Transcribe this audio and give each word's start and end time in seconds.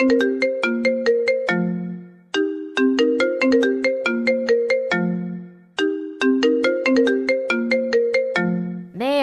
네, 0.00 0.06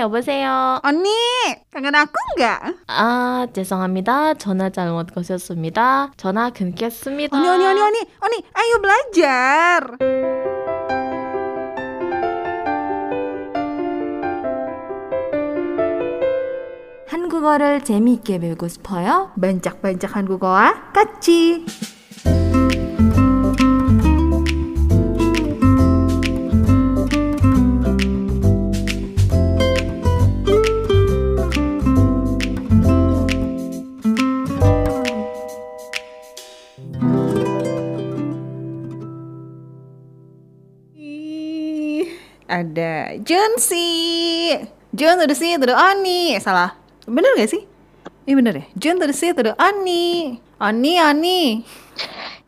여보세요. 0.01 0.79
Kangen 1.73 1.95
aku 1.95 2.13
nggak? 2.37 2.75
아, 2.87 3.47
죄송합니다. 3.53 4.35
전화 4.35 4.69
잘못 4.69 5.07
거셨습니다. 5.15 6.11
전화 6.15 6.51
끊겠습니다. 6.51 7.35
Oni, 7.35 7.47
Oni, 7.49 7.65
Oni, 7.65 7.81
Oni, 7.81 7.97
Oni, 8.21 8.43
ayo 8.53 8.77
belajar. 8.77 9.97
한국어를 17.47 17.83
재미있게 17.83 18.39
배우고 18.39 18.67
싶어요? 18.67 19.31
Bancak-bancak 19.39 20.11
한국어와 20.11 20.91
같이. 20.91 21.65
Ih, 40.99 42.11
Ada 42.47 43.23
Junsi. 43.23 44.59
Jun 44.91 45.23
udah 45.23 45.37
sih, 45.37 45.55
udah 45.55 45.95
Oni. 45.95 46.35
Eh, 46.35 46.41
salah. 46.43 46.86
Bener 47.07 47.39
gak 47.39 47.47
sih? 47.55 47.63
Iya 48.27 48.35
bener 48.35 48.53
ya. 48.59 48.65
Jun 48.75 48.99
terus 48.99 49.15
sih 49.15 49.31
terus 49.31 49.55
Ani, 49.55 50.35
Ani, 50.59 50.99
Ani. 50.99 51.63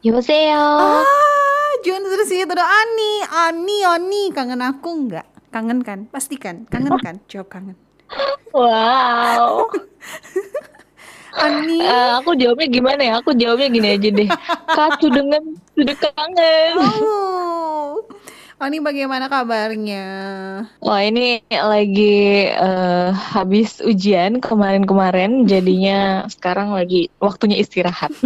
Yoseo. 0.03 0.67
Ah, 0.99 1.71
Jun 1.87 2.03
terus 2.03 2.27
sih 2.27 2.43
terus 2.43 2.67
Ani, 2.67 3.23
Ani, 3.31 3.77
Ani. 3.87 4.21
Kangen 4.35 4.59
aku 4.59 5.07
nggak? 5.07 5.23
Kangen 5.55 5.79
kan? 5.79 6.11
Pastikan. 6.11 6.67
Kangen 6.67 6.99
kan? 6.99 7.23
Jawab 7.31 7.47
kangen. 7.47 7.79
Wow. 8.51 9.71
Ani. 11.47 11.79
Uh, 11.79 12.19
aku 12.19 12.35
jawabnya 12.35 12.67
gimana 12.67 12.99
ya? 12.99 13.13
Aku 13.23 13.31
jawabnya 13.31 13.71
gini 13.71 13.87
aja 13.95 14.09
deh. 14.11 14.27
Kak, 14.75 14.99
dengan 14.99 15.55
sudah 15.79 15.95
kangen. 15.95 16.73
Oh, 16.75 17.48
Oni 18.59 18.83
bagaimana 18.83 19.31
kabarnya? 19.31 20.05
Wah 20.83 20.99
ini 20.99 21.39
lagi 21.47 22.43
eh, 22.51 23.09
habis 23.15 23.79
ujian 23.79 24.43
kemarin-kemarin, 24.43 25.47
jadinya 25.47 26.27
sekarang 26.27 26.75
lagi 26.75 27.07
waktunya 27.23 27.55
istirahat. 27.55 28.11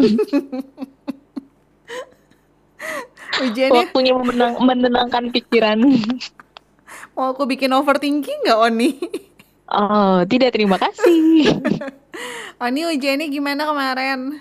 Ujiannya 3.34 3.73
Waktunya 3.73 4.14
menenang- 4.14 4.61
menenangkan 4.61 5.34
pikiran. 5.34 5.80
mau 7.17 7.34
aku 7.34 7.45
bikin 7.45 7.73
overthinking 7.73 8.45
nggak 8.45 8.59
Oni? 8.61 8.89
Oh, 9.70 10.22
tidak 10.26 10.54
terima 10.54 10.78
kasih. 10.78 11.50
Oni 12.66 12.81
ujiannya 12.89 13.30
gimana 13.30 13.66
kemarin? 13.66 14.38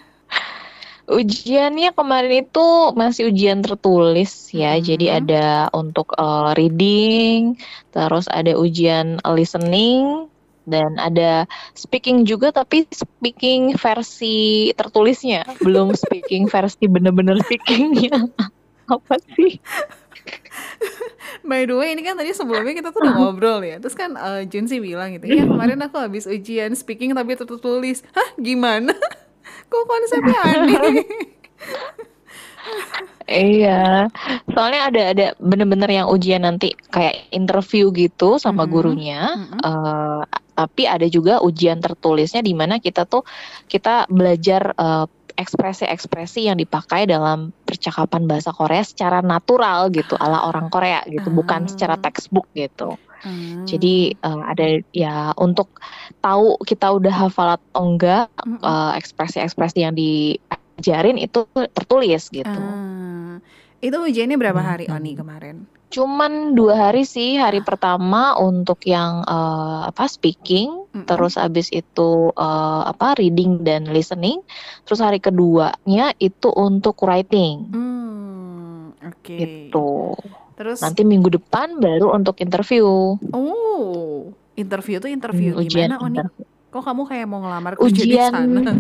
Ujiannya 1.11 1.91
kemarin 1.99 2.47
itu 2.47 2.67
masih 2.95 3.35
ujian 3.35 3.59
tertulis 3.59 4.55
ya, 4.55 4.79
Hmm. 4.79 4.85
jadi 4.87 5.07
ada 5.19 5.47
untuk 5.75 6.15
eh, 6.15 6.51
reading, 6.55 7.59
terus 7.91 8.31
ada 8.31 8.55
ujian 8.55 9.19
listening, 9.27 10.31
dan 10.63 10.95
ada 10.99 11.51
speaking 11.75 12.23
juga, 12.23 12.55
tapi 12.55 12.87
speaking 12.95 13.75
versi 13.75 14.71
tertulisnya, 14.79 15.43
belum 15.59 15.95
speaking 16.03 16.47
versi 16.47 16.87
bener-bener 16.87 17.39
speakingnya. 17.43 18.31
Apa 18.95 19.19
sih? 19.35 19.59
By 21.43 21.67
the 21.67 21.75
way, 21.75 21.95
ini 21.99 22.07
kan 22.07 22.15
tadi 22.15 22.31
sebelumnya 22.31 22.79
kita 22.79 22.95
tuh 22.95 23.03
udah 23.03 23.15
ngobrol 23.19 23.59
ya. 23.67 23.83
Terus 23.83 23.97
kan 23.99 24.15
eh, 24.15 24.47
Junsi 24.47 24.79
bilang 24.79 25.19
gitu, 25.19 25.27
ya 25.27 25.43
kemarin 25.47 25.83
aku 25.83 25.99
habis 25.99 26.31
ujian 26.31 26.71
speaking 26.79 27.11
tapi 27.15 27.35
tertulis. 27.35 28.07
Hah, 28.15 28.31
gimana? 28.39 28.95
Kok 29.73 29.85
konsepnya 29.89 30.39
aneh? 30.45 31.01
Iya, 33.25 34.13
soalnya 34.51 34.81
ada 34.93 35.03
ada 35.15 35.27
bener-bener 35.41 35.89
yang 35.89 36.07
ujian 36.11 36.43
nanti 36.45 36.75
kayak 36.91 37.33
interview 37.33 37.89
gitu 37.91 38.37
sama 38.37 38.67
Mhm. 38.67 38.71
gurunya. 38.71 39.21
Mhm. 39.35 39.59
eh, 39.63 40.23
tapi 40.53 40.83
ada 40.85 41.07
juga 41.09 41.41
ujian 41.41 41.81
tertulisnya 41.81 42.45
di 42.45 42.53
mana 42.53 42.77
kita 42.77 43.09
tuh 43.09 43.25
kita 43.67 44.05
belajar 44.13 44.77
eh, 44.77 45.07
ekspresi-ekspresi 45.43 46.47
yang 46.47 46.57
dipakai 46.57 47.05
dalam 47.05 47.51
percakapan 47.67 48.31
bahasa 48.31 48.55
Korea 48.55 48.87
secara 48.87 49.19
natural 49.21 49.91
gitu, 49.91 50.15
ala 50.15 50.47
orang 50.47 50.71
Korea 50.71 51.03
gitu, 51.11 51.29
bukan 51.29 51.67
secara 51.67 51.99
Ah. 51.99 52.03
textbook 52.03 52.47
gitu. 52.55 52.95
Hmm. 53.23 53.67
Jadi 53.67 54.15
eh, 54.15 54.41
ada 54.43 54.67
ya 54.91 55.31
untuk 55.39 55.79
tahu 56.19 56.59
kita 56.63 56.91
udah 56.91 57.15
hafal 57.27 57.55
atau 57.55 57.83
enggak 57.83 58.27
Mm-mm. 58.43 58.59
eh, 58.63 58.93
ekspresi-ekspresi 58.99 59.79
yang 59.79 59.95
diajarin 59.95 61.19
itu 61.19 61.47
tertulis 61.75 62.31
gitu. 62.31 62.51
Ah. 62.51 63.39
Itu 63.83 63.99
ujiannya 63.99 64.39
berapa 64.39 64.63
hari. 64.63 64.87
Oni 64.91 65.19
kemarin? 65.19 65.67
Cuman 65.93 66.57
dua 66.57 66.89
hari 66.89 67.05
sih. 67.05 67.37
Hari 67.37 67.61
pertama 67.61 68.33
untuk 68.41 68.81
yang 68.89 69.21
eh, 69.23 69.81
apa 69.93 70.09
speaking, 70.09 70.89
Mm-mm. 70.89 71.05
terus 71.05 71.37
abis 71.37 71.69
itu 71.69 72.33
eh, 72.33 72.83
apa 72.89 73.13
reading 73.21 73.61
dan 73.61 73.93
listening. 73.93 74.41
Terus 74.89 75.05
hari 75.05 75.21
keduanya 75.21 76.17
itu 76.17 76.49
untuk 76.49 76.97
writing 77.05 77.69
Hmm, 77.71 78.97
oke. 79.05 79.37
gitu. 79.37 80.17
Terus, 80.57 80.81
Nanti 80.81 81.03
minggu 81.03 81.29
depan 81.33 81.77
baru 81.77 82.13
untuk 82.13 82.41
interview. 82.41 82.87
oh, 83.33 84.33
interview 84.55 84.97
tuh 85.01 85.11
interview 85.11 85.57
Hmm, 85.57 85.65
gimana 85.65 85.97
Oni? 86.01 86.21
interview. 86.21 86.47
Kok 86.73 86.81
kamu 86.81 87.03
kayak 87.05 87.27
mau 87.29 87.45
ngelamar 87.45 87.77
kerja 87.77 87.93
di 87.93 88.17
Ujian 88.17 88.33
sana? 88.33 88.73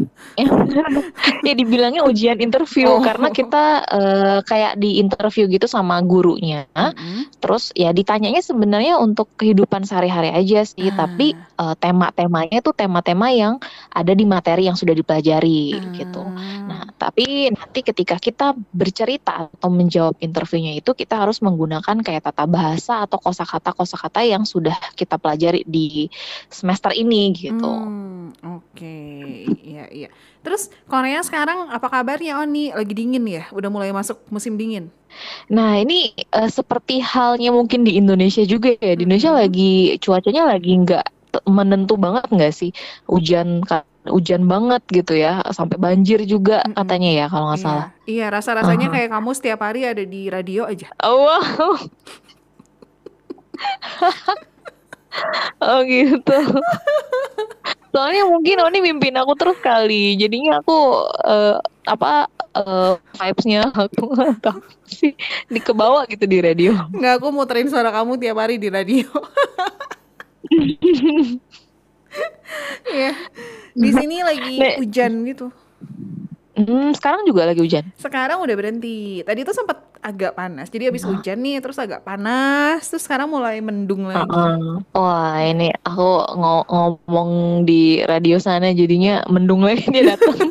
ya 1.46 1.52
dibilangnya 1.52 2.08
ujian 2.08 2.40
interview 2.40 2.88
Oh. 2.88 3.04
karena 3.04 3.28
kita 3.28 3.64
eh, 3.84 4.38
kayak 4.48 4.80
di 4.80 4.96
interview 4.96 5.44
gitu 5.44 5.68
sama 5.68 6.00
gurunya. 6.00 6.64
Mm-mm. 6.72 7.28
Terus 7.36 7.68
ya 7.76 7.92
ditanyanya 7.92 8.40
sebenarnya 8.40 8.96
untuk 8.96 9.28
kehidupan 9.36 9.84
sehari-hari 9.84 10.32
aja 10.32 10.64
sih, 10.64 10.88
Ah. 10.88 11.04
tapi 11.04 11.36
eh, 11.36 11.74
tema-temanya 11.76 12.64
tuh 12.64 12.72
tema-tema 12.72 13.28
yang 13.28 13.60
ada 13.92 14.16
di 14.16 14.24
materi 14.24 14.72
yang 14.72 14.76
sudah 14.78 14.96
dipelajari 14.96 15.76
gitu. 15.92 16.24
Ah. 16.24 16.64
Nah, 16.64 16.82
tapi 16.96 17.52
nanti 17.52 17.84
ketika 17.84 18.16
kita 18.16 18.56
bercerita 18.72 19.52
atau 19.52 19.68
menjawab 19.68 20.16
interviewnya 20.16 20.72
itu 20.72 20.96
kita 20.96 21.20
harus 21.20 21.44
menggunakan 21.44 22.00
kayak 22.00 22.24
tata 22.24 22.48
bahasa 22.48 23.04
atau 23.04 23.20
kosakata-kosakata 23.20 24.24
yang 24.24 24.48
sudah 24.48 24.80
kita 24.96 25.20
pelajari 25.20 25.60
di 25.68 26.08
semester 26.48 26.96
ini 26.96 27.34
gitu. 27.36 27.66
Hmm, 27.66 27.81
oke, 28.56 28.96
iya 29.62 29.84
iya. 29.90 30.08
Terus 30.44 30.62
Korea 30.90 31.20
sekarang 31.28 31.58
apa 31.76 31.86
kabarnya 31.92 32.32
Oni? 32.42 32.72
Lagi 32.78 32.92
dingin 32.98 33.24
ya? 33.36 33.42
Udah 33.56 33.68
mulai 33.74 33.90
masuk 33.94 34.18
musim 34.34 34.54
dingin. 34.60 34.84
Nah, 35.52 35.70
ini 35.82 35.94
eh, 36.16 36.50
seperti 36.50 36.94
halnya 37.04 37.50
mungkin 37.58 37.80
di 37.86 37.92
Indonesia 38.00 38.42
juga 38.46 38.68
ya. 38.80 38.92
Di 38.98 39.02
Indonesia 39.06 39.32
Mm-mm. 39.32 39.40
lagi 39.40 39.96
cuacanya 40.02 40.42
lagi 40.52 40.70
nggak 40.82 41.04
menentu 41.48 41.94
banget 42.04 42.24
nggak 42.34 42.52
sih? 42.54 42.70
Hujan 43.08 43.48
ka- 43.68 43.86
hujan 44.14 44.42
banget 44.50 44.82
gitu 44.90 45.14
ya, 45.14 45.40
sampai 45.54 45.78
banjir 45.78 46.18
juga 46.26 46.66
Mm-mm. 46.66 46.74
katanya 46.74 47.10
ya 47.18 47.24
kalau 47.32 47.46
nggak 47.52 47.60
Iya, 47.60 47.66
salah. 47.66 47.86
iya 48.12 48.26
rasa-rasanya 48.34 48.86
Aha. 48.88 48.94
kayak 48.94 49.08
kamu 49.14 49.30
setiap 49.38 49.60
hari 49.66 49.80
ada 49.90 50.04
di 50.14 50.20
radio 50.34 50.62
aja. 50.72 50.88
Oh, 51.04 51.16
wow. 51.26 51.76
Oh 55.60 55.84
gitu. 55.84 56.38
Soalnya 57.92 58.24
mungkin 58.24 58.56
Oni 58.64 58.80
mimpin 58.80 59.12
aku 59.20 59.36
terus 59.36 59.60
kali, 59.60 60.16
jadinya 60.16 60.64
aku 60.64 61.04
eh, 61.28 61.60
apa 61.84 62.24
eh, 62.56 62.96
vibes-nya 63.20 63.68
aku 63.68 64.08
nggak 64.16 64.40
tahu 64.40 64.64
sih 64.88 65.12
di 65.52 65.60
ke 65.60 65.76
bawah 65.76 66.08
gitu 66.08 66.24
di 66.24 66.40
radio. 66.40 66.72
Nggak, 66.88 67.20
aku 67.20 67.28
muterin 67.28 67.68
suara 67.68 67.92
kamu 67.92 68.16
tiap 68.16 68.40
hari 68.40 68.56
di 68.56 68.72
radio. 68.72 69.04
Iya. 72.92 73.16
Di 73.72 73.88
sini 73.88 74.20
lagi 74.20 74.60
Nek. 74.60 74.84
hujan 74.84 75.24
gitu. 75.24 75.48
Hmm, 76.52 76.92
sekarang 76.92 77.24
juga 77.24 77.48
lagi 77.48 77.64
hujan. 77.64 77.88
Sekarang 77.96 78.44
udah 78.44 78.52
berhenti. 78.52 79.24
Tadi 79.24 79.48
tuh 79.48 79.56
sempat 79.56 79.80
agak 80.02 80.34
panas. 80.34 80.66
Jadi 80.68 80.90
habis 80.90 81.06
hujan 81.06 81.38
nih, 81.38 81.62
terus 81.62 81.78
agak 81.78 82.02
panas, 82.02 82.82
terus 82.90 83.06
sekarang 83.06 83.30
mulai 83.30 83.62
mendung 83.62 84.10
lagi. 84.10 84.26
Heeh. 84.26 84.82
Wah, 84.92 85.38
ini 85.46 85.70
aku 85.86 86.10
ngo- 86.34 86.66
ngomong 86.68 87.62
di 87.62 88.02
radio 88.02 88.42
sana 88.42 88.74
jadinya 88.74 89.22
mendung 89.30 89.62
lagi 89.62 89.86
dia 89.88 90.18
datang. 90.18 90.36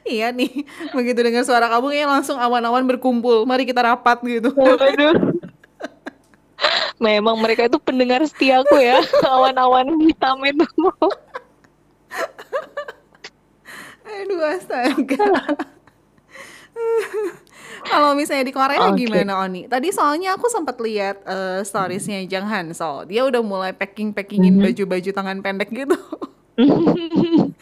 Iya 0.00 0.34
nih, 0.34 0.66
begitu 0.90 1.22
dengar 1.22 1.46
suara 1.46 1.70
kamu 1.70 1.94
kayak 1.94 2.08
langsung 2.08 2.38
awan-awan 2.38 2.82
berkumpul. 2.82 3.46
Mari 3.46 3.62
kita 3.62 3.84
rapat 3.84 4.18
gitu. 4.26 4.50
Waduh. 4.54 5.14
Memang 7.04 7.38
mereka 7.38 7.70
itu 7.70 7.78
pendengar 7.78 8.18
setiaku 8.26 8.74
ya, 8.80 8.98
awan-awan 9.34 9.86
hitam 10.02 10.40
itu. 10.42 10.66
Aduh 14.02 14.40
astaga. 14.50 15.26
Kalau 17.86 18.12
misalnya 18.12 18.44
di 18.44 18.54
Korea 18.54 18.90
Oke. 18.90 19.06
gimana 19.06 19.40
Oni? 19.42 19.64
Tadi 19.66 19.88
soalnya 19.90 20.36
aku 20.36 20.46
sempat 20.48 20.76
lihat 20.78 21.24
eh, 21.24 21.60
storiesnya 21.62 22.20
Jang 22.26 22.46
Hansol. 22.46 23.08
Dia 23.08 23.24
udah 23.24 23.40
mulai 23.40 23.72
packing-packingin 23.72 24.58
Mhm. 24.58 24.62
baju-baju 24.62 25.10
tangan 25.10 25.38
pendek 25.40 25.70
gitu. 25.72 25.96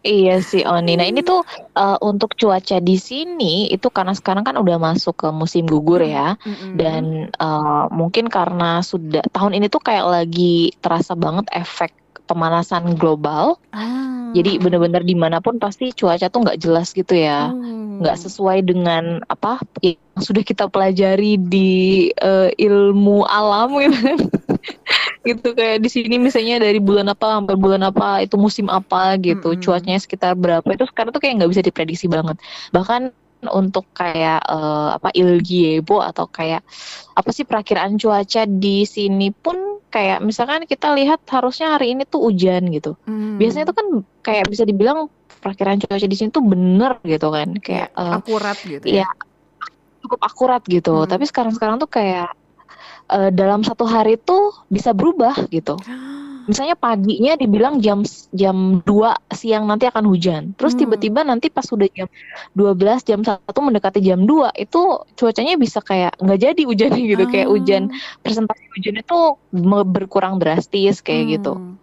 Iya 0.00 0.40
sih 0.40 0.64
Oni. 0.64 0.96
Nah 0.96 1.04
ini 1.04 1.20
tuh 1.20 1.44
eh, 1.76 1.98
untuk 2.00 2.32
cuaca 2.32 2.80
di 2.80 2.96
sini 2.96 3.68
itu 3.68 3.92
karena 3.92 4.16
sekarang 4.16 4.48
kan 4.48 4.56
udah 4.56 4.80
masuk 4.80 5.12
ke 5.12 5.28
musim 5.28 5.68
gugur 5.68 6.00
ya. 6.00 6.40
Mm-mm. 6.40 6.80
Dan 6.80 7.28
eh, 7.28 7.84
mungkin 7.92 8.32
karena 8.32 8.80
sudah 8.80 9.20
tahun 9.28 9.60
ini 9.60 9.68
tuh 9.68 9.82
kayak 9.84 10.06
lagi 10.08 10.72
terasa 10.80 11.12
banget 11.12 11.52
efek 11.52 11.92
pemanasan 12.26 12.94
global. 12.98 13.58
Ah. 13.74 14.30
Jadi 14.30 14.62
bener-bener 14.62 15.02
di 15.02 15.18
mana 15.18 15.42
pun 15.42 15.58
pasti 15.58 15.90
cuaca 15.90 16.30
tuh 16.30 16.46
nggak 16.46 16.60
jelas 16.62 16.94
gitu 16.94 17.14
ya. 17.18 17.50
Hmm. 17.50 17.80
nggak 18.00 18.16
sesuai 18.16 18.64
dengan 18.64 19.20
apa 19.28 19.60
yang 19.84 20.00
sudah 20.16 20.40
kita 20.40 20.72
pelajari 20.72 21.36
di 21.36 22.08
eh, 22.16 22.48
ilmu 22.56 23.28
alam 23.28 23.76
gitu 23.76 24.16
gitu 25.28 25.48
kayak 25.52 25.84
di 25.84 25.88
sini 25.92 26.16
misalnya 26.16 26.64
dari 26.64 26.80
bulan 26.80 27.12
apa 27.12 27.36
sampai 27.36 27.56
bulan 27.60 27.84
apa 27.84 28.24
itu 28.24 28.40
musim 28.40 28.72
apa 28.72 29.20
gitu 29.20 29.52
Mm-mm. 29.52 29.60
cuacanya 29.60 30.00
sekitar 30.00 30.32
berapa 30.32 30.64
itu 30.64 30.88
sekarang 30.88 31.12
tuh 31.12 31.20
kayak 31.20 31.44
nggak 31.44 31.50
bisa 31.52 31.60
diprediksi 31.60 32.08
banget 32.08 32.40
bahkan 32.72 33.12
untuk 33.48 33.88
kayak 33.96 34.44
eh, 34.44 34.88
apa 35.00 35.08
Ilgiebo 35.16 36.04
atau 36.04 36.28
kayak 36.28 36.60
apa 37.16 37.30
sih 37.32 37.48
perakiraan 37.48 37.96
cuaca 37.96 38.44
di 38.44 38.84
sini 38.84 39.32
pun 39.32 39.80
kayak 39.88 40.20
misalkan 40.22 40.68
kita 40.68 40.92
lihat 40.94 41.24
harusnya 41.26 41.74
hari 41.74 41.96
ini 41.96 42.04
tuh 42.06 42.22
hujan 42.28 42.68
gitu 42.70 42.94
Hmm. 43.08 43.40
biasanya 43.40 43.64
itu 43.66 43.74
kan 43.74 43.86
kayak 44.20 44.44
bisa 44.46 44.62
dibilang 44.68 45.08
perakiraan 45.40 45.80
cuaca 45.80 46.06
di 46.06 46.16
sini 46.16 46.28
tuh 46.30 46.44
bener 46.44 47.00
gitu 47.02 47.32
kan 47.32 47.48
kayak 47.58 47.88
eh, 47.96 48.14
akurat 48.20 48.56
gitu 48.60 48.84
iya 48.86 49.08
ya. 49.08 49.08
cukup 50.04 50.20
akurat 50.20 50.62
gitu 50.68 50.94
Hmm. 50.94 51.08
tapi 51.08 51.24
sekarang 51.24 51.52
sekarang 51.56 51.76
tuh 51.80 51.88
kayak 51.90 52.28
eh, 53.10 53.30
dalam 53.32 53.64
satu 53.64 53.88
hari 53.88 54.20
tuh 54.20 54.52
bisa 54.68 54.92
berubah 54.94 55.34
gitu 55.48 55.80
misalnya 56.50 56.74
paginya 56.74 57.38
dibilang 57.38 57.78
jam 57.78 58.02
jam 58.34 58.82
2 58.82 59.14
siang 59.30 59.70
nanti 59.70 59.86
akan 59.86 60.04
hujan 60.10 60.42
terus 60.58 60.74
Hmm. 60.74 60.82
tiba-tiba 60.82 61.22
nanti 61.22 61.46
pas 61.46 61.62
sudah 61.62 61.86
jam 61.94 62.10
12 62.52 63.06
jam 63.06 63.22
1 63.22 63.38
mendekati 63.62 64.02
jam 64.02 64.26
2 64.26 64.50
itu 64.58 64.80
cuacanya 65.14 65.54
bisa 65.54 65.78
kayak 65.78 66.18
nggak 66.18 66.40
jadi 66.50 66.62
hujannya 66.66 67.02
gitu 67.06 67.24
kayak 67.30 67.46
Ah. 67.46 67.52
hujan 67.54 67.82
presentasi 68.20 68.64
hujan 68.74 68.98
itu 68.98 69.18
berkurang 69.86 70.42
drastis 70.42 70.98
kayak 70.98 71.38
gitu 71.38 71.54
Hmm. 71.54 71.78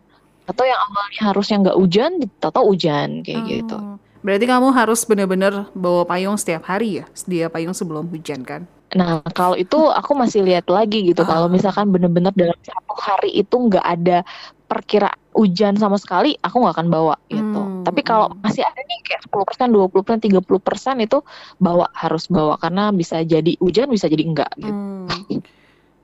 atau 0.45 0.63
yang 0.67 0.79
awalnya 0.91 1.21
harusnya 1.31 1.55
nggak 1.63 1.77
hujan 1.79 2.11
tahu 2.43 2.75
hujan 2.75 3.23
kayak 3.23 3.41
Oh. 3.41 3.47
gitu 3.47 3.79
Berarti 4.17 4.43
kamu 4.43 4.75
harus 4.75 5.07
benar-benar 5.07 5.71
bawa 5.71 6.03
payung 6.03 6.35
setiap 6.35 6.67
hari 6.67 6.99
ya, 6.99 7.05
sedia 7.15 7.47
payung 7.47 7.71
sebelum 7.71 8.11
hujan 8.11 8.43
kan? 8.43 8.67
Nah, 8.91 9.23
kalau 9.31 9.55
itu 9.55 9.77
aku 9.77 10.11
masih 10.15 10.43
lihat 10.43 10.67
lagi 10.67 11.13
gitu. 11.13 11.23
Ah. 11.23 11.27
Kalau 11.31 11.47
misalkan 11.47 11.87
bener-bener 11.91 12.35
dalam 12.35 12.57
satu 12.59 12.95
hari 12.97 13.31
itu 13.39 13.55
nggak 13.55 13.85
ada 13.85 14.27
perkira 14.67 15.09
hujan 15.31 15.79
sama 15.79 15.95
sekali, 15.95 16.35
aku 16.37 16.59
nggak 16.59 16.75
akan 16.75 16.87
bawa 16.91 17.15
gitu. 17.31 17.61
Hmm, 17.61 17.87
Tapi 17.87 18.01
kalau 18.03 18.27
hmm. 18.27 18.43
masih 18.43 18.67
ada 18.67 18.81
nih 18.83 18.99
kayak 19.07 19.21
10%, 19.31 19.71
20%, 19.71 20.19
30% 20.19 20.99
itu 20.99 21.23
bawa 21.57 21.87
harus 21.95 22.27
bawa 22.27 22.59
karena 22.59 22.91
bisa 22.91 23.23
jadi 23.23 23.55
hujan, 23.57 23.87
bisa 23.87 24.11
jadi 24.11 24.23
enggak 24.27 24.51
gitu. 24.59 24.71
Hmm. 24.75 25.07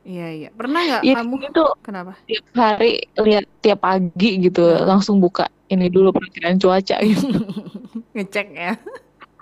Iya 0.04 0.28
iya. 0.36 0.50
Pernah 0.52 0.80
nggak 0.84 1.02
Iya, 1.04 1.16
kamu? 1.16 1.36
itu 1.48 1.64
Kenapa? 1.80 2.12
tiap 2.28 2.46
hari 2.56 2.92
lihat 3.16 3.46
tiap 3.60 3.80
pagi 3.80 4.30
gitu 4.42 4.64
Hmm. 4.64 4.84
langsung 4.84 5.24
buka 5.24 5.48
ini 5.68 5.88
dulu 5.88 6.12
perkiraan 6.12 6.60
cuaca 6.60 7.00
gitu. 7.00 7.28
Ngecek 8.16 8.48
ya. 8.52 8.74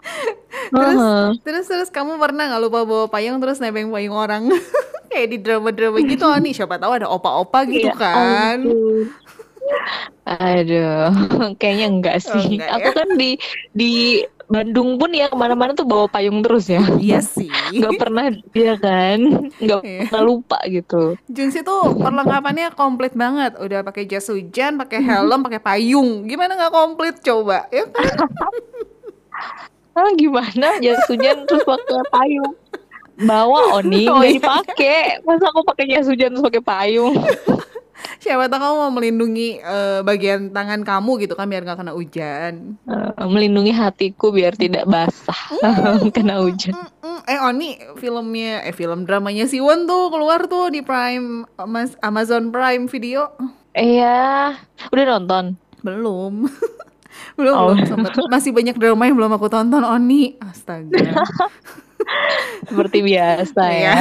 Terus? 0.71 1.05
Terus 1.43 1.65
terus 1.67 1.89
kamu 1.91 2.17
pernah 2.17 2.47
nggak 2.47 2.61
lupa 2.63 2.79
bawa 2.83 3.05
payung 3.07 3.37
terus 3.41 3.59
nebeng 3.59 3.91
payung 3.91 4.15
orang? 4.15 4.47
Kayak 5.11 5.27
di 5.27 5.37
drama-drama 5.43 5.97
gitu 6.03 6.25
nih. 6.39 6.53
Siapa 6.55 6.79
tahu 6.79 6.91
ada 6.95 7.07
opa-opa 7.11 7.67
gitu 7.73 7.91
Iya, 7.91 7.93
kan? 7.93 8.59
ampun. 8.63 9.11
Aduh, 10.21 11.09
kayaknya 11.57 11.85
enggak 11.89 12.15
Oh, 12.23 12.37
sih. 12.37 12.61
enggak 12.61 12.69
Aku 12.77 12.89
ya? 12.89 12.93
kan 12.93 13.09
di 13.17 13.29
di 13.73 13.91
Bandung 14.51 14.99
pun 14.99 15.15
ya 15.15 15.31
ke 15.31 15.37
mana-mana 15.39 15.71
tuh 15.71 15.87
bawa 15.87 16.11
payung 16.11 16.43
terus 16.43 16.67
ya. 16.67 16.83
Iya 16.99 17.19
sih. 17.23 17.49
Nggak 17.71 17.93
pernah 17.97 18.27
ya 18.53 18.75
kan, 18.77 19.19
nggak 19.57 19.81
Iya. 19.81 20.01
pernah 20.11 20.21
lupa 20.21 20.59
gitu. 20.67 21.15
Junsi 21.31 21.63
tuh 21.63 21.95
perlengkapannya 21.95 22.75
komplit 22.75 23.15
banget. 23.15 23.55
Udah 23.57 23.79
pakai 23.81 24.03
jas 24.05 24.27
hujan, 24.27 24.75
pakai 24.75 24.99
helm, 25.01 25.39
pakai 25.47 25.61
payung. 25.63 26.27
Gimana 26.27 26.59
nggak 26.59 26.73
komplit 26.75 27.15
coba? 27.23 27.65
Ya 27.71 27.87
kan? 27.87 28.11
Ah 29.91 30.11
gimana? 30.15 30.79
Jas 30.79 31.03
hujan 31.05 31.43
terus 31.43 31.63
pakai 31.63 32.03
payung. 32.09 32.53
Bawa 33.21 33.77
Oni 33.77 34.07
Oh, 34.07 34.17
nggak 34.17 34.27
iya. 34.27 34.37
dipakai. 34.39 34.99
Masa 35.21 35.51
aku 35.51 35.61
pakai 35.61 35.85
jas 35.87 36.07
hujan 36.07 36.31
terus 36.31 36.41
pakai 36.41 36.63
payung? 36.63 37.15
Siapa 38.21 38.49
tahu 38.49 38.57
kamu 38.57 38.75
mau 38.77 38.91
melindungi 38.91 39.61
eh, 39.61 40.01
bagian 40.01 40.49
tangan 40.49 40.81
kamu 40.81 41.21
gitu 41.21 41.37
kan 41.37 41.45
biar 41.45 41.61
nggak 41.61 41.77
kena 41.77 41.93
hujan. 41.93 42.77
Eh, 42.89 43.27
melindungi 43.29 43.69
hatiku 43.69 44.33
biar 44.33 44.57
tidak 44.57 44.89
basah 44.89 45.37
kena 46.15 46.41
hujan. 46.41 46.73
Eh 47.29 47.37
Oni 47.37 47.77
filmnya 47.97 48.65
eh 48.65 48.73
film 48.73 49.05
dramanya 49.05 49.45
Siwon 49.45 49.85
tuh 49.85 50.09
keluar 50.09 50.49
tuh 50.49 50.73
di 50.73 50.81
Prime 50.81 51.45
Amazon 52.01 52.49
Prime 52.49 52.89
Video. 52.89 53.29
Iya, 53.71 54.57
udah 54.89 55.05
nonton. 55.17 55.45
Belum. 55.81 56.45
belum, 57.41 57.53
Oh. 57.53 57.65
belum 57.71 57.83
sempet. 57.83 58.13
Masih 58.27 58.51
banyak 58.51 58.75
drama 58.75 59.03
yang 59.03 59.17
belum 59.17 59.33
aku 59.33 59.47
tonton 59.47 59.81
Oni. 59.81 60.37
Astaga. 60.37 61.25
Seperti 62.61 63.03
biasa 63.03 63.61
Iya. 63.63 63.93
ya. 63.93 63.95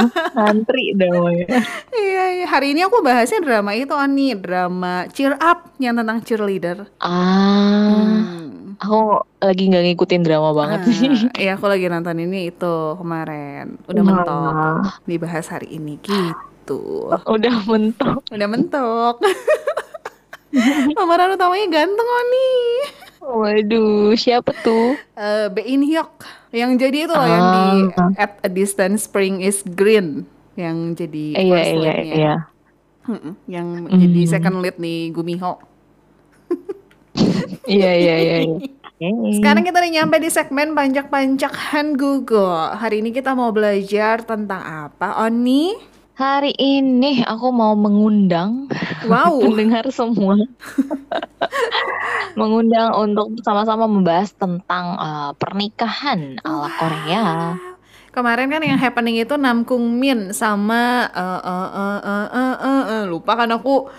Antri 0.46 0.90
dong 0.92 1.30
ya. 1.36 1.46
Iya, 1.92 2.24
iya. 2.34 2.46
Hari 2.46 2.72
ini 2.72 2.82
aku 2.82 2.98
bahasnya 2.98 3.38
drama 3.40 3.70
itu 3.72 3.90
Oni, 3.90 4.34
drama 4.34 5.06
Cheer 5.08 5.34
Up 5.36 5.70
yang 5.76 5.94
tentang 5.94 6.18
cheerleader. 6.20 6.90
Ah, 6.98 7.94
Hmm. 7.94 8.74
aku 8.74 8.98
lagi 9.38 9.64
nggak 9.64 9.84
ngikutin 9.86 10.22
drama 10.22 10.50
banget 10.50 10.80
Ah, 10.82 10.88
sih. 10.88 11.10
Iya, 11.40 11.54
aku 11.54 11.66
lagi 11.66 11.86
nonton 11.86 12.18
ini 12.18 12.48
itu 12.48 12.74
kemarin. 12.96 13.78
Udah 13.84 14.02
Wah. 14.02 14.08
mentok. 14.10 14.82
Dibahas 15.04 15.46
hari 15.48 15.68
ini 15.72 15.94
gitu. 16.00 17.06
Udah 17.24 17.54
mentok. 17.64 18.18
Udah 18.28 18.48
mentok. 18.50 19.14
Pemeran 20.96 21.32
utamanya 21.32 21.66
ganteng 21.72 22.08
Oni. 22.08 22.50
Waduh, 23.24 24.12
siapa 24.14 24.52
tuh? 24.56 24.94
Eh 25.14 25.46
Bae 25.48 25.64
In 25.66 25.82
Hyuk 25.82 26.12
yang 26.50 26.76
jadi 26.76 27.08
itu 27.08 27.12
loh 27.12 27.24
yang 27.24 27.46
di 27.46 27.66
Ah. 27.96 28.10
At 28.20 28.32
a 28.40 28.48
Distance 28.48 29.04
Spring 29.04 29.40
is 29.40 29.64
Green 29.64 30.28
yang 30.54 30.92
jadi 30.92 31.34
Iya, 31.34 31.50
first 31.50 31.66
iya, 31.66 31.80
lead-nya. 31.80 32.14
iya. 32.14 32.34
Mm-mm, 33.04 33.34
yang 33.46 33.68
Hmm. 33.84 33.98
jadi 33.98 34.20
second 34.28 34.60
lead 34.60 34.76
nih 34.76 35.10
Gumiho. 35.10 35.58
Iya, 37.64 37.90
iya, 37.94 38.14
iya. 38.18 38.36
iya. 38.42 38.58
Sekarang 39.36 39.62
kita 39.62 39.78
udah 39.78 39.92
nyampe 39.92 40.16
di 40.16 40.28
segmen 40.28 40.72
panjak-panjak 40.72 41.52
Hangugo. 41.72 42.46
Hari 42.72 43.00
ini 43.00 43.10
kita 43.10 43.32
mau 43.32 43.50
belajar 43.50 44.22
tentang 44.22 44.60
apa, 44.60 45.20
Oni? 45.20 45.93
Hari 46.14 46.54
ini 46.54 47.26
aku 47.26 47.50
mau 47.50 47.74
mengundang 47.74 48.70
Wow. 49.04 49.42
pendengar 49.50 49.82
semua. 49.90 50.38
mengundang 52.34 52.90
untuk 52.94 53.38
sama-sama 53.42 53.86
membahas 53.86 54.30
tentang 54.30 54.94
eh, 54.94 55.30
pernikahan 55.38 56.38
ala 56.42 56.70
Korea. 56.78 57.26
Kemarin 58.10 58.46
kan 58.46 58.62
yang 58.62 58.78
happening 58.78 59.18
itu 59.18 59.34
Nam 59.34 59.66
Kung 59.66 59.98
Min 59.98 60.30
sama 60.30 61.10
eh, 61.10 61.40
eh, 61.42 61.68
eh, 61.74 62.00
eh, 62.00 62.26
eh, 62.30 62.56
eh, 62.62 62.82
eh, 62.94 63.02
lupa 63.10 63.32
kan 63.34 63.50
aku 63.50 63.90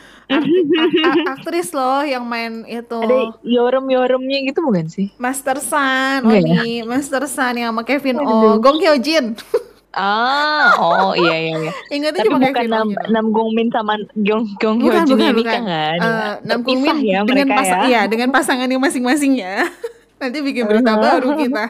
aktris 1.30 1.70
loh 1.70 2.02
yang 2.02 2.26
main 2.26 2.66
itu 2.66 2.98
Ada 2.98 3.38
yorem-yoremnya 3.44 4.50
gitu 4.50 4.64
bukan 4.64 4.88
sih? 4.88 5.12
Master 5.20 5.60
San, 5.60 6.24
Enggak 6.26 6.48
ya? 6.48 6.82
Master 6.88 7.28
San 7.28 7.60
yang 7.60 7.76
sama 7.76 7.84
Kevin. 7.84 8.24
Oh, 8.24 8.56
Gong 8.58 8.80
Hyo 8.80 8.96
Jin. 8.98 9.36
Ah, 9.96 10.76
oh 10.76 11.16
iya 11.16 11.36
iya 11.42 11.56
iya. 11.58 11.72
Ingatnya 11.90 12.20
Tapi 12.20 12.28
cuma 12.28 12.38
bukan 12.38 12.52
Kevin 12.54 12.70
Nam. 12.70 12.88
Nam 13.08 13.26
Gong 13.32 13.50
Min 13.52 13.68
sama 13.70 13.96
Gyeong 14.14 14.44
Gyeong 14.58 14.78
Hyo 14.78 14.86
Bukan, 14.86 15.02
Jin 15.02 15.12
bukan, 15.12 15.24
yang 15.26 15.38
bukan. 15.38 15.62
kan? 15.64 15.98
Eh, 15.98 16.34
Nam 16.44 16.60
Kung 16.62 16.78
Berpisah 16.78 16.94
Min 16.94 17.06
ya 17.06 17.20
dengan 17.22 17.48
mereka 17.48 17.56
pas- 17.56 17.72
ya. 17.72 17.80
iya, 17.86 18.02
dengan 18.06 18.30
pasangannya 18.30 18.78
masing-masing 18.78 19.34
ya. 19.38 19.56
Nanti 20.20 20.38
bikin 20.40 20.64
berita 20.66 20.92
Uh-huh. 20.92 21.02
baru 21.02 21.30
kita. 21.36 21.64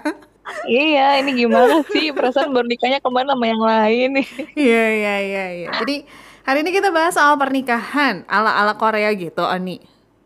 Iya, 0.63 1.17
ini 1.19 1.31
gimana 1.35 1.81
sih? 1.87 2.09
Perasaan 2.11 2.49
baru 2.49 2.65
nikahnya 2.65 2.97
ke 2.97 3.09
mana 3.09 3.33
sama 3.33 3.45
yang 3.45 3.57
lain 3.59 4.07
nih? 4.15 4.27
Iya, 4.65 4.83
iya, 4.91 5.15
iya, 5.19 5.45
iya. 5.55 5.69
Jadi 5.75 5.95
hari 6.43 6.61
ini 6.61 6.71
kita 6.71 6.89
bahas 6.89 7.13
soal 7.13 7.33
pernikahan 7.35 8.21
ala-ala 8.25 8.73
Korea 8.73 9.09
gitu, 9.11 9.41
Oni. 9.41 9.81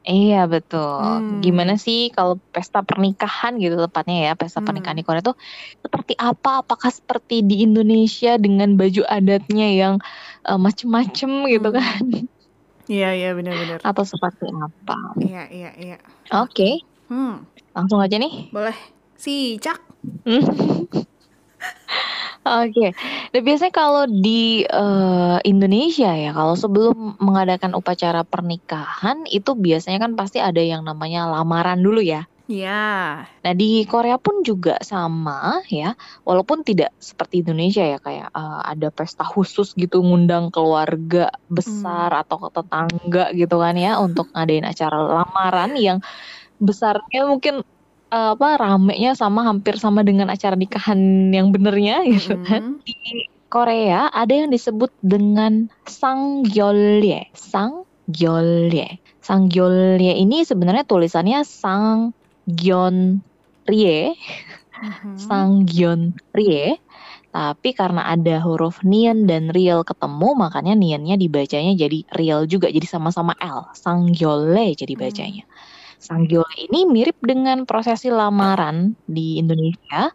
Iya 0.09 0.49
betul. 0.49 1.05
Hmm. 1.05 1.37
Gimana 1.45 1.77
sih 1.77 2.09
kalau 2.09 2.41
pesta 2.49 2.81
pernikahan 2.81 3.61
gitu 3.61 3.77
tepatnya 3.77 4.17
ya 4.25 4.31
pesta 4.33 4.57
Hmm. 4.57 4.65
pernikahan 4.73 4.97
di 4.97 5.05
Korea 5.05 5.21
itu 5.21 5.37
seperti 5.85 6.13
apa? 6.17 6.65
Apakah 6.65 6.89
seperti 6.89 7.45
di 7.45 7.61
Indonesia 7.61 8.41
dengan 8.41 8.73
baju 8.73 9.05
adatnya 9.05 9.67
yang 9.69 9.93
eh, 10.49 10.57
macem-macem 10.57 11.29
gitu 11.53 11.69
Hmm. 11.69 11.77
kan? 11.77 12.03
Iya, 12.89 13.13
iya, 13.13 13.29
benar-benar. 13.37 13.85
Atau 13.85 14.01
seperti 14.01 14.49
apa? 14.49 14.97
Iya, 15.21 15.43
iya, 15.53 15.69
iya. 15.77 15.97
Oke, 16.33 16.81
Hmm. 17.05 17.45
langsung 17.77 18.01
aja 18.01 18.17
nih. 18.17 18.49
Boleh. 18.49 18.73
Si 19.13 19.61
Cak. 19.61 19.77
Oke, 22.49 22.97
nah 23.29 23.41
biasanya 23.45 23.73
kalau 23.73 24.03
di 24.09 24.65
eh, 24.65 25.37
Indonesia 25.45 26.09
ya, 26.17 26.33
kalau 26.33 26.57
sebelum 26.57 27.21
mengadakan 27.21 27.77
upacara 27.77 28.25
pernikahan 28.25 29.29
itu 29.29 29.53
biasanya 29.53 30.01
kan 30.01 30.17
pasti 30.17 30.41
ada 30.41 30.57
yang 30.57 30.81
namanya 30.81 31.29
lamaran 31.29 31.77
dulu 31.77 32.01
ya. 32.01 32.25
Ya. 32.49 33.29
Nah 33.45 33.53
di 33.53 33.85
Korea 33.85 34.17
pun 34.17 34.41
juga 34.41 34.81
sama 34.81 35.61
ya, 35.69 35.93
walaupun 36.25 36.65
tidak 36.65 36.89
seperti 36.97 37.45
Indonesia 37.45 37.85
ya 37.85 38.01
kayak 38.01 38.33
eh, 38.33 38.61
ada 38.65 38.89
pesta 38.89 39.21
khusus 39.21 39.77
gitu 39.77 40.01
ngundang 40.01 40.49
keluarga 40.49 41.29
besar 41.45 42.09
atau 42.25 42.41
ke 42.41 42.49
tetangga 42.49 43.25
gitu 43.37 43.55
kan 43.61 43.77
ya 43.77 44.01
untuk 44.01 44.33
ngadain 44.33 44.65
acara 44.65 44.97
lamaran 44.97 45.77
yang 45.77 46.01
besarnya 46.57 47.29
mungkin 47.29 47.61
eh, 48.09 48.33
apa 48.35 48.57
ramenya 48.57 49.13
sama 49.13 49.45
hampir 49.45 49.77
sama 49.77 50.01
dengan 50.05 50.29
acara 50.29 50.55
nikahan 50.57 51.31
yang 51.33 51.51
benernya 51.53 52.03
gitu 52.13 52.37
kan. 52.43 52.63
Mm. 52.77 52.81
Di 52.85 52.93
Korea 53.49 54.13
ada 54.13 54.29
yang 54.29 54.53
disebut 54.53 54.93
dengan 55.01 55.73
sanggyeolye. 55.89 57.33
Sanggyeolye. 57.33 59.01
Sanggyeolye 59.25 60.13
ini 60.21 60.45
sebenarnya 60.45 60.85
tulisannya 60.85 61.41
sanggyeonrye, 61.45 64.13
Mhm. 64.79 65.17
sanggyeonrye. 65.17 66.77
Tapi 67.29 67.77
karena 67.77 68.09
ada 68.09 68.41
huruf 68.41 68.81
nian 68.81 69.29
dan 69.29 69.53
riel 69.53 69.85
ketemu, 69.85 70.33
makanya 70.33 70.73
niannya 70.73 71.13
dibacanya 71.13 71.77
jadi 71.77 72.01
riel 72.09 72.49
juga, 72.49 72.73
jadi 72.73 72.89
sama-sama 72.89 73.37
L. 73.37 73.69
Sanggyeolye 73.77 74.73
jadi 74.73 74.97
Hmm. 74.97 75.45
Sanggyeolye 75.99 76.71
ini 76.71 76.87
mirip 76.87 77.19
dengan 77.19 77.67
prosesi 77.67 78.07
lamaran 78.07 78.95
di 79.03 79.35
Indonesia, 79.35 80.07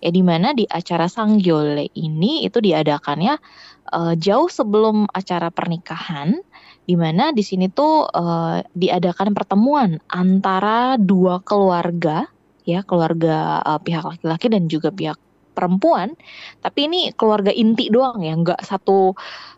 ya 0.00 0.10
di 0.12 0.22
mana 0.24 0.56
di 0.56 0.64
acara 0.64 1.06
Sanggyeolye 1.12 1.92
ini 1.92 2.44
itu 2.48 2.58
diadakannya 2.60 3.34
eh, 3.92 4.14
jauh 4.16 4.48
sebelum 4.48 5.04
acara 5.12 5.52
pernikahan, 5.52 6.40
di 6.88 6.94
mana 6.96 7.36
di 7.36 7.44
sini 7.44 7.68
tuh 7.68 8.08
eh, 8.08 8.64
diadakan 8.72 9.36
pertemuan 9.36 10.00
antara 10.08 10.96
dua 10.96 11.44
keluarga, 11.44 12.24
ya 12.64 12.80
keluarga 12.88 13.60
eh, 13.60 13.80
pihak 13.84 14.04
laki-laki 14.08 14.46
dan 14.48 14.72
juga 14.72 14.88
pihak 14.88 15.18
perempuan, 15.56 16.12
tapi 16.60 16.84
ini 16.88 17.12
keluarga 17.16 17.48
inti 17.52 17.88
doang 17.92 18.20
ya, 18.24 18.32
nggak 18.36 18.60
satu 18.64 19.12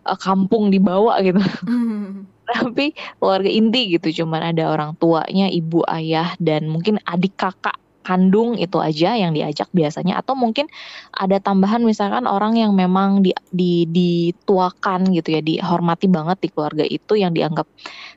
eh, 0.06 0.18
kampung 0.18 0.70
dibawa 0.74 1.22
gitu 1.22 1.38
Mm. 1.66 2.26
tapi 2.52 2.96
keluarga 3.20 3.50
inti 3.50 3.98
gitu 3.98 4.24
cuman 4.24 4.54
ada 4.54 4.72
orang 4.72 4.96
tuanya 4.96 5.52
ibu 5.52 5.84
ayah 5.88 6.32
dan 6.40 6.68
mungkin 6.68 6.96
adik 7.04 7.36
kakak 7.36 7.76
kandung 8.08 8.56
itu 8.56 8.80
aja 8.80 9.20
yang 9.20 9.36
diajak 9.36 9.68
biasanya. 9.76 10.16
Atau 10.16 10.32
mungkin 10.32 10.64
ada 11.12 11.36
tambahan 11.36 11.84
misalkan 11.84 12.24
orang 12.24 12.56
yang 12.56 12.72
memang 12.72 13.20
di, 13.20 13.36
di 13.52 13.84
dituakan 13.84 15.12
gitu 15.12 15.36
ya 15.36 15.44
dihormati 15.44 16.08
banget 16.08 16.40
di 16.40 16.48
keluarga 16.48 16.88
itu 16.88 17.20
yang 17.20 17.36
dianggap 17.36 17.68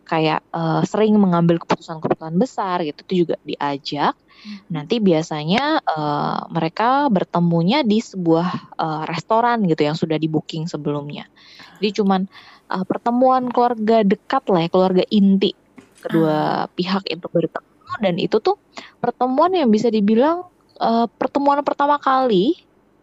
kayak 0.08 0.40
eh, 0.56 0.82
sering 0.88 1.20
mengambil 1.20 1.60
keputusan-keputusan 1.60 2.40
besar 2.40 2.88
gitu 2.88 3.04
itu 3.04 3.14
juga 3.28 3.36
diajak. 3.44 4.16
Nanti 4.72 5.04
biasanya 5.04 5.84
eh, 5.84 6.40
mereka 6.56 7.12
bertemunya 7.12 7.84
di 7.84 8.00
sebuah 8.00 8.80
eh, 8.80 9.04
restoran 9.12 9.68
gitu 9.68 9.84
yang 9.84 10.00
sudah 10.00 10.16
di 10.16 10.32
booking 10.32 10.72
sebelumnya. 10.72 11.28
Jadi 11.84 12.00
cuman 12.00 12.32
uh, 12.72 12.86
pertemuan 12.88 13.52
keluarga 13.52 14.08
dekat 14.08 14.44
lah 14.48 14.66
ya, 14.66 14.70
keluarga 14.72 15.04
inti 15.12 15.52
kedua 16.02 16.66
pihak 16.74 17.06
itu 17.14 17.28
bertemu 17.30 17.94
dan 18.02 18.16
itu 18.18 18.42
tuh 18.42 18.58
pertemuan 18.98 19.54
yang 19.54 19.70
bisa 19.70 19.92
dibilang 19.94 20.50
uh, 20.82 21.06
pertemuan 21.20 21.62
pertama 21.62 22.02
kali 22.02 22.58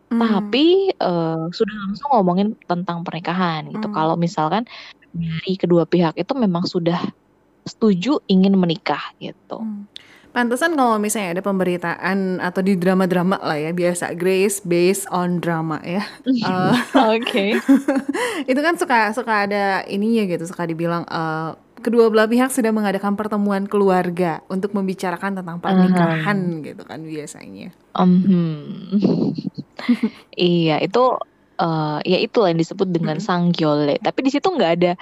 Mm. 0.09 0.25
tapi 0.25 0.89
uh, 1.05 1.53
sudah 1.53 1.77
langsung 1.85 2.09
ngomongin 2.17 2.57
tentang 2.65 3.05
pernikahan 3.05 3.69
gitu. 3.69 3.93
Hmm. 3.93 3.97
Kalau 3.97 4.17
misalkan 4.17 4.65
dari 5.13 5.53
kedua 5.61 5.85
pihak 5.85 6.17
itu 6.17 6.33
memang 6.33 6.65
sudah 6.65 7.13
setuju 7.69 8.17
ingin 8.25 8.57
menikah 8.57 9.13
gitu. 9.21 9.61
Hmm. 9.61 9.85
Pantesan 10.29 10.77
kalau 10.77 11.01
misalnya 11.01 11.41
ada 11.41 11.43
pemberitaan 11.43 12.39
atau 12.39 12.61
di 12.61 12.77
drama-drama 12.77 13.41
lah 13.41 13.57
ya 13.57 13.73
biasa 13.73 14.13
Grace 14.13 14.61
based 14.61 15.09
on 15.09 15.41
drama 15.41 15.81
ya. 15.83 16.05
Eh, 16.29 16.75
Oke. 17.17 17.57
itu 18.51 18.61
kan 18.61 18.77
suka 18.77 19.11
suka 19.17 19.49
ada 19.49 19.83
ininya 19.89 20.29
gitu, 20.29 20.45
suka 20.45 20.69
dibilang 20.69 21.09
eh, 21.09 21.51
kedua 21.81 22.13
belah 22.13 22.29
pihak 22.29 22.53
sudah 22.53 22.71
mengadakan 22.75 23.17
pertemuan 23.17 23.65
keluarga 23.65 24.45
untuk 24.53 24.77
membicarakan 24.77 25.41
tentang 25.41 25.59
pernikahan 25.65 26.61
gitu 26.61 26.83
kan 26.85 27.01
biasanya. 27.03 27.73
Mhm. 27.97 29.01
iya 30.37 30.77
itu 30.79 31.03
eh, 31.59 31.99
ya 32.05 32.19
itu 32.21 32.39
yang 32.45 32.59
disebut 32.61 32.89
dengan 32.93 33.17
Mm. 33.17 33.25
sanggyeolye. 33.25 33.97
Tapi 33.99 34.19
di 34.23 34.31
situ 34.31 34.47
nggak 34.47 34.73
ada 34.77 34.93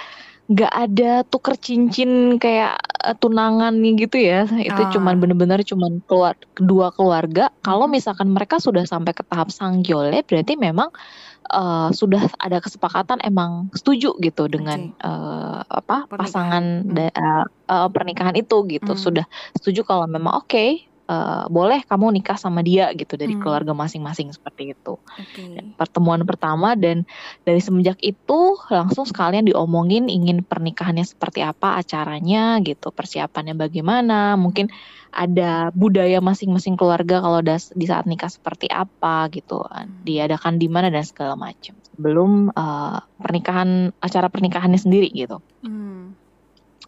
nggak 0.46 0.72
ada 0.72 1.10
tuker 1.26 1.58
cincin 1.58 2.38
kayak 2.38 2.78
eh, 3.02 3.14
tunangan 3.18 3.74
nih 3.74 4.06
gitu 4.06 4.16
ya. 4.22 4.46
Itu 4.46 4.82
Ah. 4.86 4.90
cuman 4.94 5.18
bener-bener 5.18 5.66
cuman 5.66 5.98
keluar 6.06 6.38
kedua 6.54 6.94
keluarga. 6.94 7.50
Kalau 7.62 7.90
misalkan 7.90 8.30
mereka 8.30 8.62
sudah 8.62 8.86
sampai 8.86 9.10
ke 9.10 9.26
tahap 9.26 9.50
sanggyeolye, 9.50 10.22
berarti 10.22 10.54
memang 10.54 10.90
eh, 11.46 11.88
sudah 11.94 12.26
ada 12.42 12.58
kesepakatan 12.58 13.22
emang 13.22 13.70
setuju 13.70 14.14
gitu 14.18 14.46
dengan 14.46 14.90
eh, 14.98 15.58
apa 15.62 16.06
Pernikahan. 16.06 16.18
pasangan 16.18 16.64
Hmm. 16.82 16.94
da- 16.94 17.14
eh, 17.46 17.88
pernikahan 17.90 18.34
itu 18.34 18.56
gitu. 18.66 18.92
Hmm. 18.94 19.02
Sudah 19.02 19.26
setuju 19.54 19.82
kalau 19.82 20.06
memang 20.06 20.42
oke 20.42 20.86
eh, 21.06 21.44
boleh 21.46 21.86
kamu 21.86 22.18
nikah 22.18 22.34
sama 22.34 22.60
dia 22.66 22.90
gitu 22.92 23.14
dari 23.14 23.34
Hmm. 23.34 23.42
keluarga 23.46 23.72
masing-masing 23.72 24.34
seperti 24.34 24.74
itu. 24.74 24.98
Oke. 24.98 25.54
Dan 25.54 25.72
pertemuan 25.78 26.26
pertama 26.26 26.74
dan 26.74 27.06
dari 27.42 27.62
semenjak 27.62 27.96
itu 28.02 28.58
langsung 28.68 29.06
sekalian 29.06 29.46
diomongin 29.46 30.10
ingin 30.10 30.42
pernikahannya 30.42 31.06
seperti 31.06 31.46
apa 31.46 31.78
acaranya 31.78 32.58
gitu, 32.60 32.90
persiapannya 32.90 33.54
bagaimana, 33.54 34.34
mungkin 34.34 34.66
ada 35.14 35.72
budaya 35.72 36.20
masing-masing 36.20 36.76
keluarga 36.76 37.24
kalau 37.24 37.40
das- 37.40 37.72
di 37.72 37.86
saat 37.88 38.04
nikah 38.04 38.28
seperti 38.28 38.68
apa 38.68 39.30
gitu, 39.32 39.64
diadakan 40.04 40.60
di 40.60 40.68
mana 40.68 40.92
dan 40.92 41.06
segala 41.06 41.38
macam. 41.38 41.78
Belum 41.96 42.50
eh, 42.50 42.98
pernikahan 43.16 43.94
acara 43.96 44.28
pernikahannya 44.28 44.76
sendiri 44.76 45.08
gitu. 45.14 45.40
Hmm. 45.64 46.18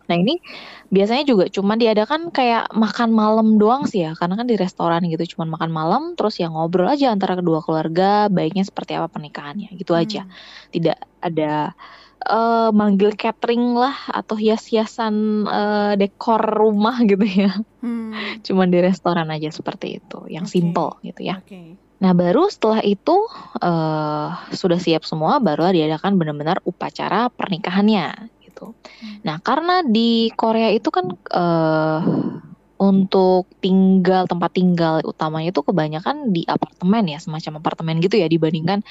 Nah 0.09 0.17
ini 0.17 0.41
biasanya 0.89 1.25
juga 1.29 1.45
cuma 1.53 1.77
diadakan 1.77 2.33
kayak 2.33 2.73
makan 2.73 3.13
malam 3.13 3.61
doang 3.61 3.85
sih 3.85 4.09
ya, 4.09 4.17
karena 4.17 4.41
kan 4.41 4.49
di 4.49 4.57
restoran 4.57 5.05
gitu 5.05 5.37
cuma 5.37 5.45
makan 5.53 5.69
malam, 5.69 6.03
terus 6.17 6.41
ya 6.41 6.49
ngobrol 6.49 6.89
aja 6.89 7.13
antara 7.13 7.37
kedua 7.37 7.61
keluarga, 7.61 8.33
baiknya 8.33 8.65
seperti 8.65 8.97
apa 8.97 9.13
pernikahannya, 9.13 9.69
gitu 9.77 9.93
aja. 9.93 10.25
Hmm. 10.25 10.33
Tidak 10.73 10.97
ada 11.21 11.77
eh, 12.25 12.71
manggil 12.73 13.13
catering 13.21 13.77
lah 13.77 13.95
atau 14.09 14.35
hias-hiasan 14.41 15.15
eh, 15.45 15.93
dekor 16.01 16.41
rumah 16.41 17.05
gitu 17.11 17.29
ya, 17.29 17.53
Hmm. 17.79 18.11
cuma 18.43 18.67
di 18.67 18.83
restoran 18.83 19.31
aja 19.31 19.55
seperti 19.55 20.03
itu, 20.03 20.27
yang 20.27 20.49
Oke. 20.49 20.53
simple 20.57 20.91
gitu 21.05 21.21
ya. 21.23 21.39
Oke. 21.39 21.79
Nah 21.99 22.15
baru 22.15 22.49
setelah 22.49 22.81
itu 22.83 23.15
eh, 23.61 24.29
sudah 24.57 24.79
siap 24.81 25.05
semua, 25.05 25.39
baru 25.39 25.69
diadakan 25.71 26.17
benar-benar 26.17 26.65
upacara 26.65 27.29
pernikahannya 27.35 28.38
gitu. 28.59 28.75
Nah 29.23 29.39
karena 29.39 29.87
di 29.87 30.35
Korea 30.35 30.75
itu 30.75 30.91
kan 30.91 31.07
eh, 31.15 32.01
untuk 32.79 33.51
tinggal 33.59 34.27
tempat 34.31 34.55
tinggal 34.55 35.03
utamanya 35.03 35.51
itu 35.51 35.63
kebanyakan 35.63 36.35
di 36.35 36.43
apartemen 36.47 37.07
ya, 37.07 37.19
semacam 37.23 37.63
apartemen 37.63 38.03
gitu 38.03 38.19
ya 38.19 38.27
dibandingkan 38.27 38.83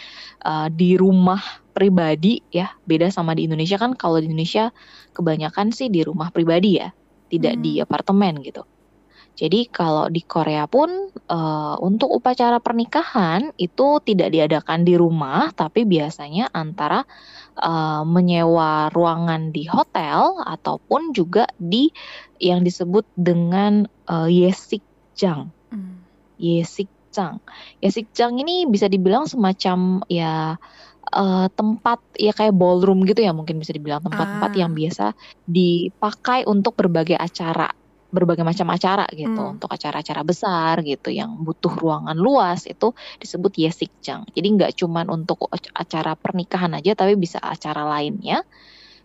eh, 0.48 0.68
di 0.72 0.96
rumah 0.96 1.44
pribadi 1.76 2.40
ya. 2.48 2.72
Beda 2.88 3.12
sama 3.12 3.36
di 3.36 3.52
Indonesia 3.52 3.76
kan 3.76 3.92
kalau 4.00 4.24
di 4.24 4.32
Indonesia 4.32 4.72
kebanyakan 5.12 5.76
sih 5.76 5.92
di 5.92 6.08
rumah 6.08 6.32
pribadi 6.32 6.80
ya, 6.80 6.96
tidak 7.28 7.60
di 7.60 7.84
apartemen 7.84 8.40
gitu. 8.40 8.64
Jadi 9.38 9.70
kalau 9.70 10.10
di 10.10 10.26
Korea 10.26 10.66
pun 10.66 11.14
eh, 11.14 11.76
untuk 11.84 12.10
upacara 12.10 12.58
pernikahan 12.58 13.54
itu 13.62 14.02
tidak 14.02 14.34
diadakan 14.34 14.82
di 14.82 14.98
rumah, 14.98 15.54
tapi 15.54 15.86
biasanya 15.86 16.50
antara 16.50 17.06
eh, 17.58 18.02
menyewa 18.06 18.94
ruangan 18.94 19.50
di 19.52 19.66
hotel 19.68 20.38
ataupun 20.46 21.12
juga 21.12 21.50
di 21.58 21.90
yang 22.38 22.62
disebut 22.62 23.06
dengan 23.18 23.86
eh, 24.08 24.30
yesikjang. 24.30 25.50
Hmm. 25.74 26.06
Yesikjang. 26.38 27.42
Yesikjang 27.82 28.38
ini 28.38 28.70
bisa 28.70 28.86
dibilang 28.86 29.26
semacam 29.26 30.06
ya 30.08 30.56
eh, 31.12 31.48
tempat 31.52 32.00
ya 32.20 32.32
kayak 32.36 32.54
ballroom 32.54 33.04
gitu 33.10 33.26
ya 33.26 33.34
mungkin 33.34 33.58
bisa 33.58 33.74
dibilang 33.74 34.06
tempat-tempat 34.06 34.52
Ah. 34.54 34.60
yang 34.60 34.72
biasa 34.78 35.06
dipakai 35.48 36.46
untuk 36.46 36.78
berbagai 36.78 37.18
acara 37.18 37.72
berbagai 38.08 38.48
macam 38.48 38.68
acara 38.72 39.04
gitu. 39.12 39.36
Hmm. 39.36 39.60
untuk 39.60 39.70
acara-acara 39.72 40.24
besar 40.24 40.80
gitu 40.84 41.12
yang 41.12 41.44
butuh 41.44 41.72
ruangan 41.76 42.16
luas 42.16 42.64
itu 42.66 42.96
disebut 43.20 43.60
yesikjang 43.60 44.24
jadi 44.32 44.48
nggak 44.48 44.72
cuman 44.80 45.12
untuk 45.12 45.52
acara 45.76 46.16
pernikahan 46.16 46.72
aja 46.76 46.96
tapi 46.96 47.16
bisa 47.20 47.40
acara 47.40 47.84
lainnya. 47.88 48.44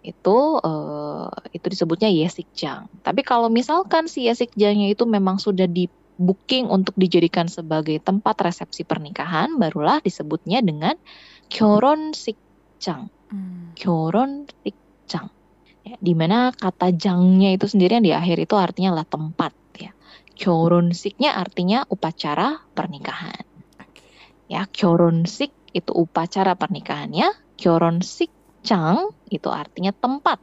Itu 0.03 0.59
uh, 0.59 1.31
itu 1.55 1.63
disebutnya 1.63 2.11
yesikjang 2.11 2.91
tapi 3.07 3.23
kalau 3.23 3.47
misalkan 3.47 4.11
si 4.11 4.27
yesikjangnya 4.27 4.91
itu 4.91 5.07
memang 5.07 5.39
sudah 5.39 5.71
di 5.71 5.87
booking 6.19 6.69
untuk 6.69 6.95
dijadikan 6.99 7.49
sebagai 7.49 7.99
tempat 8.03 8.37
resepsi 8.43 8.85
pernikahan 8.85 9.57
barulah 9.57 9.99
disebutnya 10.05 10.61
dengan 10.61 10.95
kyoron 11.49 12.15
sikjang 12.15 13.09
hmm. 13.33 13.75
kyoron 13.79 14.47
sikjang 14.63 15.33
ya, 15.87 15.97
di 15.99 16.13
mana 16.15 16.51
kata 16.55 16.95
jangnya 16.95 17.55
itu 17.55 17.67
sendiri 17.67 17.99
yang 17.99 18.07
di 18.07 18.15
akhir 18.15 18.37
itu 18.43 18.55
artinya 18.59 19.03
lah 19.03 19.07
tempat 19.07 19.53
ya. 19.79 19.93
"choronsik"nya 20.35 21.37
artinya 21.37 21.85
upacara 21.87 22.63
pernikahan. 22.75 23.45
Ya 24.51 24.69
kyoronsik 24.69 25.53
itu 25.73 25.93
upacara 25.97 26.53
pernikahannya 26.53 27.57
kyoronsik 27.57 28.29
cang 28.61 29.11
itu 29.33 29.49
artinya 29.49 29.97
tempat 29.97 30.39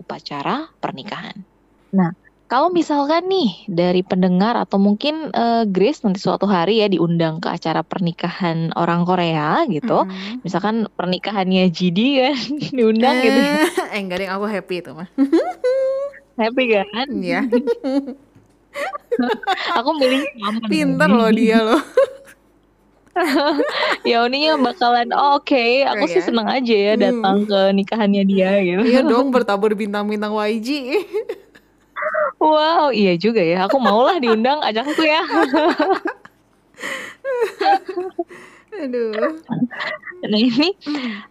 upacara 0.00 0.72
pernikahan. 0.80 1.44
Nah 1.92 2.16
kalau 2.50 2.66
misalkan 2.68 3.30
nih 3.30 3.62
dari 3.70 4.02
pendengar 4.02 4.58
atau 4.58 4.74
mungkin 4.76 5.30
eh, 5.30 5.62
Grace 5.64 6.02
nanti 6.02 6.18
suatu 6.18 6.50
hari 6.50 6.82
ya 6.82 6.90
diundang 6.90 7.38
ke 7.38 7.46
acara 7.46 7.86
pernikahan 7.86 8.74
orang 8.74 9.06
Korea 9.06 9.62
gitu. 9.70 10.02
Mm-mm. 10.02 10.42
Misalkan 10.42 10.90
pernikahannya 10.92 11.70
GD 11.70 11.98
kan 12.18 12.36
diundang 12.76 13.16
gitu. 13.22 13.38
ya. 13.38 13.54
Eh, 13.94 14.00
enggak 14.02 14.18
deh, 14.20 14.28
aku 14.28 14.44
happy 14.44 14.74
itu 14.82 14.90
mah. 14.90 15.08
Happy 16.40 16.72
kan? 16.72 17.06
Iya, 17.12 17.44
Aku 19.76 19.90
aman. 19.92 20.64
pinter 20.72 21.10
loh 21.10 21.28
dia 21.28 21.60
loh. 21.60 21.82
ya 24.08 24.24
Uninya 24.24 24.56
bakalan 24.56 25.12
oh, 25.12 25.36
oke, 25.36 25.64
aku 25.84 26.04
Oh, 26.06 26.08
sih 26.08 26.22
ya? 26.22 26.24
seneng 26.24 26.48
aja 26.48 26.72
ya 26.72 26.92
Hmm. 26.96 27.02
datang 27.04 27.36
ke 27.44 27.60
nikahannya 27.76 28.22
dia 28.24 28.50
gitu. 28.64 28.82
Iya 28.88 29.00
dong, 29.04 29.28
bertabur 29.28 29.76
bintang-bintang 29.76 30.32
YG. 30.32 30.68
Wow, 32.39 32.91
iya 32.91 33.15
juga 33.17 33.41
ya. 33.41 33.65
Aku 33.65 33.79
maulah 33.79 34.19
diundang, 34.19 34.61
ajak 34.61 34.85
aku 34.85 35.03
ya. 35.03 35.21
Aduh. 38.75 39.39
Nah 40.25 40.39
ini 40.41 40.75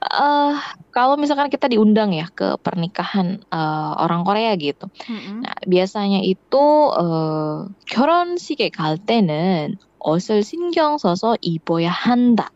eh 0.01 0.55
kalau 0.95 1.21
misalkan 1.21 1.53
kita 1.53 1.69
diundang 1.69 2.17
ya 2.17 2.25
ke 2.33 2.57
pernikahan 2.63 3.45
eh, 3.53 3.93
orang 4.01 4.25
Korea 4.25 4.57
gitu. 4.57 4.89
Mm-mm. 5.07 5.45
Nah, 5.45 5.57
biasanya 5.69 6.25
itu 6.25 6.67
eh 6.97 7.59
결혼식에 7.93 8.73
갈 8.73 8.97
때는 8.97 9.77
옷을 10.01 10.45
신경 10.45 10.97
써서 10.97 11.37
입어야 11.41 11.89
한다. 11.89 12.53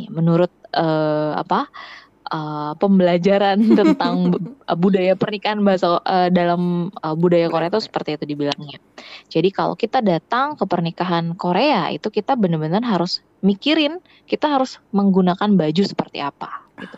nih, 0.00 0.08
menurut 0.08 0.52
eh, 0.72 1.32
apa 1.36 1.68
Eh, 2.35 2.71
pembelajaran 2.75 3.57
tentang 3.79 4.35
eh, 4.43 4.77
budaya 4.77 5.15
pernikahan 5.15 5.63
bahasa 5.63 6.03
eh, 6.03 6.29
dalam 6.35 6.91
eh, 6.91 7.15
budaya 7.15 7.47
Korea 7.47 7.71
itu 7.71 7.79
seperti 7.79 8.19
itu 8.19 8.25
dibilangnya. 8.35 8.79
Jadi 9.31 9.49
kalau 9.55 9.79
kita 9.79 10.03
datang 10.03 10.59
ke 10.59 10.67
pernikahan 10.67 11.33
Korea 11.39 11.87
itu 11.95 12.11
kita 12.11 12.35
benar-benar 12.35 12.83
harus 12.83 13.23
mikirin 13.39 14.03
kita 14.27 14.51
harus 14.51 14.81
menggunakan 14.91 15.55
baju 15.55 15.83
seperti 15.87 16.19
apa 16.19 16.49
gitu. 16.81 16.97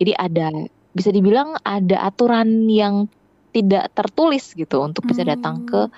Jadi 0.00 0.12
ada 0.16 0.48
bisa 0.96 1.10
dibilang 1.12 1.60
ada 1.62 2.08
aturan 2.08 2.66
yang 2.66 3.06
tidak 3.50 3.90
tertulis 3.94 4.54
gitu 4.54 4.78
untuk 4.80 5.06
bisa 5.10 5.26
datang 5.26 5.66
ke 5.66 5.90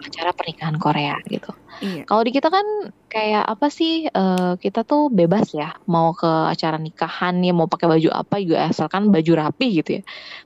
acara 0.00 0.30
pernikahan 0.32 0.76
Korea 0.80 1.16
gitu. 1.28 1.52
Iya. 1.78 2.02
Kalau 2.04 2.22
di 2.26 2.30
kita 2.34 2.48
kan 2.50 2.66
kayak 3.08 3.44
apa 3.46 3.66
sih 3.70 4.06
eh, 4.06 4.52
kita 4.58 4.82
tuh 4.82 5.08
bebas 5.08 5.54
ya 5.54 5.78
mau 5.86 6.12
ke 6.12 6.26
acara 6.26 6.76
nikahan 6.76 7.38
ya 7.40 7.54
mau 7.54 7.70
pakai 7.70 7.86
baju 7.86 8.08
apa 8.12 8.42
juga 8.42 8.68
asalkan 8.68 9.08
baju 9.14 9.32
rapi 9.38 9.80
gitu 9.82 9.90
ya. 9.98 10.02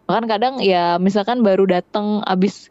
Bahkan 0.07 0.25
kadang 0.29 0.55
ya 0.61 0.97
misalkan 1.01 1.41
baru 1.41 1.65
datang 1.67 2.21
abis 2.23 2.69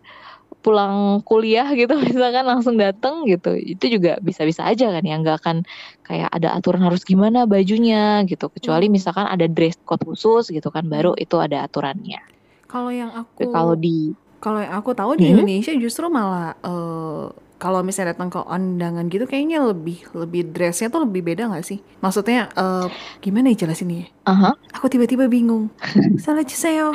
pulang 0.62 1.26
kuliah 1.26 1.66
gitu 1.74 1.90
misalkan 2.06 2.46
langsung 2.46 2.78
datang 2.78 3.26
gitu 3.26 3.58
itu 3.58 3.98
juga 3.98 4.22
bisa-bisa 4.22 4.62
aja 4.70 4.94
kan 4.94 5.02
ya 5.02 5.18
nggak 5.18 5.38
akan 5.42 5.58
kayak 6.06 6.30
ada 6.30 6.54
aturan 6.54 6.86
harus 6.86 7.02
gimana 7.02 7.50
bajunya 7.50 8.22
gitu 8.30 8.46
kecuali 8.54 8.86
Hmm. 8.86 8.94
misalkan 8.94 9.26
ada 9.26 9.50
dress 9.50 9.78
code 9.82 10.06
khusus 10.06 10.54
gitu 10.54 10.70
kan 10.70 10.86
baru 10.86 11.18
itu 11.18 11.34
ada 11.42 11.66
aturannya. 11.66 12.22
Kalau 12.70 12.94
yang 12.94 13.10
aku 13.10 13.50
kalau 13.50 13.74
di 13.74 14.14
kalau 14.38 14.62
yang 14.62 14.74
aku 14.78 14.94
tahu 14.94 15.18
di 15.18 15.30
Hmm? 15.30 15.42
Indonesia 15.42 15.74
justru 15.74 16.06
malah 16.14 16.54
eh, 16.62 17.26
kalau 17.62 17.86
misalnya 17.86 18.18
datang 18.18 18.34
ke 18.34 18.42
undangan 18.42 19.06
gitu 19.14 19.30
kayaknya 19.30 19.62
lebih 19.62 20.02
lebih 20.18 20.50
dressnya 20.50 20.90
tuh 20.90 21.06
lebih 21.06 21.22
beda 21.22 21.44
nggak 21.54 21.66
sih? 21.70 21.78
Maksudnya 22.02 22.50
eh, 22.58 22.86
gimana 23.22 23.54
ya 23.54 23.58
jelasinnya? 23.68 23.98
ya? 24.04 24.08
Aha. 24.26 24.52
Aku 24.78 24.86
tiba-tiba 24.90 25.30
bingung. 25.30 25.70
Salah 26.18 26.42
Ciseo. 26.46 26.90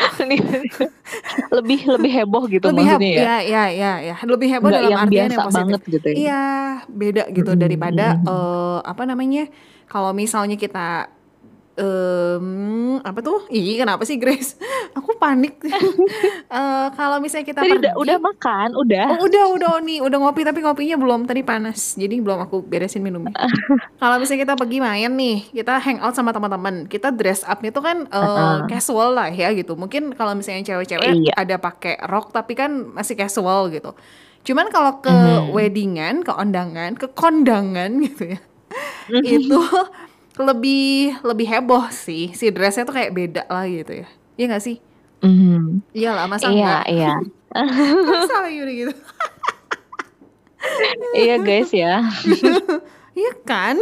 lebih 1.56 1.78
lebih 1.86 2.10
heboh 2.12 2.44
gitu 2.50 2.66
lebih 2.66 2.84
heboh 2.86 2.98
maksudnya 2.98 3.10
ya. 3.14 3.22
ya 3.22 3.36
ya 3.42 3.62
ya 3.70 3.92
ya 4.12 4.16
lebih 4.26 4.48
heboh 4.52 4.70
Nggak 4.70 4.82
dalam 4.82 4.92
yang 4.92 5.02
artian 5.06 5.30
biasa 5.30 5.32
yang 5.32 5.42
positif. 5.46 5.56
banget 5.56 5.80
gitu 5.86 6.06
ya. 6.10 6.16
Iya, 6.18 6.42
beda 6.90 7.22
gitu 7.30 7.52
daripada 7.54 8.06
eh, 8.26 8.78
apa 8.82 9.02
namanya? 9.06 9.46
Kalau 9.86 10.10
misalnya 10.10 10.58
kita 10.58 11.14
em 11.76 12.46
apa 13.00 13.20
tuh? 13.20 13.44
Ih, 13.48 13.76
kenapa 13.76 14.02
sih 14.02 14.16
Grace? 14.16 14.56
Aku 14.98 15.16
panik. 15.16 15.60
Eh, 16.46 16.88
kalau 16.94 17.18
misalnya 17.18 17.42
kita 17.44 17.58
Tadi 17.58 17.68
pergi 17.74 17.82
udah 17.82 17.94
udah 17.98 18.18
makan, 18.22 18.68
udah. 18.78 19.06
Oh, 19.12 19.26
udah, 19.26 19.44
udah 19.50 19.72
nih, 19.82 19.98
udah 19.98 20.14
ngopi 20.16 20.46
tapi 20.46 20.62
ngopinya 20.62 20.94
belum 20.94 21.26
tadi 21.26 21.42
panas. 21.42 21.98
Jadi 21.98 22.22
belum 22.22 22.38
aku 22.38 22.62
beresin 22.62 23.02
minumnya. 23.02 23.34
Kalau 24.00 24.16
misalnya 24.16 24.46
kita 24.46 24.54
pergi 24.54 24.78
main 24.78 25.10
nih, 25.10 25.50
kita 25.50 25.82
hangout 25.82 26.14
sama 26.14 26.30
teman-teman, 26.30 26.86
kita 26.86 27.10
dress 27.10 27.42
up-nya 27.42 27.74
tuh 27.74 27.82
kan 27.82 28.06
eh, 28.06 28.16
Uh-uh. 28.16 28.70
casual 28.70 29.12
lah 29.12 29.26
ya 29.28 29.50
gitu. 29.52 29.74
Mungkin 29.74 30.14
kalau 30.14 30.38
misalnya 30.38 30.62
cewek-cewek 30.64 31.26
Iya. 31.26 31.34
ada 31.34 31.56
pakai 31.58 31.98
rok 32.06 32.30
tapi 32.30 32.54
kan 32.54 32.70
masih 32.94 33.18
casual 33.18 33.68
gitu. 33.68 33.90
Cuman 34.44 34.70
kalau 34.70 35.02
ke 35.02 35.10
Mhm. 35.10 35.50
weddingan, 35.50 36.14
ke 36.22 36.30
undangan, 36.30 36.94
ke 36.94 37.10
kondangan 37.10 37.90
gitu 38.00 38.32
ya. 38.32 38.40
itu 39.18 39.60
lebih 40.38 40.84
lebih 41.20 41.46
heboh 41.46 41.88
sih. 41.88 42.32
Si 42.32 42.48
dressnya 42.48 42.84
tuh 42.84 42.92
kayak 42.92 43.12
beda 43.12 43.42
lah 43.46 43.64
gitu 43.64 44.04
ya. 44.04 44.08
Iya 44.36 44.44
gak 44.52 44.62
sih? 44.62 44.76
Mhm. 45.20 45.80
Iyalah, 45.90 46.26
masa 46.26 46.46
Iya, 46.46 46.52
enggak? 46.52 46.84
iya. 46.92 47.12
Masa 48.12 48.36
udah 48.44 48.74
gitu? 48.74 48.92
Iya 51.14 51.34
guys 51.38 51.70
ya. 51.70 52.04
Iya 53.16 53.32
kan? 53.48 53.80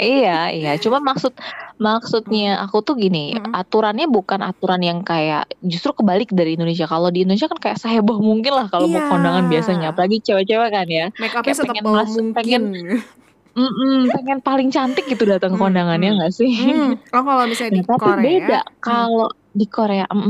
Iya, 0.00 0.48
iya. 0.50 0.72
Cuma 0.80 0.98
maksud 0.98 1.36
maksudnya 1.76 2.56
aku 2.58 2.80
tuh 2.80 2.96
gini, 2.96 3.36
Mm-mm. 3.36 3.52
aturannya 3.52 4.08
bukan 4.08 4.40
aturan 4.40 4.80
yang 4.80 5.04
kayak 5.04 5.44
justru 5.60 5.92
kebalik 5.92 6.32
dari 6.32 6.56
Indonesia. 6.56 6.88
Kalau 6.88 7.12
di 7.12 7.22
Indonesia 7.22 7.44
kan 7.44 7.60
kayak 7.60 7.76
seheboh 7.76 8.16
mungkin 8.18 8.56
lah 8.56 8.66
kalau 8.66 8.88
mau 8.88 8.98
Iya. 8.98 9.10
kondangan 9.12 9.44
biasanya, 9.46 9.86
apalagi 9.92 10.24
cewek-cewek 10.24 10.70
kan 10.72 10.88
ya. 10.88 11.06
Make 11.20 11.36
upnya 11.36 11.52
setebal 11.52 11.92
mungkin. 12.08 12.32
pengen- 12.32 13.04
Mm-mm, 13.50 14.08
pengen 14.14 14.38
paling 14.40 14.68
cantik 14.70 15.04
gitu 15.10 15.26
datang 15.26 15.52
ke 15.52 15.58
Hmm, 15.58 15.64
kondangannya 15.66 16.10
nggak 16.22 16.32
sih? 16.32 16.50
Hmm. 16.54 16.94
Oh 17.10 17.22
kalau 17.26 17.44
Nah, 17.44 17.50
misalnya 17.50 17.72
di 17.74 17.82
tapi 17.82 17.98
Korea, 17.98 18.26
beda 18.26 18.60
kalau 18.78 19.28
di 19.50 19.66
Korea. 19.66 20.06
mm 20.10 20.22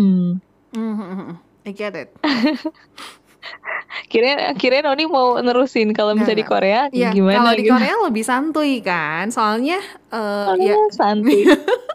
Hmm, 0.70 0.94
hmm, 0.94 0.94
hmm, 0.96 1.14
hmm. 1.18 1.36
I 1.66 1.72
get 1.76 1.92
it. 1.98 2.08
Kirain 4.10 4.54
kirain 4.58 4.86
Oni 4.86 5.04
mau 5.06 5.38
nerusin 5.38 5.90
kalau 5.94 6.14
misalnya 6.14 6.40
di 6.42 6.48
Korea 6.48 6.80
Iya, 6.90 7.10
gimana 7.14 7.36
kalau 7.40 7.52
di 7.54 7.62
gitu. 7.62 7.72
Korea 7.74 7.94
lebih 8.06 8.24
santuy 8.26 8.72
kan, 8.82 9.30
soalnya 9.30 9.78
ya 10.58 10.74
Oh, 10.74 10.86
santai. 10.90 11.44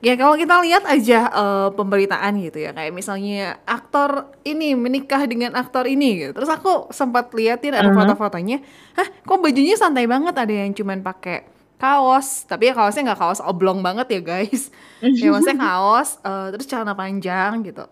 ya 0.00 0.14
kalau 0.18 0.34
kita 0.34 0.58
lihat 0.64 0.84
aja 0.86 1.18
eh, 1.30 1.68
pemberitaan 1.74 2.32
gitu 2.42 2.58
ya, 2.60 2.70
kayak 2.74 2.92
misalnya 2.92 3.60
aktor 3.64 4.32
ini 4.42 4.74
menikah 4.74 5.22
dengan 5.26 5.54
aktor 5.54 5.86
ini 5.86 6.26
gitu. 6.26 6.32
Terus 6.36 6.50
aku 6.50 6.90
sempat 6.90 7.30
liatin 7.32 7.74
ada 7.74 7.88
Uh-huh. 7.88 7.94
foto-fotonya, 7.94 8.60
hah 8.96 9.08
kok 9.22 9.38
bajunya 9.40 9.76
santai 9.76 10.06
banget, 10.08 10.34
ada 10.34 10.52
yang 10.52 10.72
cuman 10.72 11.00
pakai 11.02 11.46
kaos, 11.78 12.46
tapi 12.46 12.70
ya 12.70 12.74
kaosnya 12.74 13.12
nggak 13.12 13.20
kaos 13.20 13.40
oblong 13.42 13.82
banget 13.82 14.06
ya 14.14 14.20
guys. 14.22 14.70
ya 15.18 15.28
maksudnya 15.34 15.58
kaos, 15.66 16.18
eh, 16.22 16.46
terus 16.54 16.66
celana 16.70 16.94
panjang 16.94 17.62
gitu, 17.62 17.84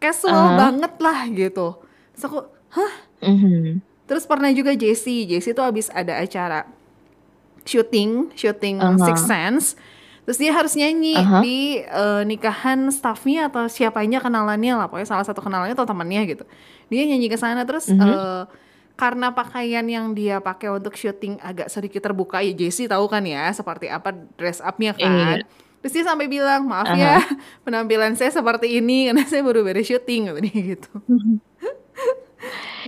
casual 0.00 0.32
Uh-huh. 0.32 0.56
banget 0.56 0.92
lah 0.98 1.28
gitu. 1.30 1.66
Terus 2.14 2.24
aku, 2.26 2.38
hah 2.74 2.94
Mhm. 3.20 3.84
Terus 4.08 4.24
pernah 4.26 4.50
juga 4.50 4.72
Jessie, 4.74 5.28
Jessie 5.28 5.54
tuh 5.54 5.62
abis 5.62 5.86
ada 5.92 6.18
acara 6.18 6.66
syuting, 7.62 8.32
syuting 8.34 8.80
Aha. 8.80 8.96
Six 8.98 9.16
Sense. 9.22 9.66
Terus 10.28 10.38
dia 10.38 10.52
harus 10.52 10.72
nyanyi 10.76 11.16
Aha. 11.16 11.40
di 11.40 11.80
eh, 11.80 12.22
nikahan 12.24 12.86
staffnya 12.92 13.48
atau 13.48 13.66
siapanya 13.66 14.20
kenalannya 14.20 14.78
lah, 14.78 14.86
pokoknya 14.86 15.08
salah 15.08 15.26
satu 15.26 15.40
kenalannya 15.40 15.74
atau 15.74 15.88
temannya 15.88 16.22
gitu. 16.28 16.44
Dia 16.88 17.02
nyanyi 17.08 17.26
ke 17.26 17.38
sana 17.40 17.64
terus 17.64 17.88
Mhm. 17.88 18.00
eh, 18.00 18.44
karena 18.94 19.32
pakaian 19.32 19.86
yang 19.88 20.12
dia 20.12 20.44
pakai 20.44 20.68
untuk 20.70 20.92
syuting 20.92 21.40
agak 21.40 21.72
sedikit 21.72 22.04
terbuka 22.04 22.44
ya 22.44 22.52
Jessie 22.52 22.84
tahu 22.84 23.08
kan 23.08 23.24
ya 23.24 23.48
seperti 23.50 23.88
apa 23.88 24.12
dress 24.36 24.60
up-nya 24.60 24.92
kan. 24.92 25.08
Iya. 25.08 25.48
Terus 25.80 25.92
dia 25.96 26.04
sampai 26.04 26.28
bilang 26.28 26.68
maaf 26.68 26.92
ya 26.92 27.16
penampilan 27.64 28.12
saya 28.12 28.28
seperti 28.28 28.76
ini 28.76 29.08
karena 29.08 29.24
saya 29.24 29.40
baru 29.40 29.64
beres 29.64 29.88
syuting 29.88 30.28
gitu 30.28 30.76
gitu. 30.76 30.90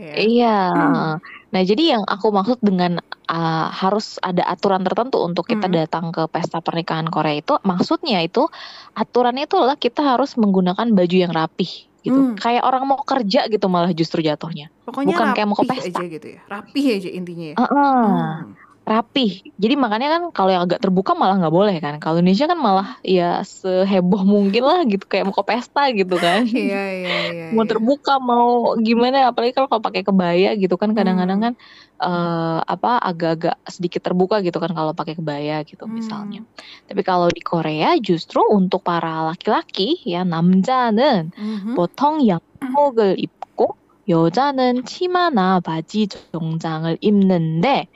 Ya. 0.00 0.14
Iya. 0.16 0.56
Nah, 1.52 1.60
jadi 1.62 1.96
yang 1.96 2.02
aku 2.08 2.32
maksud 2.32 2.64
dengan 2.64 2.96
uh, 3.28 3.68
harus 3.68 4.16
ada 4.24 4.40
aturan 4.48 4.80
tertentu 4.80 5.20
untuk 5.20 5.44
kita 5.44 5.68
Mm. 5.68 5.74
datang 5.84 6.04
ke 6.08 6.24
pesta 6.26 6.64
pernikahan 6.64 7.12
Korea 7.12 7.38
itu, 7.38 7.60
maksudnya 7.60 8.24
itu 8.24 8.48
aturannya 8.96 9.44
itu 9.44 9.60
adalah 9.60 9.76
kita 9.76 10.16
harus 10.16 10.34
menggunakan 10.40 10.88
baju 10.88 11.16
yang 11.16 11.32
rapih 11.32 11.68
gitu. 12.02 12.18
Hmm. 12.18 12.34
Kayak 12.34 12.66
orang 12.66 12.82
mau 12.90 12.98
kerja 12.98 13.46
gitu 13.46 13.70
malah 13.70 13.94
justru 13.94 14.26
jatuhnya. 14.26 14.74
Pokoknya 14.82 15.14
Bukan 15.14 15.28
kayak 15.38 15.46
mau 15.46 15.54
ke 15.54 15.64
pesta. 15.70 16.02
aja 16.02 16.04
gitu 16.10 16.26
ya. 16.34 16.40
Rapih 16.50 16.84
aja 16.98 17.10
intinya 17.14 17.46
ya. 17.52 17.56
Heeh. 17.62 18.02
Hmm 18.02 18.38
rapih. 18.87 19.43
Jadi 19.59 19.75
makanya 19.75 20.07
kan 20.15 20.23
kalau 20.31 20.47
yang 20.55 20.63
agak 20.63 20.79
terbuka 20.79 21.11
malah 21.11 21.35
nggak 21.35 21.51
boleh 21.51 21.75
kan. 21.83 21.99
Kalau 21.99 22.23
Indonesia 22.23 22.47
kan 22.47 22.55
malah 22.55 22.95
ya 23.03 23.43
seheboh 23.43 24.23
mungkin 24.23 24.63
lah 24.63 24.87
gitu 24.87 25.03
kayak 25.03 25.27
mau 25.27 25.35
ke 25.35 25.43
pesta 25.43 25.91
gitu 25.91 26.15
kan. 26.15 26.47
Iya 26.47 26.83
iya 26.95 27.15
iya. 27.27 27.47
mau 27.51 27.67
iya. 27.67 27.71
terbuka 27.75 28.15
mau 28.23 28.79
gimana 28.79 29.27
apalagi 29.27 29.51
kalau 29.51 29.67
kalau 29.67 29.83
pakai 29.83 30.07
kebaya 30.07 30.55
gitu 30.55 30.79
kan 30.79 30.95
kadang-kadang 30.95 31.39
Hmm. 31.43 31.45
kan 31.51 31.53
eh, 31.99 32.59
apa 32.63 32.91
agak-agak 33.03 33.59
sedikit 33.67 34.07
terbuka 34.07 34.39
gitu 34.39 34.55
kan 34.63 34.71
kalau 34.71 34.95
pakai 34.95 35.19
kebaya 35.19 35.67
gitu 35.67 35.83
Hmm. 35.83 35.91
misalnya. 35.99 36.47
Tapi 36.87 37.01
kalau 37.03 37.27
di 37.27 37.43
Korea 37.43 37.91
justru 37.99 38.39
untuk 38.47 38.87
para 38.87 39.27
laki-laki 39.27 39.99
ya 40.07 40.23
남자는 40.23 41.35
Mhm. 41.35 41.75
보통 41.75 42.23
양복을 42.23 43.19
입고 43.19 43.75
여자는 44.07 44.87
치마나 44.87 45.59
바지 45.59 46.07
정장을 46.07 47.03
입는데 47.03 47.91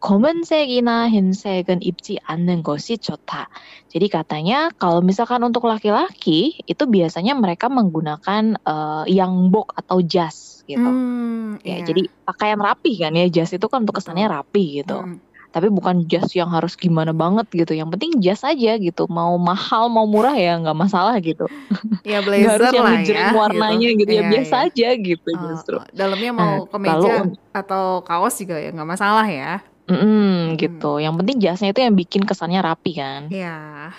검은색이나 0.00 1.08
흰색은 1.08 1.82
입지 1.82 2.18
않는 2.24 2.62
것이 2.62 2.98
좋다. 2.98 3.48
Jadi 3.90 4.06
katanya 4.08 4.70
kalau 4.76 5.00
misalkan 5.02 5.42
untuk 5.42 5.66
laki-laki 5.66 6.60
itu 6.62 6.84
biasanya 6.86 7.34
mereka 7.34 7.66
menggunakan 7.66 8.54
eh, 8.60 9.04
yangbok 9.10 9.74
atau 9.74 9.98
jas 10.04 10.62
gitu. 10.64 10.82
Hmm, 10.82 11.58
Ya, 11.64 11.80
iya. 11.80 11.86
jadi 11.88 12.06
pakaian 12.22 12.60
rapi 12.60 13.00
kan 13.00 13.16
ya 13.16 13.26
jas 13.26 13.50
itu 13.50 13.66
kan 13.66 13.82
untuk 13.82 13.98
kesannya 13.98 14.28
Betul. 14.28 14.36
rapi 14.38 14.64
gitu. 14.78 14.98
Hmm. 15.00 15.18
Tapi 15.46 15.72
bukan 15.72 16.04
jas 16.04 16.28
yang 16.36 16.52
harus 16.52 16.76
gimana 16.76 17.16
banget 17.16 17.48
gitu. 17.48 17.72
Yang 17.72 17.96
penting 17.96 18.12
jas 18.20 18.44
aja 18.44 18.76
gitu. 18.76 19.08
Mau 19.08 19.40
mahal 19.40 19.88
mau 19.88 20.04
murah 20.04 20.36
ya 20.36 20.60
nggak 20.60 20.76
masalah 20.76 21.16
gitu. 21.18 21.48
Ya 22.04 22.20
Nggak 22.20 22.28
harus 22.28 22.60
blazer 22.60 22.60
yang 22.76 22.84
lah 22.84 22.92
ngejreng 23.00 23.24
ya. 23.24 23.32
warnanya 23.32 23.88
gitu, 23.96 24.10
ya 24.12 24.20
Iya, 24.20 24.30
biasa 24.36 24.54
iya. 24.54 24.66
aja 24.68 24.88
gitu 25.00 25.28
Oh, 25.32 25.40
justru. 25.48 25.76
oh. 25.80 25.86
Dalamnya 25.96 26.30
Nah, 26.30 26.36
mau 26.36 26.56
kemeja 26.68 26.92
kalau 26.92 27.32
atau 27.56 27.84
kaos 28.04 28.34
juga 28.36 28.60
ya 28.60 28.68
nggak 28.70 28.90
masalah 28.90 29.26
ya. 29.26 29.64
Mm-mm, 29.91 30.55
gitu. 30.55 30.97
Yang 31.03 31.13
penting 31.19 31.37
jasnya 31.43 31.69
itu 31.75 31.81
yang 31.83 31.95
bikin 31.99 32.23
kesannya 32.23 32.59
rapi 32.63 32.91
kan. 32.95 33.27
Iya. 33.27 33.91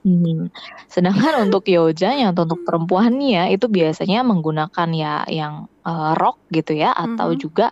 Hmm. 0.00 0.48
Sedangkan 0.88 1.34
untuk 1.44 1.68
yojanya 1.68 2.32
atau 2.32 2.48
untuk 2.48 2.64
perempuannya 2.64 3.52
itu 3.52 3.68
biasanya 3.68 4.24
menggunakan 4.24 4.88
ya 4.96 5.28
yang 5.28 5.68
eh, 5.84 6.12
rok 6.16 6.40
gitu 6.48 6.72
ya 6.72 6.96
atau 6.96 7.36
Mhm. 7.36 7.40
juga 7.42 7.66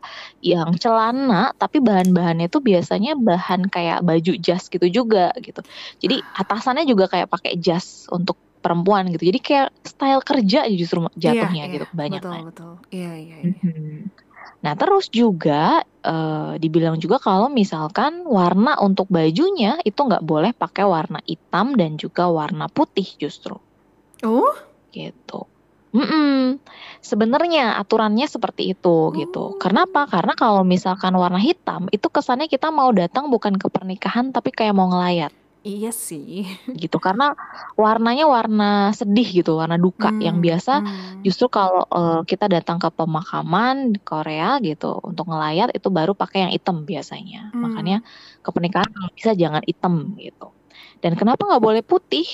yang 0.45 0.77
celana 0.77 1.57
tapi 1.57 1.81
bahan-bahannya 1.81 2.53
itu 2.53 2.61
biasanya 2.61 3.17
bahan 3.17 3.69
kayak 3.73 4.05
baju 4.05 4.33
jas 4.45 4.69
gitu 4.69 4.87
juga 4.93 5.33
gitu. 5.41 5.61
Jadi 6.05 6.21
atasannya 6.37 6.85
juga 6.85 7.09
kayak 7.09 7.33
pakai 7.33 7.57
jas 7.57 8.05
untuk 8.13 8.37
perempuan 8.61 9.09
gitu. 9.15 9.23
Jadi 9.33 9.39
kayak 9.41 9.69
style 9.87 10.21
kerja 10.21 10.67
justru 10.69 11.07
jatuhnya 11.17 11.65
Iya, 11.65 11.73
gitu 11.73 11.85
iya. 11.87 11.93
kebanyakan. 11.95 12.29
Betul 12.29 12.49
betul. 12.53 12.73
Iya 12.93 13.13
iya. 13.25 13.37
iya. 13.41 13.53
Mhm. 13.57 14.28
Nah, 14.59 14.75
terus 14.75 15.07
juga 15.15 15.87
eh, 16.03 16.53
dibilang 16.59 16.99
juga 16.99 17.23
kalau 17.23 17.47
misalkan 17.47 18.27
warna 18.27 18.75
untuk 18.83 19.07
bajunya 19.07 19.79
itu 19.87 19.99
nggak 19.99 20.27
boleh 20.27 20.51
pakai 20.51 20.83
warna 20.83 21.23
hitam 21.23 21.79
dan 21.79 21.95
juga 21.95 22.27
warna 22.27 22.67
putih 22.67 23.07
justru 23.19 23.59
Oh, 24.27 24.51
gitu. 24.91 25.47
Mm-mm. 25.89 26.61
Sebenarnya 27.01 27.81
aturannya 27.81 28.29
seperti 28.29 28.77
itu 28.77 29.15
gitu. 29.17 29.57
Karena 29.57 29.89
apa? 29.89 30.05
Karena 30.05 30.37
kalau 30.37 30.61
misalkan 30.67 31.17
warna 31.17 31.41
hitam 31.41 31.89
itu 31.89 32.11
kesannya 32.13 32.51
kita 32.51 32.69
mau 32.69 32.93
datang 32.93 33.33
bukan 33.33 33.57
ke 33.57 33.73
pernikahan 33.73 34.35
tapi 34.35 34.53
kayak 34.53 34.77
mau 34.77 34.91
ngelayat 34.91 35.33
iya 35.69 35.93
sih. 35.93 36.49
gitu. 36.73 36.97
Karena 36.97 37.37
warnanya 37.77 38.25
warna 38.25 38.97
sedih 38.97 39.45
gitu, 39.45 39.61
warna 39.61 39.77
duka 39.77 40.09
yang 40.17 40.41
Hmm, 40.41 40.47
biasa 40.49 40.73
hmm. 40.81 41.21
Justru 41.27 41.53
kalau 41.53 41.85
eh, 41.85 42.21
kita 42.25 42.49
datang 42.49 42.81
ke 42.81 42.89
pemakaman 42.89 43.93
di 43.93 44.01
Korea 44.01 44.57
gitu 44.65 44.97
untuk 45.05 45.29
ngelayat 45.29 45.77
itu 45.77 45.93
baru 45.93 46.17
pakai 46.17 46.49
yang 46.49 46.53
hitam 46.57 46.89
biasanya. 46.89 47.53
Hmm. 47.53 47.69
Makanya 47.69 48.01
ke 48.41 48.49
pernikahan 48.49 48.89
kalau 48.89 49.11
bisa 49.13 49.37
jangan 49.37 49.63
hitam 49.69 50.17
gitu. 50.17 50.49
Dan 51.05 51.15
kenapa 51.15 51.45
nggak 51.45 51.63
boleh 51.63 51.83
putih? 51.85 52.25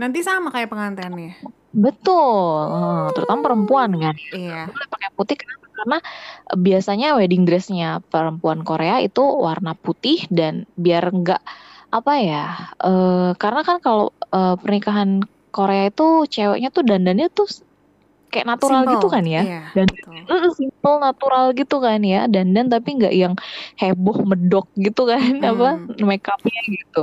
Nanti 0.00 0.22
sama 0.24 0.48
kayak 0.48 0.70
pengantinnya. 0.72 1.36
Betul, 1.74 2.58
eh, 2.72 3.06
terutama 3.12 3.40
perempuan 3.44 3.90
kan. 4.00 4.16
Iya. 4.32 4.72
Boleh 4.72 4.88
pakai 4.88 5.10
putih 5.12 5.36
kenapa? 5.36 5.66
Karena 5.78 5.98
eh, 6.48 6.58
biasanya 6.58 7.08
wedding 7.20 7.44
dressnya 7.44 8.00
perempuan 8.08 8.64
Korea 8.64 8.98
itu 9.04 9.20
warna 9.22 9.76
putih 9.76 10.24
dan 10.32 10.64
biar 10.74 11.12
nggak 11.12 11.42
apa 11.88 12.12
ya? 12.20 12.44
eh, 12.84 13.30
karena 13.40 13.60
kan 13.64 13.76
kalau 13.80 14.12
eh, 14.32 14.54
pernikahan 14.60 15.24
Korea 15.48 15.88
itu 15.88 16.28
ceweknya 16.28 16.68
tuh 16.68 16.84
dandannya 16.84 17.28
tuh 17.32 17.48
kayak 18.28 18.44
natural 18.44 18.84
Simple. 18.84 18.92
gitu 19.00 19.06
kan 19.08 19.24
ya. 19.24 19.42
Iya, 19.42 19.62
Dan-. 19.72 20.08
Mm, 20.28 20.52
simple 20.52 20.96
natural 21.00 21.56
gitu 21.56 21.80
kan 21.80 22.04
ya 22.04 22.28
dandan 22.28 22.68
tapi 22.68 23.00
nggak 23.00 23.14
yang 23.16 23.32
heboh 23.80 24.20
medok 24.28 24.68
gitu 24.76 25.08
kan 25.08 25.40
Hmm. 25.40 25.48
apa 25.56 25.70
make 26.04 26.28
upnya 26.28 26.60
gitu 26.68 27.02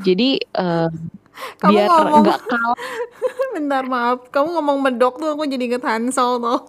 jadi 0.00 0.40
eh, 0.40 0.88
Kamu 1.60 1.74
biar 1.74 1.90
nggak 2.24 2.40
kalah 2.48 2.78
Bentar 3.54 3.84
maaf, 3.86 4.30
kamu 4.34 4.48
ngomong 4.58 4.78
medok 4.82 5.18
tuh 5.18 5.34
aku 5.34 5.46
jadi 5.46 5.70
inget 5.70 5.84
Hansel 5.86 6.42
tuh. 6.42 6.60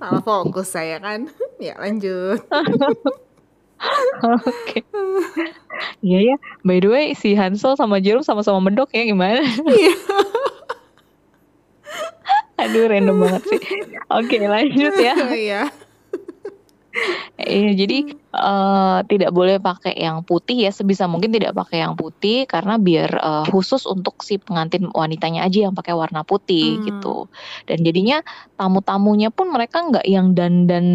Salah 0.00 0.22
fokus 0.24 0.72
saya 0.72 0.96
kan. 1.00 1.28
Ya 1.62 1.74
lanjut. 1.78 2.40
oke 4.24 4.80
iya 6.00 6.18
ya 6.32 6.36
by 6.64 6.80
the 6.80 6.88
way 6.88 7.12
si 7.12 7.36
Hansel 7.36 7.76
sama 7.76 8.00
Jerome 8.00 8.24
sama-sama 8.24 8.56
medok 8.62 8.88
ya 8.96 9.04
gimana 9.04 9.44
Iya. 9.68 9.92
aduh 12.64 12.88
random 12.88 13.16
banget 13.20 13.42
sih 13.44 13.60
oke 14.08 14.36
lanjut 14.40 14.94
ya 14.96 15.14
Iya. 15.44 15.62
Iya, 17.34 17.74
jadi 17.74 17.98
eh, 18.14 18.98
tidak 19.10 19.34
boleh 19.34 19.58
pakai 19.58 19.98
yang 19.98 20.22
putih 20.22 20.62
ya 20.62 20.70
sebisa 20.70 21.10
mungkin 21.10 21.34
tidak 21.34 21.50
pakai 21.50 21.82
yang 21.82 21.98
putih 21.98 22.46
karena 22.46 22.78
biar 22.78 23.10
eh, 23.18 23.44
khusus 23.50 23.82
untuk 23.90 24.22
si 24.22 24.38
pengantin 24.38 24.86
wanitanya 24.94 25.42
aja 25.42 25.66
yang 25.66 25.74
pakai 25.74 25.90
warna 25.90 26.22
putih 26.22 26.78
Hmm. 26.78 26.84
gitu. 26.86 27.26
Dan 27.66 27.82
jadinya 27.82 28.22
tamu-tamunya 28.54 29.34
pun 29.34 29.50
mereka 29.50 29.82
nggak 29.90 30.06
yang 30.06 30.38
dandan 30.38 30.86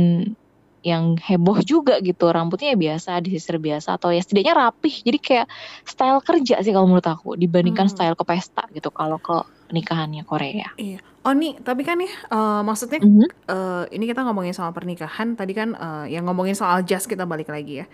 yang 0.80 1.20
heboh 1.20 1.60
juga 1.62 2.00
gitu. 2.00 2.28
Rambutnya 2.28 2.72
ya 2.72 2.78
biasa, 2.80 3.20
disisir 3.20 3.60
biasa 3.60 4.00
atau 4.00 4.10
ya 4.10 4.24
setidaknya 4.24 4.56
rapih. 4.56 4.96
Jadi 5.04 5.18
kayak 5.20 5.48
style 5.84 6.24
kerja 6.24 6.64
sih 6.64 6.72
kalau 6.72 6.88
menurut 6.88 7.06
aku 7.06 7.36
dibandingkan 7.36 7.88
Hmm. 7.88 7.94
style 7.94 8.16
ke 8.16 8.24
pesta 8.24 8.64
gitu 8.72 8.88
kalau 8.90 9.20
ke 9.20 9.36
nikahannya 9.70 10.24
Korea. 10.24 10.72
Iya. 10.76 11.04
Oh 11.22 11.36
nih, 11.36 11.60
tapi 11.60 11.84
kan 11.84 12.00
nih, 12.00 12.08
eh, 12.10 12.62
maksudnya 12.64 13.04
Mhm. 13.04 13.28
eh, 13.46 13.84
ini 13.92 14.08
kita 14.08 14.24
ngomongin 14.24 14.56
soal 14.56 14.72
pernikahan. 14.72 15.36
Tadi 15.36 15.52
kan 15.52 15.76
eh, 15.76 16.16
yang 16.16 16.24
ngomongin 16.24 16.56
soal 16.56 16.82
jas 16.82 17.04
kita 17.04 17.28
balik 17.28 17.52
lagi 17.52 17.84
ya. 17.84 17.88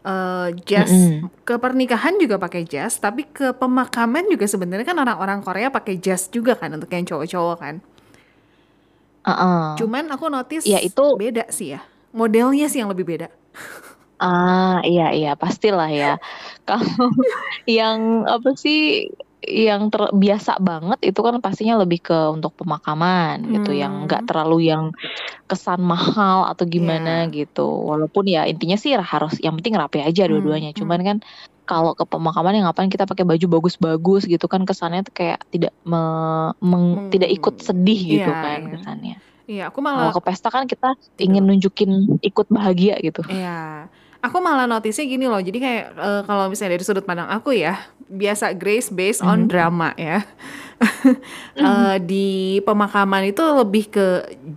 Eh, 0.00 0.48
jas 0.64 0.88
Mm-mm. 0.88 1.28
ke 1.44 1.60
pernikahan 1.60 2.16
juga 2.16 2.40
pakai 2.40 2.64
jas, 2.64 2.96
tapi 2.96 3.28
ke 3.28 3.52
pemakaman 3.52 4.32
juga 4.32 4.48
sebenarnya 4.48 4.88
kan 4.88 4.96
orang-orang 4.96 5.44
Korea 5.44 5.68
pakai 5.68 6.00
jas 6.00 6.32
juga 6.32 6.56
kan 6.56 6.72
untuk 6.72 6.88
yang 6.88 7.04
cowok-cowok 7.04 7.58
kan. 7.60 7.74
Uh-uh. 9.20 9.76
Cuman 9.76 10.08
aku 10.08 10.32
notice 10.32 10.64
Ya, 10.64 10.80
itu- 10.80 11.16
beda 11.20 11.44
sih 11.52 11.76
ya. 11.76 11.84
Modelnya 12.10 12.66
sih 12.66 12.82
yang 12.82 12.90
lebih 12.90 13.06
beda. 13.06 13.28
Ah, 14.20 14.84
iya 14.84 15.14
iya 15.16 15.32
pastilah 15.32 15.88
ya. 15.88 16.20
Kalau 16.68 17.08
yang 17.64 18.28
apa 18.28 18.52
sih 18.52 19.08
yang 19.40 19.88
ter- 19.88 20.12
biasa 20.12 20.60
banget 20.60 21.00
itu 21.00 21.16
kan 21.16 21.40
pastinya 21.40 21.80
lebih 21.80 22.04
ke 22.04 22.18
untuk 22.28 22.52
pemakaman 22.60 23.40
gitu 23.48 23.72
yang 23.72 24.04
Hmm. 24.04 24.04
nggak 24.04 24.28
terlalu 24.28 24.68
yang 24.68 24.92
kesan 25.48 25.80
mahal 25.80 26.44
atau 26.44 26.68
gimana 26.68 27.24
Iya. 27.24 27.48
gitu. 27.48 27.64
Walaupun 27.64 28.28
ya 28.28 28.44
intinya 28.44 28.76
sih 28.76 28.92
harus 28.92 29.40
yang 29.40 29.56
penting 29.56 29.80
rapi 29.80 30.04
aja 30.04 30.28
Hmm, 30.28 30.36
dua-duanya. 30.36 30.76
hmm. 30.76 30.78
Cuman 30.84 31.00
kan 31.00 31.16
kalau 31.64 31.96
ke 31.96 32.04
pemakaman 32.04 32.60
yang 32.60 32.68
ngapain 32.68 32.92
kita 32.92 33.08
pakai 33.08 33.24
baju 33.24 33.46
bagus-bagus 33.48 34.28
gitu 34.28 34.44
kan 34.44 34.68
kesannya 34.68 35.06
tuh 35.06 35.14
kayak 35.16 35.40
tidak 35.48 35.72
me- 35.88 36.52
meng- 36.60 37.08
Meng- 37.08 37.10
tidak 37.14 37.30
ikut 37.32 37.62
sedih 37.62 38.20
gitu 38.20 38.28
Iya, 38.28 38.42
kan 38.44 38.58
iya. 38.60 38.70
kesannya. 38.76 39.16
Iya, 39.50 39.74
aku 39.74 39.82
Kalau 39.82 39.98
malah 39.98 40.14
ke 40.14 40.22
pesta 40.22 40.46
kan 40.46 40.62
kita 40.70 40.94
ingin 41.18 41.42
nunjukin 41.42 41.90
ikut 42.22 42.46
bahagia 42.46 42.94
gitu. 43.02 43.26
Iya, 43.26 43.90
aku 44.22 44.38
malah 44.38 44.70
notisnya 44.70 45.10
gini 45.10 45.26
loh. 45.26 45.42
Jadi 45.42 45.58
kayak 45.58 45.84
eh, 45.90 46.22
kalau 46.22 46.46
misalnya 46.46 46.78
dari 46.78 46.86
sudut 46.86 47.02
pandang 47.02 47.26
aku 47.26 47.50
ya, 47.58 47.82
biasa 48.06 48.54
Grace 48.54 48.94
based 48.94 49.26
on 49.26 49.44
Mhm. 49.44 49.50
drama 49.50 49.90
ya. 49.98 50.22
Eh, 51.60 51.96
di 52.00 52.26
pemakaman 52.64 53.28
itu 53.28 53.42
lebih 53.44 53.92
ke 53.92 54.06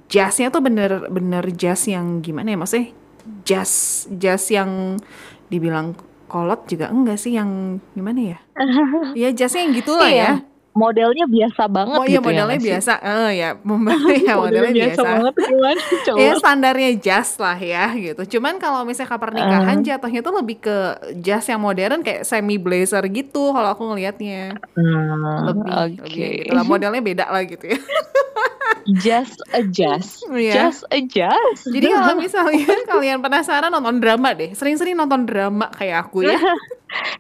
jazznya 0.08 0.48
tuh 0.48 0.64
bener-bener 0.64 1.44
jazz 1.52 1.84
yang 1.84 2.24
gimana 2.24 2.56
ya 2.56 2.58
maksudnya 2.58 2.96
jazz 3.44 3.72
jazz 4.08 4.48
yang 4.48 4.96
dibilang 5.52 5.92
kolot 6.32 6.64
juga 6.64 6.88
enggak 6.88 7.20
sih 7.20 7.36
yang 7.36 7.84
gimana 7.92 8.38
ya? 8.38 8.40
Ya 9.20 9.36
jazznya 9.36 9.68
yang 9.68 9.74
gitulah 9.76 10.08
Iya. 10.08 10.24
ya. 10.24 10.53
Modelnya 10.74 11.26
biasa 11.26 11.64
banget 11.66 11.96
Oh 11.96 12.04
iya 12.04 12.18
gitu 12.18 12.20
ya 12.20 12.28
modelnya 12.28 12.58
sih? 12.58 12.68
biasa. 12.68 12.94
Eh 13.00 13.32
ya, 13.36 13.50
membantu 13.70 14.10
ya 14.28 14.34
modelnya 14.36 14.74
biasa. 14.74 15.02
banget 15.02 15.34
coba? 16.10 16.18
Ya 16.18 16.32
standarnya 16.36 16.90
jas 16.98 17.30
lah 17.38 17.56
ya 17.56 17.86
gitu. 17.94 18.22
Cuman 18.38 18.58
kalau 18.58 18.82
misalnya 18.84 19.10
ke 19.10 19.18
pernikahan 19.18 19.78
Eh. 19.80 19.86
jatuhnya 19.86 20.22
tuh 20.22 20.34
lebih 20.36 20.58
ke 20.60 20.78
jas 21.18 21.46
yang 21.46 21.60
modern 21.60 22.02
kayak 22.02 22.22
semi 22.24 22.58
blazer 22.58 23.06
gitu 23.08 23.52
kalau 23.52 23.70
aku 23.70 23.86
ngelihatnya. 23.86 24.58
Hmm, 24.74 25.48
Lebih, 25.48 25.70
oke. 25.70 26.02
lebih 26.04 26.30
gitu 26.42 26.52
lah. 26.52 26.64
Modelnya 26.64 27.02
beda 27.02 27.26
lah 27.28 27.44
gitu 27.44 27.66
ya. 27.68 27.80
Just 28.84 29.40
adjust. 29.50 30.28
Iya. 30.28 30.68
Just 30.68 30.84
adjust. 30.90 31.64
Jadi 31.66 31.88
kalau 31.88 32.20
misalnya 32.20 32.68
kalian 32.84 33.24
penasaran 33.24 33.72
nonton 33.72 33.98
drama 33.98 34.34
deh, 34.34 34.52
sering-sering 34.52 34.92
nonton 34.94 35.24
drama 35.24 35.72
kayak 35.72 36.04
aku 36.04 36.28
ya. 36.28 36.36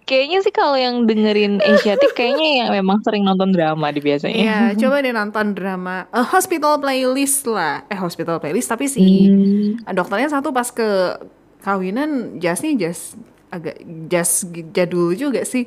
Kayaknya 0.03 0.39
sih 0.39 0.51
kalau 0.51 0.75
yang 0.75 1.03
dengerin 1.03 1.57
Asiatic 1.59 2.11
kayaknya 2.11 2.49
yang 2.59 2.69
memang 2.73 2.99
sering 3.01 3.23
nonton 3.23 3.49
drama 3.49 3.89
di 3.89 3.99
biasanya. 3.99 4.35
Iya, 4.35 4.57
coba 4.77 4.99
deh 4.99 5.11
nonton 5.11 5.51
drama 5.51 6.05
eh, 6.07 6.25
Hospital 6.25 6.77
Playlist 6.77 7.45
lah. 7.45 7.87
Eh, 7.87 7.95
Hospital 7.95 8.37
Playlist 8.37 8.67
tapi 8.67 8.85
si 8.85 9.01
Hmm. 9.23 9.79
dokternya 9.89 10.29
satu 10.29 10.49
pas 10.49 10.67
ke 10.67 11.17
kawinan 11.59 12.37
jasnya 12.37 12.75
jas 12.77 13.15
agak 13.47 13.79
jas 14.07 14.43
jadul 14.69 15.13
juga 15.13 15.41
sih. 15.43 15.63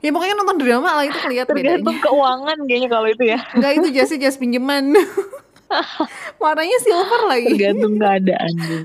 Ya 0.00 0.10
pokoknya 0.10 0.32
nonton 0.32 0.56
drama 0.56 0.94
lah 0.94 1.04
itu 1.04 1.18
kelihatan 1.18 1.52
Tergantung 1.52 1.92
bedanya. 1.92 2.04
keuangan 2.06 2.58
kayaknya 2.64 2.88
kalau 2.88 3.06
itu 3.06 3.24
ya. 3.26 3.38
Enggak 3.52 3.72
itu 3.74 3.88
jasnya 3.92 4.18
jas 4.22 4.36
pinjaman. 4.36 4.94
Warnanya 6.36 6.78
silver 6.80 7.22
lagi. 7.26 7.46
Tergantung 7.52 7.94
keadaan 7.96 8.52
ya 8.56 8.78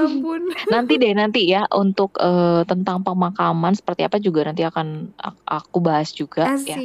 ampun. 0.00 0.42
Nanti 0.68 0.92
deh 0.96 1.12
nanti 1.12 1.40
ya 1.46 1.64
untuk 1.70 2.16
eh, 2.16 2.62
tentang 2.64 3.00
pemakaman 3.00 3.72
seperti 3.72 4.02
apa 4.02 4.18
juga 4.18 4.44
nanti 4.44 4.62
akan 4.62 5.14
ak- 5.14 5.44
aku 5.44 5.78
bahas 5.78 6.10
juga 6.10 6.52
Asik. 6.52 6.68
ya 6.68 6.78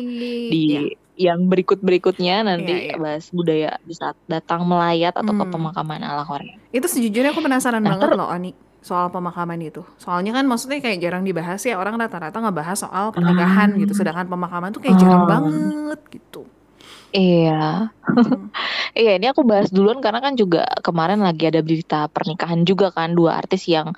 di 0.45 0.63
Ya. 0.65 0.81
yang 1.29 1.45
berikut-berikutnya 1.45 2.41
nanti 2.41 2.73
Iya, 2.73 2.81
iya. 2.87 2.95
bahas 2.97 3.29
budaya 3.29 3.77
di 3.81 3.93
saat 3.93 4.17
datang 4.25 4.63
melayat 4.63 5.13
atau 5.13 5.29
ke 5.31 5.43
Hmm. 5.43 5.51
pemakaman 5.51 6.01
ala 6.01 6.23
Korea. 6.23 6.57
Itu 6.69 6.87
sejujurnya 6.87 7.29
aku 7.29 7.39
penasaran 7.39 7.79
Nah, 7.79 7.93
banget 7.93 8.17
loh 8.17 8.25
Ani 8.25 8.49
soal 8.79 9.07
pemakaman 9.07 9.55
itu. 9.59 9.85
Soalnya 9.95 10.33
kan 10.33 10.43
maksudnya 10.43 10.79
kayak 10.79 10.99
jarang 10.99 11.21
dibahas 11.21 11.61
ya 11.61 11.77
orang 11.77 11.95
rata-rata 11.95 12.35
ngebahas 12.35 12.75
soal 12.77 13.11
pernikahan 13.11 13.71
Ah. 13.71 13.77
gitu. 13.77 13.93
Sedangkan 13.93 14.25
pemakaman 14.25 14.71
tuh 14.71 14.81
kayak 14.81 14.97
jarang 14.97 15.23
Ah. 15.23 15.29
banget 15.31 15.99
gitu. 16.09 16.49
Iya. 17.13 17.51
Hmm. 18.03 18.49
Iya, 18.99 19.09
ini 19.17 19.25
aku 19.31 19.41
bahas 19.51 19.69
duluan 19.73 19.97
karena 20.05 20.19
kan 20.25 20.33
juga 20.37 20.59
kemarin 20.85 21.19
lagi 21.25 21.43
ada 21.49 21.61
berita 21.65 21.95
pernikahan 22.13 22.61
juga 22.69 22.85
kan 22.97 23.09
dua 23.17 23.31
artis 23.41 23.65
yang 23.69 23.89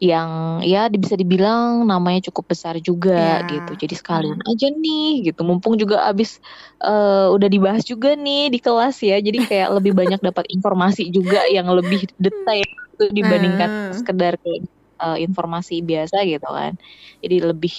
yang 0.00 0.60
ya 0.64 0.88
bisa 1.04 1.16
dibilang 1.20 1.84
namanya 1.84 2.20
cukup 2.32 2.44
besar 2.56 2.74
juga 2.80 3.40
Iya. 3.44 3.48
gitu. 3.52 3.72
Jadi 3.82 3.94
sekalian 4.00 4.40
aja 4.48 4.66
nih 4.72 5.04
gitu. 5.32 5.40
Mumpung 5.48 5.74
juga 5.80 5.96
abis 6.10 6.40
eh, 6.84 7.26
udah 7.34 7.48
dibahas 7.54 7.84
juga 7.88 8.08
nih 8.16 8.48
di 8.54 8.58
kelas 8.64 8.96
ya. 9.04 9.16
Jadi 9.20 9.38
kayak 9.48 9.68
lebih 9.76 9.92
banyak 10.00 10.20
dapat 10.28 10.44
informasi 10.56 11.02
juga 11.12 11.44
yang 11.52 11.68
lebih 11.72 12.00
detail 12.20 12.68
gitu 12.96 13.04
dibandingkan 13.18 13.68
Ah. 13.70 13.92
sekedar 13.96 14.32
kayak 14.40 14.60
eh, 15.04 15.16
informasi 15.26 15.74
biasa 15.84 16.16
gitu 16.28 16.48
kan. 16.48 16.72
Jadi 17.24 17.36
lebih 17.50 17.74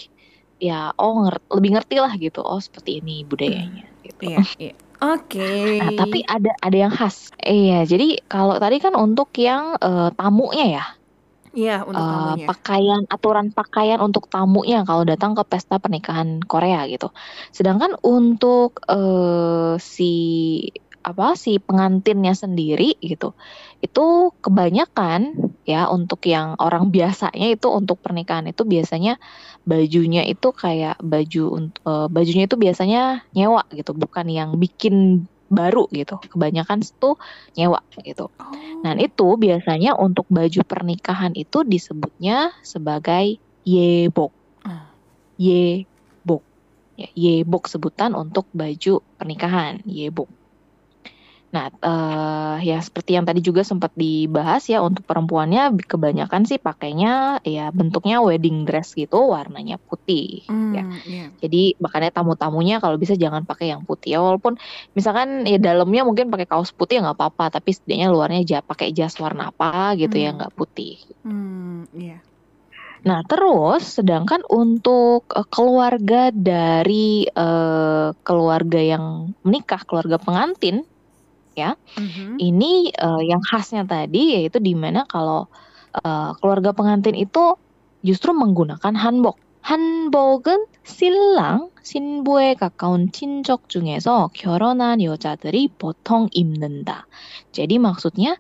ya 0.61 0.91
oh 1.01 1.13
nger- 1.25 1.45
lebih 1.57 1.69
ngerti 1.77 1.95
lah 2.03 2.13
gitu. 2.21 2.39
Oh 2.45 2.59
seperti 2.61 3.01
ini 3.01 3.25
budayanya 3.25 3.88
gitu. 4.09 4.33
Iya, 4.33 4.41
iya. 4.57 4.73
Oke. 5.15 5.79
Nah, 5.79 5.95
tapi 5.95 6.19
ada 6.27 6.51
ada 6.59 6.77
yang 6.77 6.91
khas. 6.91 7.31
Iya, 7.39 7.87
jadi 7.87 8.19
kalau 8.27 8.59
tadi 8.59 8.83
kan 8.83 8.99
untuk 8.99 9.31
yang 9.39 9.79
eh, 9.79 10.11
tamunya 10.11 10.67
ya, 10.75 10.85
Iya, 11.55 11.81
untuk 11.81 12.03
eh, 12.03 12.11
tamunya. 12.13 12.45
pakaian 12.45 13.01
aturan 13.09 13.47
pakaian 13.55 13.99
untuk 14.03 14.29
tamunya 14.29 14.85
kalau 14.85 15.07
datang 15.07 15.33
ke 15.33 15.43
pesta 15.47 15.81
pernikahan 15.81 16.43
Korea 16.43 16.85
gitu. 16.91 17.09
Sedangkan 17.49 17.97
untuk 18.05 18.83
eh, 18.85 19.79
si 19.79 20.13
apa 20.99 21.33
si 21.39 21.57
pengantinnya 21.63 22.35
sendiri 22.35 22.99
gitu, 22.99 23.33
itu 23.81 24.35
kebanyakan 24.43 25.48
ya 25.69 25.85
untuk 25.93 26.25
yang 26.25 26.57
orang 26.57 26.89
biasanya 26.95 27.53
itu 27.53 27.69
untuk 27.69 28.01
pernikahan 28.01 28.49
itu 28.49 28.65
biasanya 28.65 29.21
bajunya 29.69 30.25
itu 30.25 30.49
kayak 30.49 30.97
baju 30.97 31.69
eh, 31.69 32.07
bajunya 32.09 32.49
itu 32.49 32.57
biasanya 32.57 33.21
nyewa 33.37 33.61
gitu, 33.69 33.93
bukan 33.93 34.25
yang 34.33 34.57
bikin 34.57 35.29
baru 35.49 35.89
gitu. 35.89 36.21
Kebanyakan 36.21 36.85
itu 36.85 37.09
nyewa 37.57 37.81
gitu. 38.05 38.29
Oh. 38.29 38.53
Nah, 38.85 38.93
itu 38.95 39.27
biasanya 39.35 39.97
untuk 39.97 40.29
baju 40.29 40.61
pernikahan 40.63 41.33
itu 41.33 41.65
disebutnya 41.65 42.53
sebagai 42.61 43.41
yebok. 43.65 44.31
Ah. 44.63 44.93
Yebok. 45.41 46.45
Ya, 46.95 47.09
yebok 47.17 47.65
sebutan 47.67 48.13
untuk 48.13 48.45
baju 48.53 49.01
pernikahan, 49.17 49.81
yebok. 49.89 50.29
Nah, 51.49 51.65
eh, 51.81 52.55
ya 52.69 52.77
seperti 52.77 53.17
yang 53.17 53.25
tadi 53.25 53.41
juga 53.41 53.61
sempat 53.65 53.91
dibahas 53.97 54.61
ya 54.69 54.85
untuk 54.85 55.01
perempuannya 55.09 55.61
kebanyakan 55.91 56.45
sih 56.49 56.61
pakainya 56.61 57.41
ya 57.41 57.73
bentuknya 57.73 58.21
wedding 58.21 58.69
dress 58.69 58.93
gitu, 58.93 59.17
warnanya 59.33 59.81
putih 59.89 60.45
ya. 60.69 60.85
Hmm, 60.85 61.01
iya. 61.09 61.33
Jadi 61.41 61.73
makanya 61.81 62.09
tamu-tamunya 62.21 62.77
kalau 62.83 62.97
bisa 63.01 63.17
jangan 63.17 63.43
pakai 63.49 63.73
yang 63.73 63.81
putih 63.89 64.09
ya 64.13 64.19
walaupun 64.21 64.53
misalkan 64.97 65.47
ya 65.49 65.57
dalamnya 65.57 66.01
mungkin 66.05 66.29
pakai 66.33 66.45
kaos 66.51 66.69
putih 66.77 66.99
ya 66.99 67.09
nggak 67.09 67.17
apa-apa 67.17 67.43
tapi 67.57 67.69
setidaknya 67.73 68.07
luarnya 68.13 68.41
ja 68.45 68.57
pakai 68.61 68.87
jas 68.97 69.15
warna 69.23 69.49
apa 69.49 69.97
gitu 70.01 70.15
ya 70.21 70.29
Hmm. 70.29 70.37
nggak 70.37 70.53
putih. 70.53 71.01
Hmm, 71.25 71.89
iya. 71.97 72.21
Nah 73.07 73.19
terus 73.29 73.97
sedangkan 73.97 74.41
untuk 74.51 75.25
eh, 75.33 75.47
keluarga 75.49 76.29
dari 76.35 77.25
eh, 77.25 78.07
keluarga 78.27 78.79
yang 78.83 79.33
menikah 79.47 79.81
keluarga 79.87 80.17
pengantin 80.19 80.83
Mhm. 81.54 82.36
ini 82.42 82.90
eh, 82.90 83.22
yang 83.30 83.42
khasnya 83.44 83.86
tadi 83.86 84.34
yaitu 84.34 84.58
di 84.58 84.74
mana 84.74 85.06
kalau 85.06 85.46
eh, 85.94 86.30
keluarga 86.42 86.74
pengantin 86.74 87.14
itu 87.14 87.54
justru 88.02 88.34
menggunakan 88.34 88.94
hanbok. 88.98 89.38
한복은 89.64 90.68
신랑, 90.84 91.72
신부에 91.80 92.52
가까운 92.52 93.08
친척 93.16 93.64
중에서 93.72 94.28
결혼한 94.36 95.00
여자들이 95.00 95.72
보통 95.80 96.28
입는다. 96.36 97.08
Jadi 97.56 97.80
maksudnya 97.80 98.36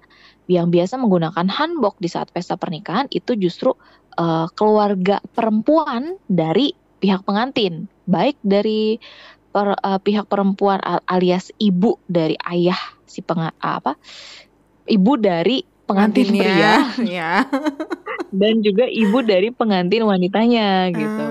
yang 0.52 0.68
biasa 0.68 1.00
menggunakan 1.00 1.48
hanbok 1.48 1.96
di 1.96 2.12
saat 2.12 2.28
pesta 2.28 2.60
pernikahan 2.60 3.08
itu 3.08 3.40
justru 3.40 3.72
eh, 4.20 4.46
keluarga 4.52 5.24
perempuan 5.32 6.20
dari 6.28 6.76
pihak 7.00 7.24
pengantin, 7.24 7.88
baik 8.04 8.36
dari 8.44 9.00
per- 9.49 9.77
eh, 9.77 9.99
pihak 9.99 10.25
perempuan 10.25 10.79
al- 10.79 11.05
alias 11.05 11.49
ibu 11.57 11.97
dari 12.05 12.37
ayah 12.45 12.77
si 13.03 13.19
penga 13.19 13.49
apa 13.57 13.97
ibu 14.85 15.13
dari 15.15 15.61
pengantin 15.83 16.29
pria 16.29 16.85
ya. 17.17 17.45
dan 18.29 18.61
juga 18.61 18.85
ibu 18.85 19.25
dari 19.25 19.49
pengantin 19.49 20.05
wanitanya 20.05 20.93
gitu 20.93 21.25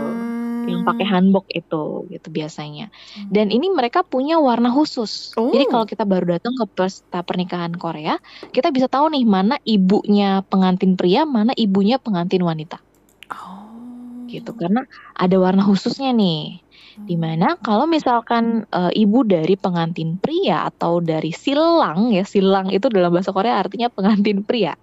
yang 0.69 0.85
pakai 0.85 1.07
Hmm. 1.09 1.33
hanbok 1.33 1.49
itu 1.49 2.05
gitu 2.13 2.29
biasanya 2.29 2.93
dan 3.33 3.49
ini 3.49 3.73
mereka 3.73 4.05
punya 4.05 4.37
warna 4.37 4.69
khusus 4.69 5.33
Oh. 5.33 5.49
jadi 5.49 5.65
kalau 5.65 5.89
kita 5.89 6.05
baru 6.05 6.37
datang 6.37 6.53
ke 6.53 6.65
pesta 6.69 7.25
pernikahan 7.25 7.73
Korea 7.73 8.21
kita 8.53 8.69
bisa 8.69 8.85
tahu 8.85 9.09
nih 9.09 9.25
mana 9.25 9.57
ibunya 9.65 10.45
pengantin 10.45 10.93
pria 10.93 11.25
mana 11.25 11.57
ibunya 11.57 11.97
pengantin 11.97 12.45
wanita 12.45 12.85
Oh. 13.33 14.29
gitu 14.29 14.53
karena 14.53 14.85
ada 15.17 15.37
warna 15.41 15.65
khususnya 15.65 16.13
nih 16.13 16.61
Di 17.07 17.15
mana 17.21 17.55
kalau 17.61 17.87
misalkan 17.87 18.67
eh, 18.69 18.93
ibu 18.99 19.23
dari 19.23 19.55
pengantin 19.55 20.19
pria 20.19 20.67
atau 20.67 20.99
dari 20.99 21.31
silang 21.31 22.11
ya 22.11 22.25
silang 22.27 22.73
itu 22.73 22.89
dalam 22.91 23.13
bahasa 23.15 23.31
Korea 23.31 23.61
artinya 23.61 23.93
pengantin 23.93 24.43
pria 24.43 24.75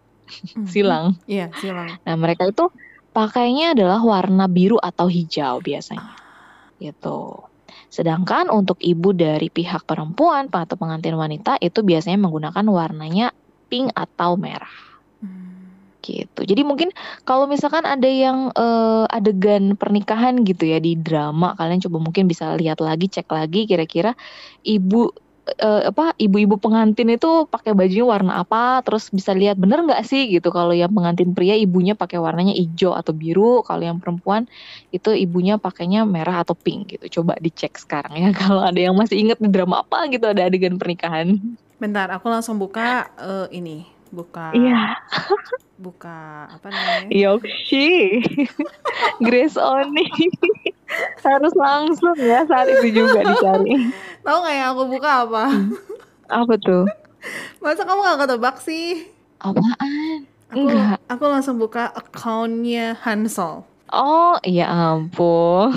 Mhm. 0.57 0.65
silang. 0.65 1.05
Iya, 1.29 1.53
silang. 1.61 2.01
Nah 2.01 2.15
mereka 2.17 2.49
itu 2.49 2.65
pakainya 3.13 3.77
adalah 3.77 4.01
warna 4.01 4.49
biru 4.49 4.81
atau 4.81 5.05
hijau 5.05 5.61
biasanya, 5.61 6.17
gitu. 6.81 7.45
Sedangkan 7.93 8.49
untuk 8.49 8.81
ibu 8.81 9.13
dari 9.13 9.53
pihak 9.53 9.85
perempuan 9.85 10.49
atau 10.49 10.75
pengantin 10.75 11.13
wanita 11.13 11.61
itu 11.61 11.85
biasanya 11.85 12.17
menggunakan 12.17 12.65
warnanya 12.65 13.31
pink 13.69 13.93
atau 13.93 14.35
merah 14.35 14.73
Hmm. 15.21 15.54
Gitu. 16.05 16.41
Jadi 16.45 16.61
mungkin 16.61 16.93
kalau 17.25 17.49
misalkan 17.49 17.83
ada 17.89 18.05
yang 18.05 18.53
eh, 18.53 19.05
adegan 19.09 19.73
pernikahan 19.73 20.45
gitu 20.45 20.69
ya 20.69 20.77
di 20.77 20.93
drama, 20.93 21.57
kalian 21.57 21.81
coba 21.81 21.97
mungkin 21.97 22.29
bisa 22.29 22.53
lihat 22.53 22.77
lagi, 22.77 23.09
cek 23.09 23.25
lagi 23.33 23.65
kira-kira 23.65 24.13
ibu 24.61 25.09
eh, 25.57 25.89
apa 25.89 26.13
ibu-ibu 26.21 26.61
pengantin 26.61 27.09
itu 27.09 27.49
pakai 27.49 27.73
bajunya 27.73 28.05
warna 28.05 28.33
apa, 28.45 28.85
terus 28.85 29.09
bisa 29.09 29.33
lihat 29.33 29.57
bener 29.57 29.81
nggak 29.81 30.05
sih 30.05 30.29
gitu 30.29 30.53
kalau 30.53 30.73
yang 30.77 30.93
pengantin 30.93 31.33
pria 31.33 31.57
ibunya 31.57 31.97
pakai 31.97 32.21
warnanya 32.21 32.53
hijau 32.53 32.93
atau 32.93 33.13
biru, 33.17 33.65
kalau 33.65 33.81
yang 33.81 33.97
perempuan 33.97 34.45
itu 34.93 35.09
ibunya 35.13 35.57
pakainya 35.57 36.05
merah 36.05 36.45
atau 36.45 36.53
pink 36.53 36.97
gitu. 36.97 37.21
Coba 37.21 37.37
dicek 37.41 37.81
sekarang 37.81 38.13
ya 38.13 38.29
kalau 38.45 38.61
ada 38.61 38.77
yang 38.77 38.93
masih 38.93 39.17
inget 39.17 39.41
di 39.41 39.49
drama 39.49 39.81
apa 39.81 40.05
gitu 40.13 40.29
ada 40.29 40.45
adegan 40.45 40.77
pernikahan. 40.77 41.41
Bentar, 41.75 42.07
aku 42.07 42.31
langsung 42.31 42.55
buka 42.55 43.11
eh, 43.19 43.47
ini, 43.51 43.94
buka 44.13 44.53
Iya, 44.53 44.99
buka 45.77 46.49
apa 46.49 46.67
namanya? 46.69 47.09
Yoshi. 47.21 48.21
Grace 49.25 49.57
Oni. 49.57 50.05
Harus 51.25 51.53
langsung 51.57 52.13
ya 52.21 52.45
saat 52.45 52.69
itu 52.69 52.93
juga 52.93 53.25
dicari. 53.25 53.89
Tahu 54.21 54.37
nggak 54.41 54.55
yang 54.55 54.69
aku 54.77 54.83
buka 54.89 55.09
apa? 55.25 55.43
Apa 56.29 56.53
tuh? 56.61 56.85
Masa 57.61 57.81
kamu 57.85 57.99
nggak 58.05 58.19
ketebak 58.25 58.57
sih? 58.61 59.09
Apaan? 59.41 60.29
Aku, 60.53 60.61
Enggak. 60.61 61.01
aku 61.09 61.23
langsung 61.25 61.57
buka 61.57 61.89
accountnya 61.89 62.93
Hansol. 63.01 63.65
Oh, 63.89 64.37
ya 64.45 64.69
ampun. 64.69 65.73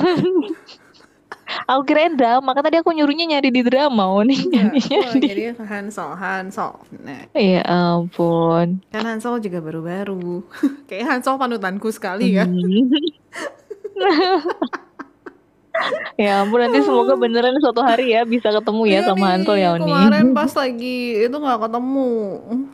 Aku 1.68 1.80
kirain 1.88 2.12
drama, 2.12 2.52
kan 2.52 2.60
tadi 2.60 2.76
aku 2.80 2.92
nyuruhnya 2.92 3.24
nyari 3.24 3.48
di 3.48 3.64
drama, 3.64 4.04
oh 4.08 4.20
nih 4.20 4.36
nyarinya 4.52 5.00
di... 5.16 5.28
jadi 5.32 5.42
Hansol, 5.56 6.12
Hansol. 6.12 6.76
Nah, 7.00 7.24
Ya 7.32 7.64
ampun. 7.64 8.84
kan 8.92 9.04
Hansol 9.04 9.40
juga 9.40 9.64
baru-baru. 9.64 10.44
Kayak 10.88 11.16
Hansol 11.16 11.40
panutanku 11.40 11.88
sekali 11.88 12.36
ya. 12.36 12.44
Hmm. 12.44 12.88
Ya 16.18 16.42
ampun, 16.42 16.58
nanti 16.58 16.82
semoga 16.82 17.14
beneran 17.14 17.54
suatu 17.62 17.86
hari 17.86 18.10
ya 18.10 18.26
bisa 18.26 18.50
ketemu 18.50 18.82
ya 18.90 18.98
Iya 18.98 19.06
sama 19.06 19.22
nih, 19.22 19.30
Hansol 19.38 19.56
ya 19.62 19.68
Oni. 19.78 19.86
Kemarin 19.86 20.26
pas 20.34 20.52
lagi 20.58 20.98
itu 21.22 21.36
nggak 21.38 21.60
ketemu, 21.62 22.10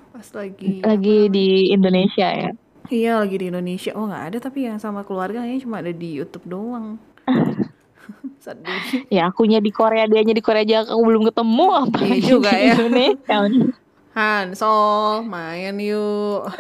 pas 0.09 0.29
lagi 0.33 0.73
Lagi 0.81 1.19
di 1.29 1.47
Indonesia 1.69 2.29
ya. 2.33 2.51
Iya 2.89 3.13
lagi 3.21 3.37
di 3.37 3.47
Indonesia. 3.53 3.93
Oh 3.93 4.09
nggak 4.09 4.25
ada 4.33 4.39
tapi 4.41 4.65
yang 4.65 4.81
sama 4.81 5.05
keluarganya 5.05 5.53
cuma 5.61 5.85
ada 5.85 5.93
di 5.93 6.17
YouTube 6.17 6.49
doang. 6.49 6.97
Sedih. 8.45 9.09
Ya 9.09 9.29
akunya 9.29 9.59
di 9.59 9.71
Korea, 9.71 10.05
dianya 10.05 10.33
di 10.33 10.45
Korea 10.45 10.63
aja 10.63 10.85
aku 10.85 11.01
belum 11.01 11.23
ketemu 11.29 11.67
apa 11.73 11.99
Iya 12.03 12.17
juga 12.21 12.51
ya. 12.53 12.73
Indonesia. 12.77 13.37
Hansol, 14.17 15.27
main 15.27 15.75
yuk. 15.77 16.47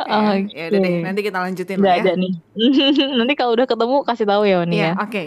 Oke. 0.00 0.48
Ya 0.56 0.64
udah 0.72 0.80
deh, 0.80 0.92
nanti 1.04 1.20
kita 1.20 1.38
lanjutin 1.40 1.76
Nggak 1.76 1.92
lah 1.92 2.00
ya. 2.00 2.04
ada 2.06 2.12
nih. 2.16 2.32
Nanti 3.18 3.34
kalau 3.36 3.52
udah 3.52 3.66
ketemu 3.68 3.96
kasih 4.04 4.26
tahu 4.26 4.42
ya 4.48 4.56
Oni 4.64 4.76
Iya, 4.78 4.92
ya. 4.92 4.92
oke. 4.96 5.24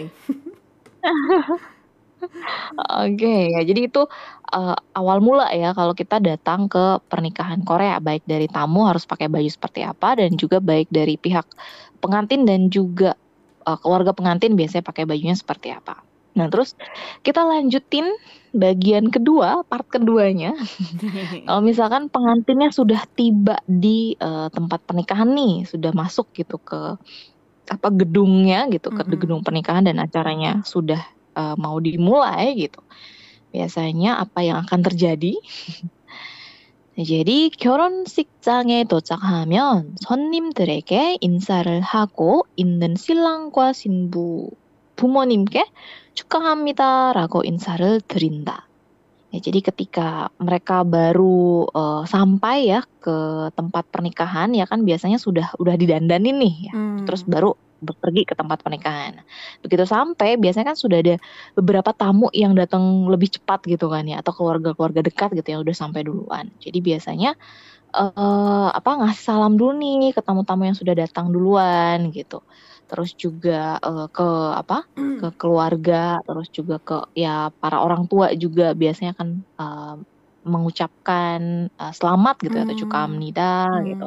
Oke, 2.74 3.52
ya 3.52 3.60
jadi 3.62 3.86
itu 3.86 4.02
eh, 4.50 4.76
awal 4.96 5.20
mula 5.20 5.52
ya 5.52 5.76
kalau 5.76 5.92
kita 5.92 6.18
datang 6.18 6.66
ke 6.66 6.98
pernikahan 7.06 7.60
Korea, 7.62 8.00
baik 8.00 8.24
dari 8.24 8.48
tamu 8.48 8.88
harus 8.88 9.04
pakai 9.04 9.28
baju 9.28 9.46
seperti 9.46 9.84
apa 9.84 10.16
dan 10.18 10.32
juga 10.34 10.58
baik 10.58 10.88
dari 10.88 11.14
pihak 11.14 11.44
pengantin 12.00 12.48
dan 12.48 12.72
juga 12.72 13.14
eh, 13.68 13.78
keluarga 13.82 14.12
pengantin 14.16 14.54
biasanya 14.58 14.84
pakai 14.86 15.04
bajunya 15.08 15.36
seperti 15.36 15.68
apa. 15.74 16.04
Nah, 16.34 16.50
terus 16.50 16.74
kita 17.22 17.46
lanjutin 17.46 18.10
bagian 18.54 19.06
kedua, 19.14 19.62
part 19.70 19.86
keduanya. 19.90 20.54
Kalau 21.46 21.60
misalkan 21.62 22.10
pengantinnya 22.10 22.70
sudah 22.74 23.06
tiba 23.18 23.58
di 23.66 24.14
eh, 24.18 24.48
tempat 24.50 24.80
pernikahan 24.88 25.30
nih, 25.34 25.66
sudah 25.68 25.92
masuk 25.94 26.30
gitu 26.36 26.58
ke 26.62 26.98
apa 27.64 27.88
gedungnya 27.94 28.68
gitu, 28.72 28.92
ke 28.92 29.02
Mm-mm. 29.02 29.18
gedung 29.20 29.40
pernikahan 29.46 29.84
dan 29.88 29.96
acaranya 30.02 30.60
sudah 30.66 31.00
eh, 31.38 31.56
mau 31.60 31.76
dimulai 31.80 32.54
gitu. 32.58 32.80
Biasanya 33.54 34.20
apa 34.24 34.40
yang 34.46 34.58
akan 34.66 34.80
terjadi? 34.86 35.34
jadi 36.99 37.47
결혼식장에 37.55 38.83
도착하면 38.83 39.95
손님들에게 40.03 41.17
인사를 41.21 41.79
하고 41.79 42.43
있는 42.59 42.95
신랑과 42.99 43.71
신부 43.71 44.51
부모님께 44.99 45.63
축하합니다라고 46.13 47.47
인사를 47.47 48.01
드린다. 48.03 48.67
Ya, 49.29 49.37
jadi 49.45 49.61
ketika 49.61 50.33
mereka 50.41 50.81
baru 50.81 51.69
eh, 51.69 52.03
sampai 52.09 52.73
ya 52.73 52.81
ke 52.97 53.47
tempat 53.53 53.85
pernikahan 53.93 54.57
ya 54.57 54.65
kan 54.65 54.81
biasanya 54.81 55.21
sudah 55.21 55.53
udah 55.61 55.77
didandanin 55.77 56.41
nih 56.41 56.55
ya 56.67 56.73
Hmm. 56.73 57.05
terus 57.05 57.21
baru 57.29 57.53
untuk 57.84 58.00
pergi 58.00 58.24
ke 58.24 58.34
tempat 58.34 58.64
pernikahan. 58.64 59.20
Begitu 59.60 59.84
sampai 59.84 60.40
biasanya 60.40 60.72
kan 60.72 60.78
sudah 60.80 60.98
ada 61.04 61.14
beberapa 61.52 61.92
tamu 61.92 62.32
yang 62.32 62.56
datang 62.56 63.06
lebih 63.06 63.36
cepat 63.36 63.62
gitu 63.68 63.92
kan 63.92 64.08
ya 64.08 64.24
atau 64.24 64.32
keluarga-keluarga 64.32 65.04
dekat 65.04 65.36
gitu 65.36 65.54
yang 65.54 65.60
udah 65.62 65.76
sampai 65.76 66.02
duluan. 66.08 66.48
Jadi 66.58 66.78
biasanya 66.80 67.36
uh, 67.94 68.68
apa 68.74 68.90
ngasih 69.04 69.22
salam 69.22 69.54
dulu 69.54 69.78
nih 69.78 70.10
ke 70.16 70.20
tamu-tamu 70.20 70.66
yang 70.66 70.76
sudah 70.76 70.94
datang 70.98 71.30
duluan 71.30 72.10
gitu 72.10 72.42
terus 72.84 73.16
juga 73.16 73.80
uh, 73.80 74.06
ke 74.12 74.28
apa 74.54 74.84
hmm. 74.92 75.18
ke 75.18 75.28
keluarga 75.40 76.20
terus 76.22 76.52
juga 76.52 76.76
ke 76.78 77.08
ya 77.16 77.48
para 77.48 77.80
orang 77.80 78.04
tua 78.04 78.30
juga 78.36 78.76
biasanya 78.76 79.16
kan 79.16 79.40
uh, 79.56 79.96
mengucapkan 80.44 81.72
uh, 81.80 81.92
selamat 81.96 82.36
gitu 82.44 82.54
ya, 82.60 82.62
hmm. 82.62 82.68
atau 82.68 82.80
cukamnida 82.84 83.54
gitu. 83.56 83.72
hmm. 83.72 83.88
gitu 83.88 84.06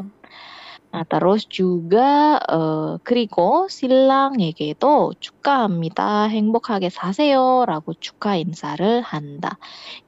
Hmm. 0.92 0.92
Nah, 0.92 1.05
terus 1.09 1.48
juga 1.48 2.37
eh, 2.42 2.92
그리고 3.05 3.66
신랑에게도 3.68 5.14
축하합니다. 5.20 6.28
행복하게 6.28 6.90
사세요라고 6.90 7.94
축하 7.96 8.37
인사를 8.37 9.00
한다. 9.02 9.57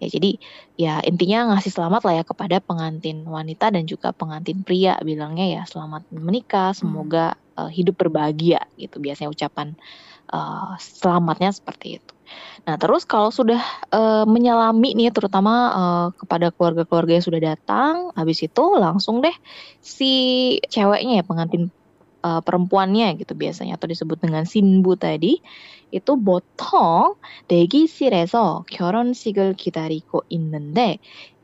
Ya, 0.00 0.08
jadi 0.12 0.36
ya 0.76 1.00
intinya 1.06 1.54
ngasih 1.54 1.72
selamat 1.72 2.02
lah 2.04 2.14
ya 2.20 2.24
kepada 2.26 2.56
pengantin 2.60 3.24
wanita 3.24 3.70
dan 3.72 3.86
juga 3.88 4.12
pengantin 4.12 4.66
pria 4.66 4.98
bilangnya 5.00 5.46
ya 5.60 5.62
selamat 5.64 6.04
menikah, 6.12 6.76
semoga 6.76 7.36
eh, 7.56 7.70
hidup 7.72 7.96
berbahagia 8.00 8.60
gitu. 8.76 9.00
Biasanya 9.00 9.32
ucapan 9.32 9.76
eh, 10.32 10.72
selamatnya 10.80 11.50
seperti 11.56 12.00
itu. 12.02 12.14
Nah, 12.64 12.76
terus 12.80 13.04
kalau 13.04 13.28
sudah 13.28 13.60
eh, 13.92 14.24
menyelami 14.24 14.96
nih 14.96 15.12
terutama 15.12 15.52
eh, 15.76 16.06
kepada 16.16 16.48
keluarga-keluarga 16.54 17.12
yang 17.20 17.26
sudah 17.28 17.42
datang, 17.52 17.94
habis 18.16 18.40
itu 18.40 18.64
langsung 18.80 19.20
deh 19.20 19.34
si 19.84 20.12
ceweknya 20.72 21.20
ya 21.20 21.24
pengantin 21.26 21.68
eh, 22.24 22.40
perempuannya 22.46 23.20
gitu 23.20 23.36
biasanya 23.36 23.76
atau 23.76 23.88
disebut 23.92 24.18
dengan 24.24 24.44
sinbu 24.48 24.96
tadi 24.96 25.38
itu 25.92 26.12
보통 26.18 27.14
대기실에서 27.48 28.64
결혼식을 28.70 29.54
기다리고 29.54 30.24
있는데 30.32 30.98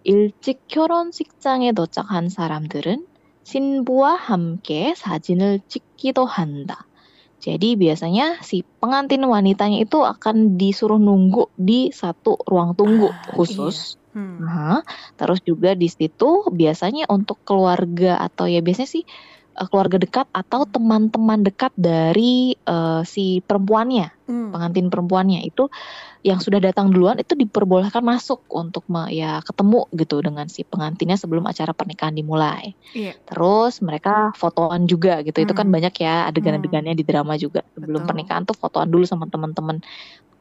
일찍 0.05 0.65
결혼식장에 0.69 1.73
도착한 1.73 2.29
사람들은 2.29 3.07
신부와 3.45 4.15
함께 4.17 4.95
사진을 4.97 5.61
찍기도 5.69 6.25
한다. 6.25 6.89
Jadi 7.46 7.78
biasanya 7.78 8.42
si 8.42 8.66
pengantin 8.82 9.22
wanitanya 9.22 9.86
itu 9.86 10.02
akan 10.02 10.58
disuruh 10.58 10.98
nunggu 10.98 11.54
di 11.54 11.94
satu 11.94 12.42
ruang 12.50 12.74
tunggu 12.74 13.14
khusus. 13.38 14.02
Hmm. 14.18 14.42
Nah, 14.42 14.82
terus 15.14 15.46
juga 15.46 15.78
di 15.78 15.86
situ 15.86 16.50
biasanya 16.50 17.06
untuk 17.06 17.38
keluarga 17.46 18.18
atau 18.18 18.50
ya 18.50 18.66
biasanya 18.66 18.90
sih 18.90 19.06
eh, 19.62 19.68
keluarga 19.70 20.02
dekat 20.02 20.26
atau 20.34 20.66
teman-teman 20.66 21.46
dekat 21.46 21.70
dari 21.78 22.58
eh, 22.58 23.02
si 23.06 23.46
perempuannya, 23.46 24.10
Hmm. 24.26 24.50
pengantin 24.50 24.90
perempuannya 24.90 25.46
itu 25.46 25.70
yang 26.26 26.42
sudah 26.42 26.58
datang 26.58 26.90
duluan 26.90 27.16
itu 27.16 27.38
diperbolehkan 27.38 28.02
masuk 28.02 28.42
untuk 28.50 28.82
me- 28.88 29.14
ya 29.14 29.38
ketemu 29.40 29.86
gitu 29.94 30.18
dengan 30.20 30.50
si 30.50 30.66
pengantinnya 30.66 31.16
sebelum 31.16 31.46
acara 31.46 31.70
pernikahan 31.70 32.12
dimulai. 32.12 32.74
Iya. 32.92 33.14
Terus 33.24 33.78
mereka 33.80 34.34
fotoan 34.34 34.90
juga 34.90 35.22
gitu. 35.22 35.38
Itu 35.38 35.54
kan 35.54 35.70
Hmm. 35.70 35.76
banyak 35.78 35.94
ya 35.96 36.26
adegan-adegannya 36.26 36.92
di 36.92 37.06
drama 37.06 37.38
juga. 37.38 37.62
Sebelum 37.72 38.02
Betul. 38.02 38.10
pernikahan 38.10 38.42
tuh 38.42 38.58
fotoan 38.58 38.90
dulu 38.90 39.06
sama 39.06 39.26
teman-teman 39.26 39.86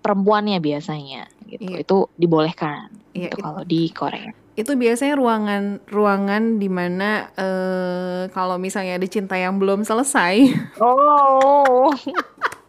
perempuannya 0.00 0.56
biasanya 0.58 1.28
gitu. 1.46 1.64
Iya. 1.66 1.76
Itu 1.80 1.96
dibolehkan 2.14 2.88
Iya, 3.12 3.28
gitu 3.28 3.36
it- 3.36 3.44
kalau 3.44 3.62
di 3.62 3.82
Korea. 3.90 4.32
itu 4.54 4.70
biasanya 4.72 5.14
ruangan 5.14 5.62
ruangan 5.84 6.42
di 6.56 6.70
mana 6.70 7.26
eh, 7.34 8.22
kalau 8.30 8.54
misalnya 8.54 8.94
ada 8.94 9.04
cinta 9.04 9.34
yang 9.34 9.58
belum 9.58 9.82
selesai 9.82 10.48
Oh. 10.78 11.90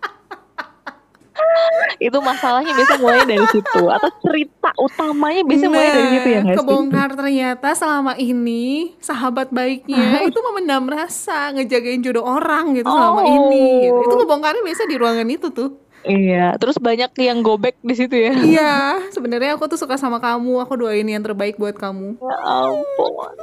itu 1.97 2.15
masalahnya 2.17 2.71
biasa 2.71 2.93
mulai 2.97 3.21
dari 3.23 3.43
situ 3.49 3.81
atau 3.85 4.09
cerita 4.19 4.69
utamanya 4.75 5.41
biasa 5.43 5.63
mulai 5.65 5.89
dari 5.89 6.07
situ 6.09 6.27
ya 6.29 6.37
Nah, 6.37 6.47
sih? 6.47 6.55
kebongkar 6.57 7.07
ternyata 7.13 7.67
selama 7.71 8.11
ini 8.15 8.93
sahabat 8.97 9.49
baiknya 9.49 10.21
itu 10.23 10.37
memendam 10.41 10.83
rasa 10.85 11.49
ngejagain 11.51 11.99
jodoh 11.99 12.23
orang 12.23 12.73
gitu 12.73 12.85
selama 12.85 13.17
Oh. 13.17 13.25
ini 13.25 13.85
gitu. 13.85 13.99
itu 14.01 14.13
kebongkarnya 14.17 14.61
biasa 14.61 14.81
di 14.83 14.95
ruangan 14.95 15.27
itu 15.27 15.47
tuh 15.49 15.69
Iya, 16.01 16.53
terus 16.55 16.77
banyak 16.77 17.09
yang 17.17 17.41
gobek 17.41 17.73
di 17.79 17.93
situ 17.93 18.13
ya. 18.13 18.29
iya 18.37 18.73
sebenarnya 19.09 19.53
aku 19.53 19.65
tuh 19.65 19.75
suka 19.75 19.95
sama 19.95 20.17
kamu 20.17 20.59
aku 20.59 20.77
doain 20.77 21.03
yang 21.03 21.19
terbaik 21.19 21.55
buat 21.55 21.73
kamu 21.73 22.13
Ya 22.15 22.35
ampun. 22.37 23.33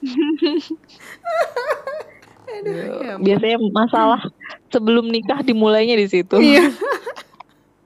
Aduh, 2.50 2.74
ya 2.74 3.10
ampun. 3.14 3.24
Biasanya 3.24 3.56
masalah 3.70 4.20
sebelum 4.68 5.06
nikah 5.08 5.40
dimulainya 5.40 5.94
di 5.94 6.06
situ. 6.10 6.36
iya 6.38 6.66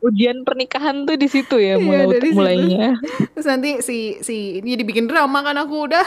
Ujian 0.05 0.45
pernikahan 0.45 1.09
tuh 1.09 1.17
di 1.17 1.29
situ 1.33 1.57
ya 1.57 1.81
Iya, 1.81 1.81
mulai 1.81 2.05
dari 2.07 2.29
situ. 2.29 2.37
mulainya. 2.37 2.87
terus 3.33 3.47
nanti 3.49 3.71
si 3.81 3.97
si 4.21 4.61
ini 4.61 4.77
dibikin 4.77 5.09
drama 5.09 5.41
kan 5.41 5.57
aku 5.57 5.89
udah. 5.89 6.05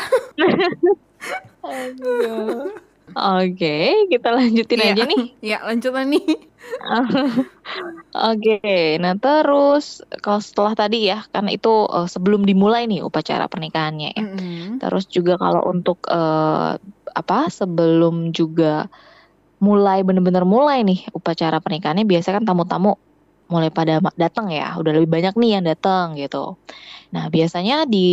Oke, 3.17 3.75
kita 4.11 4.29
lanjutin 4.29 4.77
Iya. 4.77 4.93
aja 4.93 5.03
nih. 5.07 5.23
ya 5.41 5.57
lanjutan 5.65 6.05
nih 6.13 6.25
Oke, 8.17 8.59
nah 8.99 9.13
terus 9.15 10.03
kalau 10.19 10.41
setelah 10.41 10.73
tadi 10.75 11.07
ya, 11.07 11.23
kan 11.29 11.47
itu 11.47 11.69
eh, 11.87 12.05
sebelum 12.05 12.43
dimulai 12.43 12.85
nih 12.85 13.01
upacara 13.01 13.47
pernikahannya 13.47 14.09
ya. 14.13 14.21
Mm-mm. 14.21 14.77
Terus 14.77 15.05
juga 15.07 15.39
kalau 15.39 15.65
untuk 15.69 16.03
eh, 16.05 16.77
apa 17.19 17.49
sebelum 17.49 18.31
juga 18.31 18.85
mulai 19.57 20.05
bener-bener 20.05 20.45
mulai 20.45 20.85
nih 20.85 21.09
upacara 21.17 21.57
pernikahannya 21.57 22.05
biasa 22.05 22.29
kan 22.37 22.43
tamu-tamu 22.45 22.93
mulai 23.47 23.71
pada 23.71 24.03
datang 24.19 24.51
ya, 24.51 24.75
udah 24.75 24.91
lebih 24.91 25.07
banyak 25.07 25.33
nih 25.39 25.49
yang 25.59 25.65
datang 25.65 26.19
gitu. 26.19 26.59
Nah, 27.15 27.31
biasanya 27.31 27.87
di 27.87 28.07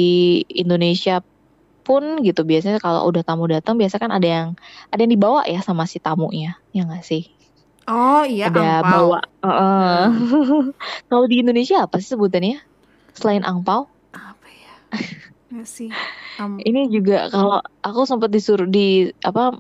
Indonesia 0.47 1.19
pun 1.85 2.25
gitu 2.25 2.47
biasanya 2.49 2.81
kalau 2.81 3.05
udah 3.11 3.21
tamu 3.27 3.45
datang 3.45 3.77
biasa 3.77 4.01
kan 4.01 4.09
ada 4.09 4.25
yang 4.25 4.49
ada 4.89 5.01
yang 5.05 5.13
dibawa 5.13 5.45
ya 5.45 5.61
sama 5.61 5.85
si 5.85 6.01
tamunya, 6.01 6.57
ya 6.73 6.87
nggak 6.87 7.05
sih? 7.05 7.29
Oh 7.85 8.25
iya, 8.25 8.49
ada 8.49 8.81
angpau. 8.81 9.13
bawa. 9.13 9.21
Heeh. 9.45 10.03
kalau 11.11 11.27
di 11.29 11.37
Indonesia 11.45 11.85
apa 11.85 12.01
sih 12.01 12.17
sebutannya? 12.17 12.57
Selain 13.13 13.45
angpau? 13.45 13.85
Apa 14.17 14.49
ya? 14.49 14.75
Nggak 15.55 15.69
sih. 15.71 15.91
Am- 16.43 16.59
Ini 16.59 16.91
juga 16.91 17.31
kalau 17.31 17.63
aku 17.79 18.01
sempat 18.11 18.35
disuruh 18.35 18.67
di 18.67 19.07
apa 19.23 19.55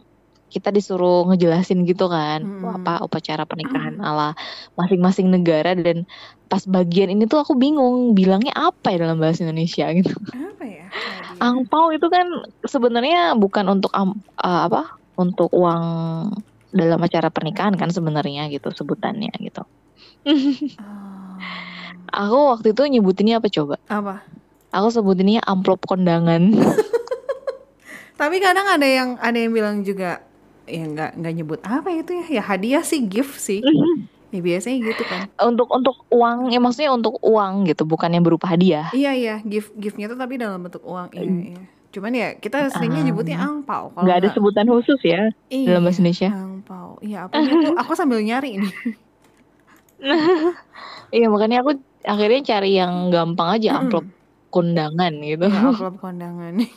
kita 0.51 0.70
disuruh 0.70 1.26
ngejelasin 1.30 1.82
gitu 1.82 2.07
kan 2.07 2.47
Mm-mm. 2.47 2.78
apa 2.78 3.03
upacara 3.03 3.42
pernikahan 3.42 3.99
ala 3.99 4.38
masing-masing 4.78 5.26
negara 5.26 5.74
dan 5.74 6.07
pas 6.47 6.62
bagian 6.62 7.11
ini 7.11 7.26
tuh 7.26 7.42
aku 7.42 7.59
bingung 7.59 8.14
bilangnya 8.14 8.55
apa 8.55 8.95
ya 8.95 9.03
dalam 9.03 9.18
bahasa 9.18 9.42
Indonesia 9.42 9.86
gitu. 9.90 10.14
apa 10.30 10.62
ya? 10.62 10.86
Nadia? 10.90 11.42
Angpau 11.42 11.90
itu 11.90 12.07
kan 12.07 12.26
sebenarnya 12.62 13.34
bukan 13.34 13.66
untuk 13.66 13.90
am- 13.95 14.22
eh, 14.38 14.61
apa? 14.70 14.95
Untuk 15.18 15.51
uang 15.51 15.82
dalam 16.74 17.01
acara 17.03 17.30
pernikahan 17.30 17.74
kan 17.78 17.90
sebenarnya 17.90 18.51
gitu 18.51 18.70
sebutannya 18.74 19.30
gitu. 19.42 19.62
Oh, 20.78 21.38
Aku 22.14 22.38
waktu 22.55 22.74
itu 22.74 22.82
nyebutinnya 22.86 23.42
apa 23.42 23.51
coba? 23.51 23.74
apa? 23.90 24.22
Aku 24.75 24.91
sebutinnya 24.91 25.39
amplop 25.41 25.87
kondangan. 25.87 26.51
Tapi 28.20 28.37
kadang 28.39 28.66
ada 28.66 28.87
yang 28.87 29.14
ada 29.18 29.35
yang 29.35 29.51
bilang 29.51 29.83
juga 29.83 30.22
ya 30.66 30.83
nggak 30.83 31.11
nggak 31.14 31.33
nyebut 31.35 31.61
apa 31.62 31.89
itu 31.91 32.11
ya. 32.14 32.41
Ya 32.41 32.43
hadiah 32.43 32.83
sih 32.83 33.03
gift 33.03 33.39
sih. 33.39 33.62
Ya 34.31 34.41
biasanya 34.43 34.83
gitu 34.83 35.03
kan. 35.07 35.31
Untuk 35.41 35.70
untuk 35.70 36.03
uang 36.11 36.51
ya 36.51 36.59
maksudnya 36.59 36.91
untuk 36.91 37.22
uang 37.22 37.66
gitu 37.66 37.87
bukan 37.87 38.11
yang 38.11 38.27
berupa 38.27 38.51
hadiah. 38.51 38.91
Iya 38.91 39.14
iya. 39.14 39.35
Gift 39.43 39.75
giftnya 39.75 40.07
tuh 40.07 40.18
tapi 40.18 40.35
dalam 40.35 40.59
bentuk 40.59 40.83
uang. 40.83 41.14
Iya 41.14 41.22
iya. 41.55 41.62
Cuman 41.95 42.11
ya 42.11 42.35
kita 42.35 42.75
seringnya 42.75 43.03
Ah. 43.03 43.07
nyebutnya 43.07 43.39
angpau 43.39 43.95
kalau 43.95 44.03
nggak 44.03 44.18
ada 44.18 44.29
sebutan 44.35 44.66
khusus 44.66 44.99
ya 45.07 45.31
iya, 45.47 45.70
dalam 45.70 45.87
bahasa 45.87 46.03
Indonesia. 46.03 46.27
angpau 46.35 46.99
iya 46.99 47.31
apa 47.31 47.39
aku 47.39 47.55
aku 47.79 47.93
sambil 47.95 48.18
nyari 48.18 48.59
ini. 48.59 48.66
Iya 51.14 51.31
makanya 51.31 51.62
aku 51.62 51.79
akhirnya 52.03 52.41
cari 52.45 52.75
yang 52.75 53.09
gampang 53.09 53.49
aja 53.55 53.79
amplop 53.79 54.05
kondangan 54.53 55.13
gitu 55.22 55.45
ya, 55.45 55.70
amplop 55.70 55.95
kondangan 56.01 56.65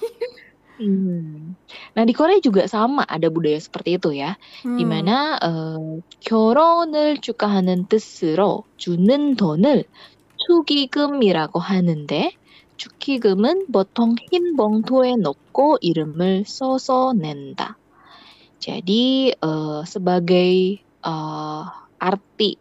Hmm. 0.81 1.53
nah 1.95 2.03
di 2.03 2.17
Korea 2.17 2.41
juga 2.43 2.65
sama 2.67 3.05
ada 3.07 3.29
budaya 3.29 3.61
seperti 3.61 4.01
itu 4.01 4.11
ya 4.19 4.35
Hmm. 4.65 4.81
dimana 4.81 5.37
어, 5.39 6.01
결혼을 6.25 7.21
축하하는 7.21 7.87
뜻으로 7.87 8.65
주는 8.81 9.37
돈을 9.37 9.85
축의금이라고 10.49 11.61
하는데 11.61 12.33
축의금은 12.77 13.71
보통 13.71 14.17
흰 14.33 14.57
봉투에 14.57 15.15
넣고 15.17 15.79
이름을 15.81 16.45
써서 16.47 17.13
낸다. 17.15 17.79
Jadi 18.59 19.35
eh, 19.35 19.83
sebagai 19.87 20.83
eh, 20.83 21.65
arti 21.99 22.59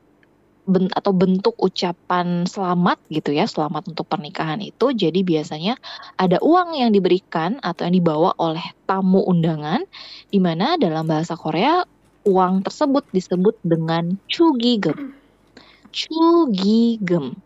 ben- 0.66 0.92
atau 0.92 1.14
bentuk 1.14 1.54
ucapan 1.58 2.44
selamat 2.44 2.98
gitu 3.08 3.30
ya, 3.32 3.46
selamat 3.46 3.94
untuk 3.94 4.06
pernikahan 4.10 4.58
itu 4.60 4.92
jadi 4.92 5.20
biasanya 5.22 5.74
ada 6.18 6.42
uang 6.42 6.76
yang 6.78 6.90
diberikan 6.90 7.58
atau 7.62 7.86
yang 7.86 7.94
dibawa 7.96 8.34
oleh 8.38 8.62
tamu 8.84 9.22
undangan 9.24 9.82
di 10.28 10.38
mana 10.42 10.76
dalam 10.76 11.06
bahasa 11.06 11.38
Korea 11.38 11.86
uang 12.26 12.66
tersebut 12.66 13.06
disebut 13.14 13.54
dengan 13.62 14.18
chugigem. 14.26 15.14
Chugigem. 15.94 17.38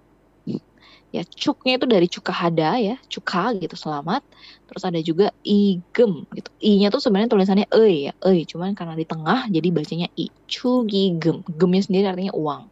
Ya, 1.10 1.26
cuknya 1.26 1.74
itu 1.74 1.86
dari 1.90 2.06
cukahada 2.06 2.78
ya, 2.78 2.94
cuka 3.10 3.50
gitu 3.58 3.74
selamat. 3.74 4.22
Terus 4.70 4.82
ada 4.86 5.00
juga 5.02 5.34
igem 5.42 6.22
gitu. 6.30 6.50
I-nya 6.62 6.94
tuh 6.94 7.02
sebenarnya 7.02 7.30
tulisannya 7.34 7.66
e 7.66 8.06
ya, 8.06 8.12
e 8.22 8.46
cuman 8.46 8.78
karena 8.78 8.94
di 8.94 9.02
tengah 9.02 9.50
jadi 9.50 9.68
bacanya 9.74 10.06
i. 10.14 10.30
Chugigem. 10.46 11.42
Gemnya 11.50 11.82
sendiri 11.82 12.06
artinya 12.06 12.30
uang. 12.38 12.70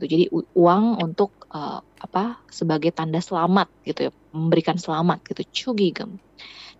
Gitu. 0.00 0.08
Jadi 0.08 0.24
uang 0.56 0.84
untuk 1.04 1.36
eh, 1.52 1.80
apa? 1.84 2.40
sebagai 2.48 2.90
tanda 2.96 3.20
selamat 3.20 3.68
gitu 3.84 4.08
ya, 4.08 4.12
memberikan 4.32 4.80
selamat 4.80 5.20
gitu. 5.28 5.42
Chugigem. 5.52 6.16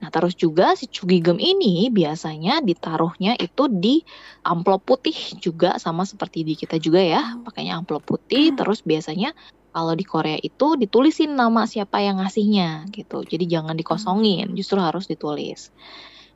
Nah, 0.00 0.08
terus 0.08 0.32
juga 0.32 0.72
si 0.72 0.88
cugigem 0.88 1.36
ini 1.36 1.92
biasanya 1.92 2.64
ditaruhnya 2.64 3.36
itu 3.36 3.68
di 3.68 4.00
amplop 4.48 4.88
putih 4.88 5.12
juga 5.36 5.76
sama 5.76 6.08
seperti 6.08 6.40
di 6.40 6.56
kita 6.56 6.80
juga 6.80 7.04
ya, 7.04 7.36
pakainya 7.44 7.76
amplop 7.76 8.08
putih. 8.08 8.56
Terus 8.56 8.80
biasanya 8.80 9.36
kalau 9.70 9.92
di 9.92 10.02
Korea 10.08 10.40
itu 10.40 10.80
ditulisin 10.80 11.36
nama 11.36 11.68
siapa 11.68 12.00
yang 12.00 12.18
ngasihnya 12.24 12.88
gitu. 12.96 13.22
Jadi 13.28 13.44
jangan 13.44 13.76
dikosongin, 13.76 14.56
justru 14.56 14.80
harus 14.80 15.04
ditulis. 15.04 15.68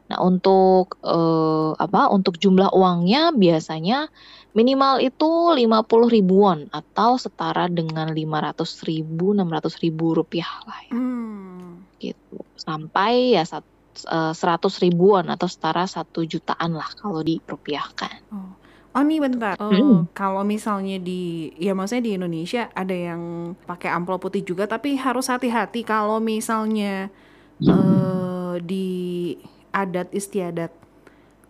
Nah, 0.04 0.20
untuk 0.20 1.00
eh, 1.00 1.72
apa? 1.80 2.12
Untuk 2.12 2.36
jumlah 2.36 2.70
uangnya 2.76 3.32
biasanya 3.32 4.12
minimal 4.52 5.00
itu 5.02 5.30
50 5.56 6.06
ribu 6.06 6.44
won 6.46 6.68
atau 6.70 7.16
setara 7.18 7.66
dengan 7.66 8.12
500 8.12 8.84
ribu, 8.86 9.32
600 9.34 9.82
ribu 9.82 10.14
rupiah 10.14 10.62
lah 10.68 10.78
ya 10.86 10.92
Hmm. 10.94 11.88
gitu 11.98 12.38
sampai 12.54 13.34
ya 13.34 13.42
sat, 13.48 13.64
eh, 14.06 14.32
100 14.36 14.78
ribuan 14.78 15.26
atau 15.26 15.48
setara 15.48 15.88
satu 15.88 16.22
jutaan 16.22 16.76
lah 16.76 16.86
kalau 17.00 17.24
dirupiahkan. 17.24 18.28
Oh. 18.30 18.52
Oh 18.94 19.02
nih 19.02 19.18
bentar. 19.18 19.58
Oh, 19.58 19.74
Hmm. 19.74 20.06
Kalau 20.14 20.46
misalnya 20.46 21.02
di, 21.02 21.50
ya 21.58 21.74
maksudnya 21.74 22.06
di 22.06 22.12
Indonesia 22.14 22.70
ada 22.78 22.94
yang 22.94 23.54
pakai 23.66 23.90
amplop 23.90 24.22
putih 24.22 24.46
juga, 24.46 24.70
tapi 24.70 24.94
harus 24.94 25.26
hati-hati 25.26 25.82
kalau 25.82 26.22
misalnya 26.22 27.10
eh 27.58 28.54
di 28.62 28.86
adat 29.74 30.14
istiadat 30.14 30.70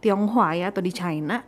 Tionghoa 0.00 0.56
ya 0.56 0.72
atau 0.72 0.80
di 0.80 0.90
China 0.90 1.44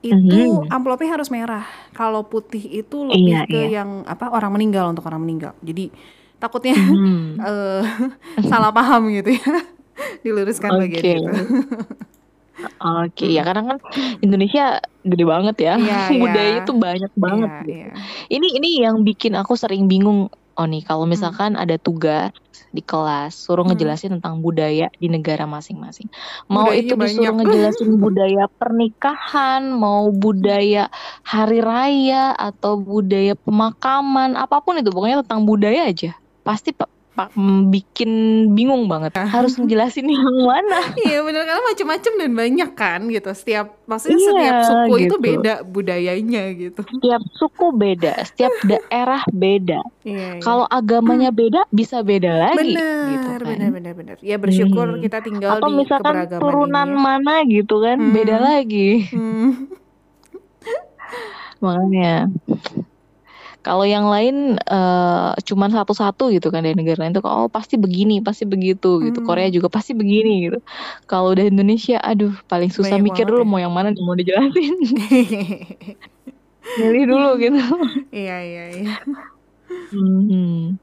itu 0.00 0.20
Mhm. 0.60 0.68
amplopnya 0.68 1.16
harus 1.16 1.28
merah. 1.28 1.64
Kalau 1.92 2.24
putih 2.24 2.60
itu 2.60 3.04
lebih 3.04 3.24
Iya, 3.24 3.40
ke 3.48 3.56
iya. 3.56 3.80
yang 3.80 4.04
apa 4.04 4.28
orang 4.28 4.52
meninggal 4.52 4.92
untuk 4.92 5.04
orang 5.04 5.24
meninggal. 5.24 5.56
Jadi 5.60 5.88
takutnya 6.36 6.76
Hmm. 6.76 7.40
eh, 7.48 7.82
salah 8.52 8.68
paham 8.68 9.08
gitu 9.08 9.32
ya. 9.32 9.44
Diluruskan 10.24 10.76
bagian 10.76 11.00
Oke. 11.00 11.12
itu. 11.16 11.32
Oke, 12.78 13.26
ya 13.28 13.42
karena 13.42 13.64
kan 13.66 13.78
Indonesia 14.20 14.78
gede 15.02 15.24
banget 15.24 15.56
ya, 15.58 15.74
Iya, 15.74 15.98
iya. 16.06 16.20
budayanya 16.20 16.62
tuh 16.62 16.76
banyak 16.76 17.12
banget. 17.16 17.50
Iya, 17.50 17.60
gitu. 17.60 17.72
iya. 17.72 17.92
Ini 18.30 18.48
ini 18.60 18.68
yang 18.84 18.96
bikin 19.00 19.32
aku 19.34 19.56
sering 19.56 19.88
bingung. 19.88 20.28
Oh 20.54 20.66
nih, 20.70 20.86
kalau 20.86 21.02
Hmm. 21.04 21.12
misalkan 21.14 21.52
ada 21.58 21.74
tugas 21.82 22.30
di 22.70 22.78
kelas, 22.78 23.34
suruh 23.42 23.66
Hmm. 23.66 23.74
ngejelasin 23.74 24.10
tentang 24.18 24.38
budaya 24.38 24.86
di 25.02 25.10
negara 25.10 25.50
masing-masing. 25.50 26.06
Mau 26.46 26.70
Budayanya 26.70 26.82
itu 26.86 26.94
disuruh 26.94 27.34
banyak. 27.34 27.34
ngejelasin 27.42 27.90
budaya 27.98 28.44
pernikahan, 28.60 29.62
mau 29.74 30.04
budaya 30.14 30.86
hari 31.26 31.58
raya 31.58 32.30
atau 32.38 32.78
budaya 32.78 33.34
pemakaman, 33.34 34.38
apa 34.38 34.62
pun 34.62 34.78
itu 34.78 34.90
pokoknya 34.94 35.26
tentang 35.26 35.42
budaya 35.42 35.90
aja. 35.90 36.14
Pasti 36.46 36.70
pa- 36.70 36.86
pa- 36.86 36.93
bikin 37.68 38.10
bingung 38.52 38.84
banget. 38.84 39.14
Harus 39.16 39.54
ngejelasin 39.54 40.06
yang 40.06 40.26
mana. 40.40 40.82
Iya 41.04 41.22
benar 41.22 41.42
karena 41.44 41.62
macam-macam 41.64 42.12
dan 42.16 42.30
banyak 42.32 42.70
kan 42.72 43.00
gitu. 43.06 43.30
Setiap 43.30 43.66
maksudnya 43.84 44.16
Iya, 44.16 44.26
setiap 44.26 44.56
suku 44.64 44.94
itu 44.96 45.06
gitu. 45.06 45.16
beda 45.20 45.54
budayanya 45.62 46.42
gitu. 46.52 46.80
Setiap 46.82 47.22
suku 47.34 47.66
beda, 47.70 48.12
setiap 48.24 48.50
daerah 48.70 49.22
beda. 49.28 49.80
Iya. 50.02 50.34
iya. 50.34 50.42
Kalau 50.42 50.66
agamanya 50.66 51.30
beda, 51.30 51.70
bisa 51.70 52.02
beda 52.02 52.50
lagi. 52.50 52.74
benar, 52.74 53.06
gitu 53.08 53.28
kan. 53.30 53.40
benar, 53.46 53.68
benar, 53.70 53.92
benar. 53.94 54.16
Ya 54.18 54.36
bersyukur 54.36 54.86
Hmm. 54.90 55.00
kita 55.00 55.18
tinggal 55.20 55.50
Atau 55.56 55.70
di 55.70 55.76
misalkan 55.80 56.14
turunan 56.28 56.88
ini. 56.88 56.98
mana 56.98 57.34
gitu 57.44 57.78
kan, 57.78 57.96
Hmm. 57.96 58.10
beda 58.10 58.36
lagi. 58.36 59.06
Hmm. 59.08 59.70
Makanya 61.62 62.28
kalau 63.64 63.88
yang 63.88 64.04
lain 64.12 64.60
eh, 64.60 65.30
cuman 65.48 65.72
satu-satu 65.72 66.28
gitu 66.36 66.52
kan 66.52 66.60
dari 66.60 66.76
negara 66.76 67.00
lain 67.00 67.16
tuh 67.16 67.24
oh 67.24 67.48
pasti 67.48 67.80
begini, 67.80 68.20
pasti 68.20 68.44
begitu 68.44 69.00
gitu. 69.00 69.24
Hmm. 69.24 69.26
Korea 69.26 69.48
juga 69.48 69.72
pasti 69.72 69.96
begini 69.96 70.52
gitu. 70.52 70.58
Kalau 71.08 71.32
udah 71.32 71.48
Indonesia, 71.48 71.96
aduh 72.04 72.36
paling 72.44 72.68
susah 72.68 73.00
Banyak 73.00 73.06
mikir 73.08 73.24
dulu 73.24 73.42
ya. 73.42 73.48
mau 73.48 73.58
yang 73.58 73.72
mana 73.72 73.88
nih 73.90 74.04
mau 74.04 74.12
dijelasin. 74.12 74.74
Milih 76.80 77.04
dulu 77.08 77.30
gitu. 77.40 77.60
Iya, 78.12 78.36
iya, 78.44 78.64
iya. 78.76 78.94
Mhm. 79.92 80.76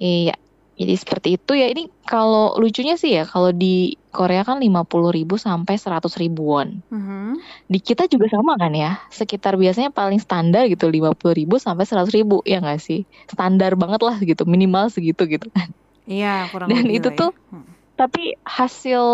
Iya. 0.00 0.34
Jadi 0.80 0.94
seperti 0.96 1.28
itu 1.36 1.52
ya. 1.52 1.68
Ini 1.68 1.92
kalau 2.08 2.56
lucunya 2.56 2.96
sih 2.96 3.12
ya 3.20 3.28
kalau 3.28 3.52
di 3.52 4.00
Korea 4.08 4.42
kan 4.48 4.56
50.000 4.56 5.36
sampai 5.36 5.76
100 5.76 6.16
ribuan. 6.16 6.80
Mhm. 6.88 7.36
Di 7.68 7.78
kita 7.84 8.08
juga 8.08 8.32
sama 8.32 8.56
kan 8.56 8.72
ya? 8.72 8.96
Sekitar 9.12 9.60
biasanya 9.60 9.92
paling 9.92 10.16
standar 10.18 10.64
gitu 10.72 10.88
50.000 10.88 11.60
sampai 11.60 11.84
100.000 11.84 12.40
ya 12.48 12.64
nggak 12.64 12.80
sih? 12.80 13.04
Standar 13.28 13.76
banget 13.76 14.00
lah 14.00 14.16
gitu, 14.24 14.48
minimal 14.48 14.88
segitu 14.88 15.28
gitu 15.28 15.52
kan. 15.52 15.68
Iya, 16.08 16.48
kurang 16.48 16.72
Dan 16.72 16.88
lebih 16.88 16.96
itu 17.04 17.08
ya. 17.12 17.18
tuh 17.20 17.30
Hmm. 17.52 17.66
tapi 18.00 18.32
hasil 18.48 19.04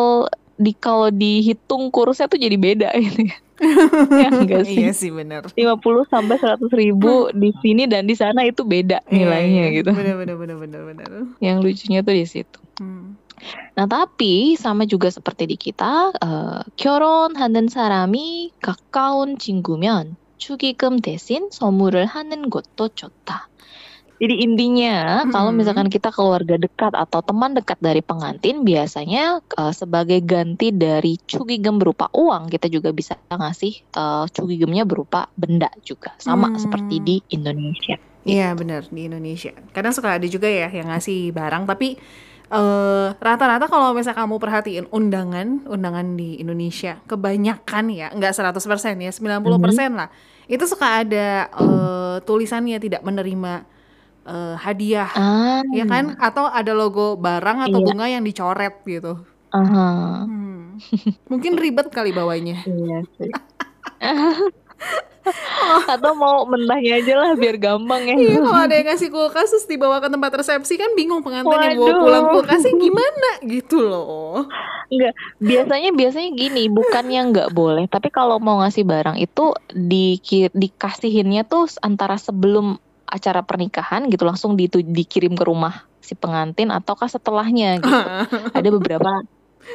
di 0.57 0.73
kalau 0.79 1.11
dihitung 1.11 1.91
kursnya 1.91 2.31
tuh 2.31 2.39
jadi 2.39 2.55
beda 2.55 2.95
gitu 3.05 3.27
ya. 3.27 3.37
ya 3.62 4.30
enggak 4.34 4.66
sih? 4.66 4.82
Iya 4.82 4.91
sih 4.97 5.12
bener. 5.14 5.45
50 5.54 6.10
sampai 6.10 6.36
100 6.41 6.66
ribu 6.74 7.30
di 7.30 7.54
sini 7.62 7.86
dan 7.86 8.10
di 8.10 8.18
sana 8.18 8.41
itu 8.41 8.66
beda 8.66 9.06
nilainya 9.10 9.70
Iya, 9.70 9.76
gitu. 9.82 9.91
Bener 9.93 10.18
bener 10.18 10.36
bener 10.38 10.58
bener 10.58 10.82
bener. 10.82 11.08
Yang 11.38 11.58
lucunya 11.62 11.99
tuh 12.02 12.16
di 12.18 12.26
situ. 12.26 12.60
Hmm. 12.82 13.16
Nah, 13.74 13.89
tapi 13.89 14.54
sama 14.54 14.86
juga 14.86 15.10
seperti 15.10 15.49
di 15.49 15.58
kita, 15.58 16.14
eh, 16.14 16.62
결혼하는 16.78 17.70
사람이 17.70 18.54
가까운 18.62 19.38
친구면 19.41 20.16
축의금 20.38 21.02
대신 21.02 21.49
선물을 21.49 22.06
하는 22.06 22.49
것도 22.49 22.89
좋다. 22.93 23.49
Jadi 24.17 24.35
intinya 24.49 25.25
hmm. 25.25 25.33
kalau 25.33 25.53
misalkan 25.53 25.93
kita 25.93 26.09
keluarga 26.09 26.57
dekat 26.57 26.97
atau 26.97 27.21
teman 27.21 27.53
dekat 27.53 27.77
dari 27.85 28.01
pengantin 28.01 28.64
biasanya 28.64 29.45
uh, 29.61 29.73
sebagai 29.77 30.25
ganti 30.25 30.73
dari 30.73 31.21
cugigem 31.29 31.77
berupa 31.77 32.09
uang 32.17 32.49
kita 32.49 32.73
juga 32.73 32.97
bisa 32.97 33.21
ngasih 33.29 33.75
eh, 33.77 34.01
uh, 34.01 34.25
cugigemnya 34.33 34.89
berupa 34.89 35.29
benda 35.37 35.69
juga 35.85 36.17
sama 36.17 36.49
hmm. 36.49 36.59
seperti 36.59 36.97
di 37.05 37.17
Indonesia. 37.29 38.01
Iya 38.27 38.57
gitu. 38.57 38.64
benar 38.64 38.83
di 38.89 39.01
Indonesia. 39.05 39.53
Kadang 39.71 39.93
suka 39.93 40.17
ada 40.17 40.27
juga 40.27 40.49
ya 40.49 40.73
yang 40.73 40.89
ngasih 40.89 41.37
barang 41.37 41.69
tapi 41.69 42.01
uh, 42.51 43.12
rata-rata 43.21 43.69
kalau 43.69 43.93
misalnya 43.93 44.19
kamu 44.25 44.37
perhatiin 44.41 44.87
undangan, 44.91 45.69
undangan 45.69 46.17
di 46.17 46.41
Indonesia 46.41 46.99
kebanyakan 47.05 47.85
ya, 47.93 48.09
nggak 48.17 48.33
100% 48.33 48.64
ya, 48.97 49.12
90% 49.12 49.21
hmm. 49.21 49.61
persen 49.61 49.91
-hmm. 49.93 50.01
lah. 50.01 50.09
Itu 50.49 50.64
suka 50.64 51.05
ada 51.05 51.51
uh, 51.53 52.17
tulisannya 52.25 52.81
tidak 52.81 53.05
menerima 53.05 53.76
eh, 54.27 54.55
hadiah 54.57 55.09
Ah, 55.12 55.62
ya 55.70 55.87
kan 55.87 56.18
atau 56.18 56.47
ada 56.47 56.70
logo 56.70 57.14
barang 57.16 57.70
atau 57.70 57.79
Iya. 57.79 57.87
bunga 57.87 58.07
yang 58.09 58.22
dicoret 58.22 58.74
gitu. 58.85 59.22
aha. 59.49 60.27
Hmm. 60.27 60.77
Mungkin 61.27 61.57
ribet 61.57 61.89
kali 61.89 62.12
bawanya. 62.12 62.61
Iya 62.62 63.01
sih. 63.16 63.31
Atau 65.89 66.14
mau 66.14 66.47
mentahnya 66.47 67.03
aja 67.03 67.14
lah 67.16 67.31
biar 67.35 67.57
gampang 67.57 68.07
ya. 68.07 68.14
Iya 68.14 68.39
kalau 68.39 68.61
ada 68.62 68.74
yang 68.77 68.87
ngasih 68.87 69.09
kulkas 69.09 69.51
terus 69.51 69.66
dibawa 69.66 69.99
ke 69.99 70.07
tempat 70.07 70.31
resepsi 70.37 70.77
kan 70.77 70.95
bingung 70.95 71.24
pengantin 71.24 71.51
yang 71.51 71.74
bawa 71.74 71.89
Waduh. 71.91 72.03
pulang 72.05 72.24
kulkasnya 72.31 72.72
gimana 72.77 73.31
gitu 73.43 73.79
loh. 73.83 74.47
Enggak, 74.87 75.12
biasanya 75.43 75.91
biasanya 75.91 76.31
gini, 76.31 76.70
bukannya 76.70 77.20
nggak 77.35 77.51
boleh, 77.51 77.91
tapi 77.91 78.07
kalau 78.07 78.39
mau 78.39 78.62
ngasih 78.62 78.87
barang 78.87 79.18
itu 79.18 79.51
di 79.74 80.22
dikasihinnya 80.55 81.43
tuh 81.43 81.66
antara 81.83 82.14
sebelum 82.14 82.79
acara 83.07 83.41
pernikahan 83.43 84.11
gitu 84.11 84.27
langsung 84.27 84.59
ditu, 84.59 84.83
dikirim 84.83 85.39
ke 85.39 85.45
rumah 85.47 85.87
si 86.03 86.15
pengantin 86.15 86.71
ataukah 86.71 87.11
setelahnya 87.11 87.83
gitu. 87.83 88.03
Ada 88.59 88.69
beberapa 88.71 89.23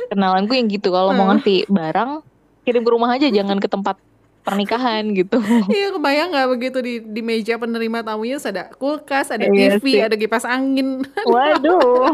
kenalanku 0.08 0.56
yang 0.56 0.72
gitu 0.72 0.92
kalau 0.92 1.12
mau 1.12 1.28
ngasih 1.32 1.68
barang 1.68 2.24
kirim 2.64 2.84
ke 2.88 2.92
rumah 2.92 3.12
aja 3.12 3.28
jangan 3.28 3.60
ke 3.60 3.68
tempat 3.68 4.00
pernikahan 4.42 5.12
gitu. 5.14 5.38
Iya 5.76 5.94
kebayang 5.96 6.30
nggak 6.34 6.50
begitu 6.56 6.78
di 6.82 6.94
di 7.04 7.22
meja 7.22 7.60
penerima 7.60 8.02
tamunya 8.02 8.40
ada 8.42 8.72
kulkas, 8.74 9.30
ada 9.30 9.46
Iya 9.46 9.78
TV, 9.78 9.86
ada 10.02 10.16
kipas 10.16 10.48
angin. 10.48 11.06
Waduh. 11.30 12.08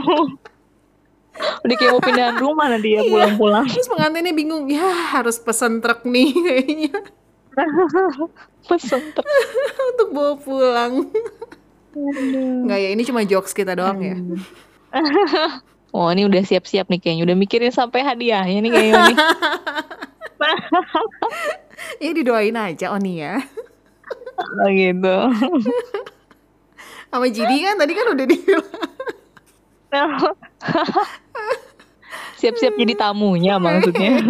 Udah 1.37 1.75
kayak 1.77 1.91
mau 1.93 2.01
pindahan 2.01 2.35
rumah 2.41 2.65
nanti 2.65 2.97
ya 2.97 3.05
pulang-pulang. 3.05 3.69
Terus 3.69 3.85
pengantinnya 3.85 4.33
bingung, 4.33 4.65
ya 4.73 5.13
harus 5.13 5.37
pesen 5.37 5.85
truk 5.85 6.01
nih 6.09 6.33
kayaknya 6.33 6.97
Pesen 8.69 9.01
ter- 9.13 9.25
untuk 9.93 10.07
bawa 10.13 10.33
pulang. 10.37 10.93
Nggak 12.67 12.77
ya, 12.77 12.89
ini 12.93 13.01
cuma 13.01 13.25
jokes 13.25 13.53
kita 13.57 13.73
doang 13.73 13.99
ya. 14.01 14.15
Oh 15.95 16.11
ini 16.11 16.27
udah 16.27 16.43
siap-siap 16.43 16.91
nih 16.91 16.99
kayaknya 16.99 17.23
Udah 17.31 17.37
mikirin 17.39 17.71
sampai 17.71 18.03
hadiahnya 18.03 18.59
nih 18.59 18.71
kayaknya 18.75 19.01
nih 19.07 19.17
Ya 22.03 22.11
didoain 22.11 22.53
aja 22.53 22.91
Oni 22.91 23.23
ya. 23.23 23.39
Oh 24.61 24.67
gitu 24.67 25.17
Sama 27.07 27.31
Jidi 27.31 27.63
kan 27.63 27.79
tadi 27.79 27.93
kan 27.95 28.05
udah 28.13 28.25
dibilang. 28.27 28.67
Siap-siap 32.35 32.73
jadi 32.75 32.93
tamunya 32.93 33.55
maksudnya 33.57 34.21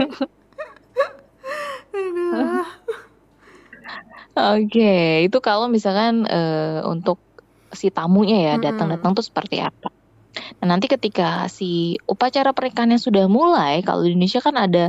Oke, 4.37 4.81
itu 5.25 5.37
kalau 5.47 5.65
misalkan 5.75 6.13
eh, 6.29 6.79
untuk 6.85 7.17
si 7.79 7.87
tamunya 7.95 8.35
ya 8.47 8.53
datang-datang 8.65 9.11
tuh 9.17 9.25
seperti 9.25 9.55
apa. 9.67 9.89
Nah, 10.61 10.67
nanti 10.77 10.87
ketika 10.95 11.23
si 11.57 11.65
upacara 12.13 12.51
pernikahannya 12.57 12.99
sudah 13.01 13.25
mulai, 13.37 13.81
kalau 13.87 14.01
di 14.05 14.13
Indonesia 14.13 14.41
kan 14.47 14.55
ada 14.65 14.79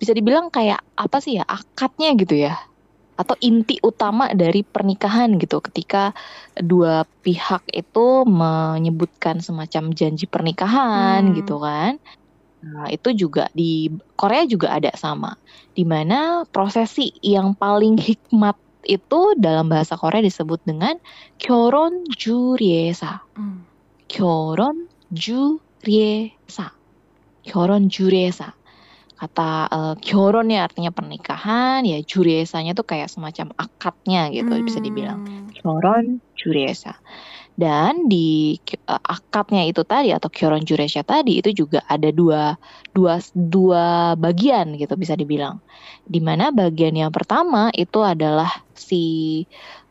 bisa 0.00 0.12
dibilang 0.18 0.46
kayak 0.56 0.80
apa 1.04 1.16
sih 1.24 1.32
ya 1.40 1.44
akadnya 1.46 2.08
gitu 2.20 2.34
ya, 2.46 2.54
atau 3.20 3.36
inti 3.42 3.78
utama 3.82 4.30
dari 4.42 4.60
pernikahan 4.74 5.30
gitu. 5.42 5.56
Ketika 5.66 6.14
dua 6.58 7.04
pihak 7.24 7.62
itu 7.74 8.00
menyebutkan 8.26 9.36
semacam 9.46 9.84
janji 9.98 10.24
pernikahan 10.30 11.20
Hmm. 11.30 11.34
gitu 11.38 11.54
kan. 11.66 11.92
Nah, 12.62 12.86
itu 12.94 13.08
juga 13.22 13.50
di 13.58 13.90
Korea 14.18 14.42
juga 14.46 14.68
ada 14.78 14.90
sama, 14.94 15.34
di 15.76 15.82
mana 15.92 16.46
prosesi 16.54 17.10
yang 17.22 17.58
paling 17.58 17.94
hikmat 18.08 18.56
itu 18.86 19.20
dalam 19.38 19.70
bahasa 19.70 19.94
Korea 19.94 20.22
disebut 20.22 20.62
dengan 20.66 20.98
kyoron 21.38 22.06
juriesa. 22.12 23.22
Hmm. 23.34 23.64
Kyoron 24.10 24.90
juriesa. 25.12 26.74
Kyoron 27.42 27.90
juriesa. 27.90 28.54
Kata 29.22 29.70
eh, 29.70 29.76
uh, 29.78 29.94
kyoron 30.02 30.50
artinya 30.50 30.90
pernikahan, 30.90 31.86
ya 31.86 32.02
juriesanya 32.02 32.74
tuh 32.74 32.82
kayak 32.82 33.06
semacam 33.06 33.54
akadnya 33.54 34.26
gitu 34.34 34.50
hmm. 34.50 34.66
bisa 34.66 34.78
dibilang. 34.82 35.22
Kyoron 35.54 36.18
juriesa. 36.34 36.98
Dan 37.52 38.08
di 38.08 38.58
uh, 38.88 38.98
akadnya 38.98 39.62
itu 39.68 39.84
tadi 39.86 40.10
atau 40.10 40.26
kyoron 40.26 40.64
juriesa 40.66 41.04
tadi 41.06 41.38
itu 41.38 41.52
juga 41.52 41.84
ada 41.84 42.08
dua 42.08 42.56
dua 42.96 43.20
dua 43.30 44.16
bagian 44.18 44.74
gitu 44.74 44.98
bisa 44.98 45.14
dibilang. 45.14 45.62
Di 46.02 46.18
mana 46.18 46.50
bagian 46.50 46.96
yang 46.96 47.12
pertama 47.14 47.70
itu 47.76 48.02
adalah 48.02 48.50
si 48.82 49.04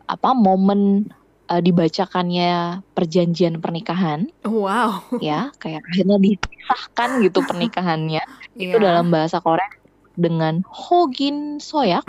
apa 0.06 0.36
momen 0.36 1.08
eh, 1.48 1.62
dibacakannya 1.64 2.84
perjanjian 2.92 3.64
pernikahan. 3.64 4.28
Wow. 4.44 5.08
ya 5.24 5.56
kayak 5.56 5.82
akhirnya 5.88 6.20
disahkan 6.20 7.24
gitu 7.24 7.40
pernikahannya. 7.48 8.24
Itu 8.60 8.76
Iya. 8.76 8.84
dalam 8.84 9.08
bahasa 9.10 9.40
Korea 9.40 9.68
dengan 10.12 10.60
hogin 10.68 11.64
soyak. 11.64 12.04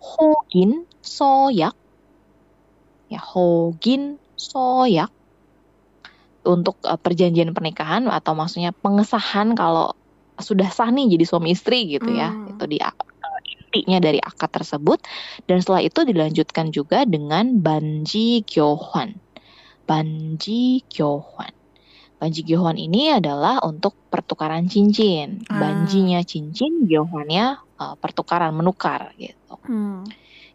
Hogin 0.00 0.88
soyak. 1.04 1.76
Ya 3.06 3.20
hogin 3.20 4.16
soyak. 4.34 5.12
Untuk 6.46 6.78
eh, 6.82 6.96
perjanjian 6.96 7.52
pernikahan 7.52 8.06
atau 8.08 8.32
maksudnya 8.32 8.70
pengesahan 8.72 9.52
kalau 9.52 9.92
sudah 10.36 10.68
sah 10.68 10.92
nih 10.92 11.16
jadi 11.16 11.24
suami 11.24 11.56
istri 11.56 11.88
gitu 11.88 12.12
ya. 12.12 12.28
Hmm. 12.28 12.52
itu 12.56 12.64
di 12.68 12.78
intinya 13.82 14.00
dari 14.00 14.20
akad 14.20 14.48
tersebut 14.52 14.98
dan 15.44 15.60
setelah 15.60 15.82
itu 15.84 16.00
dilanjutkan 16.02 16.72
juga 16.72 17.04
dengan 17.04 17.60
banji 17.60 18.40
gyohwan 18.46 19.16
banji 19.84 20.82
gyohwan 20.88 21.52
banji 22.16 22.40
gyohwan 22.42 22.80
ini 22.80 23.12
adalah 23.12 23.60
untuk 23.62 23.92
pertukaran 24.08 24.66
cincin 24.66 25.44
Ah. 25.46 25.60
banjinya 25.60 26.24
cincin 26.24 26.88
gyohwannya 26.88 27.56
eh, 27.60 27.94
pertukaran 28.00 28.56
menukar 28.56 29.12
gitu 29.20 29.60
Hmm. 29.68 30.02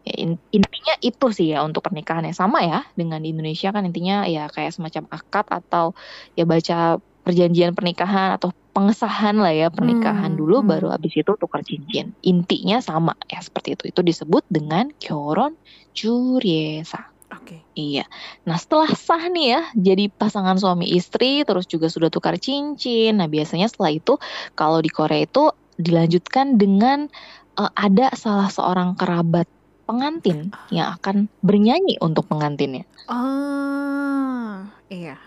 Ya, 0.01 0.17
in- 0.17 0.41
intinya 0.49 0.97
itu 0.97 1.29
sih 1.29 1.53
ya 1.53 1.61
untuk 1.61 1.85
pernikahannya 1.85 2.33
sama 2.33 2.65
ya 2.65 2.81
dengan 2.97 3.21
di 3.21 3.37
Indonesia 3.37 3.69
kan 3.69 3.85
intinya 3.85 4.25
ya 4.25 4.49
kayak 4.49 4.73
semacam 4.73 5.05
akad 5.13 5.45
atau 5.45 5.93
ya 6.33 6.49
baca 6.49 6.97
perjanjian 7.21 7.77
pernikahan 7.77 8.33
atau 8.33 8.49
pengesahan 8.71 9.35
lah 9.39 9.51
ya 9.51 9.67
pernikahan 9.67 10.35
hmm. 10.35 10.39
dulu 10.39 10.63
baru 10.63 10.87
abis 10.95 11.23
itu 11.23 11.31
tukar 11.35 11.61
cincin. 11.63 12.15
Intinya 12.23 12.79
sama 12.79 13.13
ya 13.27 13.43
seperti 13.43 13.75
itu. 13.75 13.83
Itu 13.91 14.01
disebut 14.01 14.47
dengan 14.47 14.91
kyoron 14.97 15.55
juriesa. 15.91 17.11
Oke. 17.31 17.59
Okay. 17.59 17.59
Iya. 17.75 18.05
Nah, 18.43 18.59
setelah 18.59 18.91
sah 18.91 19.31
nih 19.31 19.55
ya 19.55 19.61
jadi 19.75 20.11
pasangan 20.11 20.59
suami 20.59 20.91
istri 20.91 21.47
terus 21.47 21.67
juga 21.67 21.87
sudah 21.87 22.11
tukar 22.11 22.35
cincin. 22.39 23.19
Nah, 23.19 23.27
biasanya 23.31 23.71
setelah 23.71 23.95
itu 23.95 24.19
kalau 24.55 24.83
di 24.83 24.91
Korea 24.91 25.23
itu 25.23 25.51
dilanjutkan 25.79 26.59
dengan 26.59 27.07
uh, 27.55 27.71
ada 27.75 28.11
salah 28.15 28.51
seorang 28.51 28.99
kerabat 28.99 29.47
pengantin 29.87 30.55
ah. 30.55 30.67
yang 30.71 30.87
akan 30.95 31.27
bernyanyi 31.43 31.99
untuk 31.99 32.27
pengantinnya. 32.31 32.87
Ah, 33.11 34.71
iya. 34.87 35.19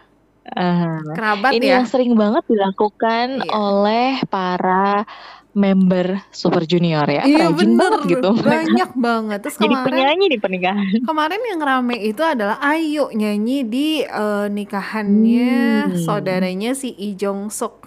Ah, 0.47 1.01
Kerabat 1.11 1.51
ini 1.53 1.66
ya. 1.66 1.80
yang 1.80 1.86
sering 1.86 2.12
banget 2.12 2.45
dilakukan 2.45 3.40
Iya. 3.40 3.51
oleh 3.51 4.11
para 4.26 5.09
member 5.51 6.20
Super 6.28 6.62
Junior 6.62 7.07
ya. 7.07 7.22
Iya 7.22 7.49
Rajin 7.49 7.57
bener, 7.57 7.78
banget 7.95 8.01
gitu. 8.11 8.30
banyak 8.36 8.90
banget. 9.09 9.38
Terus 9.40 9.57
Jadi 9.57 9.66
kemarin 9.70 9.86
penyanyi 9.88 10.26
di 10.28 10.38
pernikahan. 10.38 10.92
kemarin 11.01 11.40
yang 11.45 11.61
rame 11.61 11.97
itu 11.97 12.20
adalah 12.20 12.59
Ayu 12.61 13.09
nyanyi 13.11 13.62
di 13.62 13.88
eh, 14.01 14.47
nikahannya 14.47 15.55
Hmm. 15.86 15.97
saudaranya 15.97 16.74
si 16.74 16.92
Lee 16.92 17.14
Jong 17.14 17.49
Suk. 17.49 17.86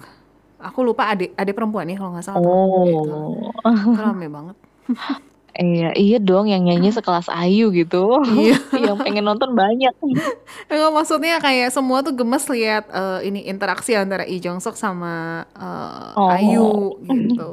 Aku 0.57 0.81
lupa 0.81 1.05
adik 1.07 1.35
adik 1.35 1.53
perempuan 1.53 1.85
ya 1.85 1.95
kalau 1.95 2.15
nggak 2.15 2.25
salah. 2.25 2.41
Oh. 2.41 3.53
Itu 3.61 3.93
rame 3.93 4.25
banget. 4.27 4.55
Iya, 5.57 5.89
iya 5.97 6.17
dong 6.21 6.45
yang 6.45 6.69
nyanyi 6.69 6.93
sekelas 6.93 7.33
Ayu 7.33 7.73
gitu. 7.73 8.21
Iya. 8.29 8.61
yang 8.93 8.97
pengen 9.01 9.25
nonton 9.25 9.57
banyak. 9.57 9.89
Enggak 10.69 10.91
maksudnya 10.93 11.41
kayak 11.41 11.73
semua 11.73 12.05
tuh 12.05 12.13
gemes 12.13 12.45
lihat 12.45 12.85
eh, 12.93 13.25
ini 13.25 13.41
interaksi 13.49 13.97
antara 13.97 14.21
Lee 14.29 14.37
Jong 14.37 14.61
Suk 14.61 14.77
sama 14.77 15.49
eh, 15.57 16.13
Oh. 16.13 16.29
Ayu 16.29 16.69
gitu. 17.09 17.51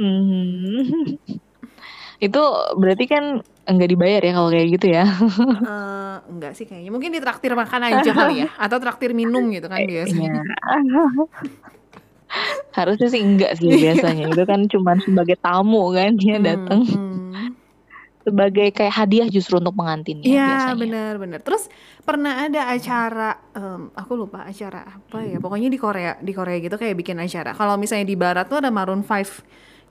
Mhm. 0.00 1.20
Itu 2.26 2.42
berarti 2.80 3.04
kan 3.04 3.44
enggak 3.68 3.90
dibayar 3.92 4.22
ya 4.24 4.32
kalau 4.32 4.48
kayak 4.48 4.68
gitu 4.80 4.86
ya. 4.88 5.04
Eh, 5.04 6.16
enggak 6.32 6.52
sih 6.56 6.64
kayaknya. 6.64 6.88
Mungkin 6.88 7.12
ditraktir 7.12 7.52
makan 7.52 7.80
aja 7.84 8.10
kali 8.16 8.46
ya 8.46 8.50
atau 8.56 8.80
traktir 8.80 9.12
minum 9.12 9.44
gitu 9.52 9.68
kan 9.68 9.84
biasanya. 9.84 10.40
Iya. 10.40 11.04
Harusnya 12.72 13.12
sih 13.12 13.20
enggak 13.20 13.60
sih 13.60 13.68
biasanya. 13.68 14.32
Itu 14.32 14.48
kan 14.48 14.64
cuma 14.72 14.96
sebagai 15.04 15.36
tamu 15.36 15.92
kan 15.92 16.16
dia 16.16 16.40
Hmm, 16.40 16.46
datang 16.48 16.80
hmm. 16.88 17.22
Sebagai 18.22 18.70
kayak 18.70 18.94
hadiah 18.94 19.26
justru 19.26 19.58
untuk 19.58 19.74
pengantinnya 19.74 20.22
Iya 20.22 20.46
biasanya. 20.46 20.78
benar-benar. 20.78 21.40
Terus 21.42 21.66
pernah 22.00 22.42
ada 22.42 22.70
acara, 22.70 23.30
em, 23.52 23.90
aku 23.92 24.12
lupa 24.14 24.42
acara 24.42 24.86
apa 24.86 25.18
ya. 25.20 25.38
Pokoknya 25.38 25.66
di 25.66 25.76
Korea, 25.76 26.14
di 26.18 26.30
Korea 26.30 26.58
gitu 26.58 26.74
kayak 26.74 26.94
bikin 26.94 27.18
acara. 27.18 27.50
Kalau 27.50 27.74
misalnya 27.74 28.04
di 28.04 28.14
Barat 28.14 28.46
tuh 28.46 28.58
ada 28.58 28.70
Maroon 28.70 29.02
5 29.02 29.42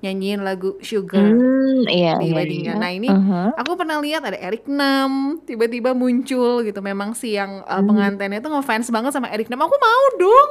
nyanyiin 0.02 0.42
lagu 0.42 0.82
Sugar 0.82 1.22
Hmm, 1.22 1.86
iya, 1.86 2.18
di 2.18 2.28
iya, 2.28 2.34
weddingnya. 2.34 2.74
iya. 2.74 2.82
Nah 2.82 2.90
ini 2.90 3.06
Uh-huh. 3.06 3.54
aku 3.54 3.78
pernah 3.78 4.02
lihat 4.02 4.26
ada 4.26 4.34
Eric 4.34 4.66
Nam 4.66 5.38
tiba-tiba 5.44 5.94
muncul 5.94 6.66
gitu. 6.66 6.82
Memang 6.82 7.14
si 7.14 7.38
yang 7.38 7.62
uh, 7.64 7.78
Hmm. 7.78 7.86
pengantinnya 7.86 8.42
tuh 8.42 8.50
ngefans 8.50 8.90
banget 8.90 9.14
sama 9.14 9.30
Eric 9.30 9.46
Nam. 9.48 9.62
Aku 9.62 9.78
mau 9.78 10.04
dong. 10.18 10.50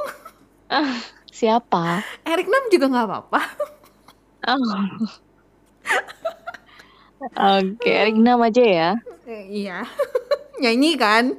Siapa? 1.27 1.99
Eric 2.23 2.47
Nam 2.47 2.63
juga 2.69 2.85
nggak 2.87 3.05
apa-apa. 3.05 3.41
Oh. 4.47 4.63
Oke, 7.29 7.89
Eric 7.89 8.17
Nam 8.17 8.41
aja 8.41 8.63
ya. 8.65 8.89
Eh, 9.29 9.63
iya. 9.65 9.85
Nyanyi 10.61 10.91
kan? 10.97 11.37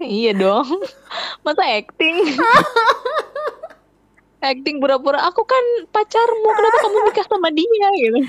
Iya 0.00 0.32
dong. 0.36 0.68
Masa 1.44 1.64
acting? 1.64 2.16
acting 4.40 4.80
pura-pura 4.80 5.20
aku 5.28 5.44
kan 5.44 5.64
pacarmu, 5.92 6.48
kenapa 6.48 6.78
kamu 6.80 6.98
nikah 7.12 7.26
sama 7.28 7.48
dia 7.52 7.88
gitu. 8.00 8.20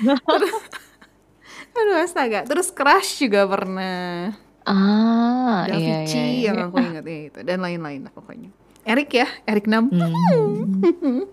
Aduh 1.80 2.04
astaga. 2.04 2.44
Terus 2.44 2.68
Crush 2.76 3.24
juga 3.24 3.48
pernah. 3.48 4.36
Ah, 4.68 5.66
iya 5.72 5.76
iya. 5.80 5.96
Davichi 6.04 6.20
iya. 6.20 6.52
yang 6.52 6.58
aku 6.68 6.76
ingat 6.84 7.06
ya 7.08 7.20
itu 7.32 7.40
dan 7.48 7.64
lain-lain 7.64 8.04
lah 8.04 8.12
pokoknya. 8.12 8.52
Eric 8.84 9.10
ya, 9.16 9.28
Eric 9.48 9.66
Nam. 9.72 9.88
Hmm. 9.88 11.24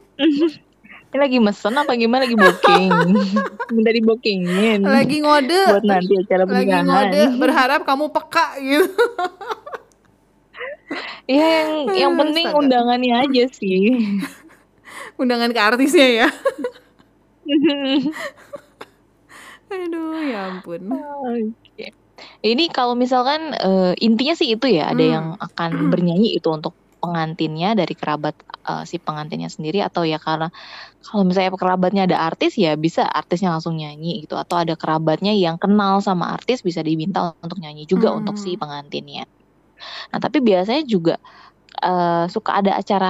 Ini 1.08 1.16
lagi 1.16 1.38
mesen 1.38 1.72
apa 1.72 1.92
gimana 1.94 2.22
lagi 2.22 2.36
booking? 2.36 2.92
Minta 3.74 3.90
di 3.90 4.02
bookingin 4.02 4.84
Lagi 4.84 5.16
ngode. 5.18 5.60
buat 5.72 5.84
nanti 5.84 6.12
acara 6.14 6.44
lagi 6.44 6.68
pernikahan. 6.68 6.84
ngode 6.84 7.22
berharap 7.36 7.80
kamu 7.82 8.04
peka 8.10 8.46
gitu. 8.58 8.92
Iya 11.24 11.46
yang 11.56 11.70
yang 11.94 12.12
penting 12.14 12.46
Astaga. 12.46 12.60
undangannya 12.60 13.14
aja 13.18 13.44
sih. 13.50 13.80
Undangan 15.20 15.50
ke 15.50 15.58
artisnya 15.58 16.08
ya. 16.18 16.28
Aduh, 19.68 20.16
ya 20.22 20.38
ampun. 20.50 20.80
Oke. 20.88 21.92
Ini 22.40 22.64
kalau 22.68 22.92
misalkan 22.92 23.52
eh, 23.52 23.92
intinya 23.98 24.34
sih 24.34 24.52
itu 24.52 24.66
ya, 24.66 24.90
ada 24.90 24.98
Hmm. 24.98 25.12
yang 25.12 25.26
akan 25.38 25.70
bernyanyi 25.88 26.34
itu 26.34 26.48
untuk 26.48 26.74
pengantinnya 27.02 27.68
dari 27.78 27.94
kerabat 28.00 28.34
eh, 28.70 28.84
si 28.90 28.96
pengantinnya 29.02 29.48
sendiri 29.52 29.78
atau 29.86 30.02
ya 30.06 30.18
karena 30.22 30.48
kalau 31.06 31.22
misalnya 31.28 31.52
kerabatnya 31.56 32.02
ada 32.08 32.18
artis 32.28 32.52
ya 32.58 32.74
bisa 32.78 33.02
artisnya 33.06 33.50
langsung 33.54 33.74
nyanyi 33.80 34.24
gitu 34.26 34.34
atau 34.38 34.56
ada 34.62 34.74
kerabatnya 34.78 35.32
yang 35.36 35.56
kenal 35.62 36.00
sama 36.04 36.34
artis 36.36 36.60
bisa 36.66 36.80
diminta 36.86 37.34
untuk 37.44 37.58
nyanyi 37.62 37.84
juga 37.88 38.12
Hmm. 38.12 38.18
untuk 38.18 38.36
si 38.40 38.56
pengantinnya. 38.60 39.24
Nah, 40.12 40.18
tapi 40.24 40.38
biasanya 40.44 40.82
juga 40.88 41.14
eh, 41.84 42.24
suka 42.34 42.50
ada 42.60 42.72
acara 42.80 43.08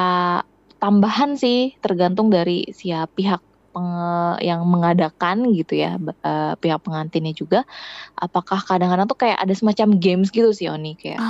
tambahan 0.83 1.35
sih 1.43 1.75
tergantung 1.85 2.29
dari 2.33 2.67
siap 2.75 3.13
pihak 3.19 3.41
penge- 3.75 4.41
yang 4.49 4.63
mengadakan 4.69 5.37
gitu 5.59 5.75
ya 5.83 5.99
eh, 6.27 6.55
pihak 6.63 6.81
pengantinnya 6.87 7.33
juga 7.37 7.59
apakah 8.19 8.61
kadang-kadang 8.69 9.07
tuh 9.11 9.19
kayak 9.23 9.39
ada 9.43 9.55
semacam 9.57 9.89
games 10.03 10.29
gitu 10.35 10.51
sih 10.57 10.69
Oni 10.73 10.95
kayak 11.01 11.23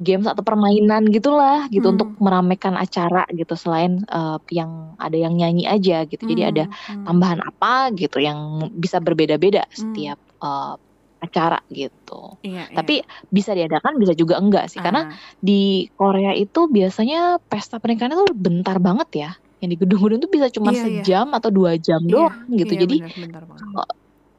games 0.00 0.24
atau 0.24 0.40
permainan 0.40 1.04
gitulah 1.12 1.68
gitu 1.68 1.84
Hmm. 1.86 1.94
untuk 1.94 2.08
meramaikan 2.18 2.74
acara 2.74 3.28
gitu 3.30 3.52
selain 3.54 4.00
eh, 4.02 4.38
yang 4.50 4.96
ada 4.96 5.14
yang 5.14 5.36
nyanyi 5.36 5.68
aja 5.68 6.08
gitu 6.08 6.24
jadi 6.24 6.50
ada 6.50 6.64
Hmm, 6.66 6.72
hmm. 6.72 7.04
tambahan 7.06 7.40
apa 7.44 7.72
gitu 7.94 8.18
yang 8.18 8.40
bisa 8.74 8.98
berbeda-beda 8.98 9.68
Hmm. 9.68 9.72
setiap 9.76 10.18
eh, 10.40 10.74
acara 11.20 11.60
gitu 11.68 12.40
Iya, 12.40 12.72
iya. 12.72 12.76
tapi 12.80 13.04
bisa 13.28 13.52
diadakan 13.52 14.00
bisa 14.00 14.16
juga 14.16 14.40
enggak 14.40 14.72
sih 14.72 14.80
karena 14.80 15.04
Ah, 15.04 15.20
di 15.36 15.84
Korea 15.92 16.32
itu 16.32 16.64
biasanya 16.66 17.36
pesta 17.44 17.76
pernikahan 17.76 18.16
itu 18.16 18.24
bentar 18.32 18.80
banget 18.80 19.08
ya 19.12 19.30
yang 19.60 19.68
di 19.68 19.76
gedung-gedung 19.76 20.24
tuh 20.24 20.32
bisa 20.32 20.48
cuma 20.48 20.72
Iya, 20.72 20.88
iya. 20.88 21.04
sejam 21.04 21.28
atau 21.36 21.52
dua 21.52 21.76
jam 21.76 22.00
iya, 22.00 22.08
doang 22.08 22.48
gitu 22.56 22.72
iya, 22.72 22.80
jadi 22.80 22.96
benar, 23.04 23.12
bentar 23.20 23.42
banget. 23.44 23.68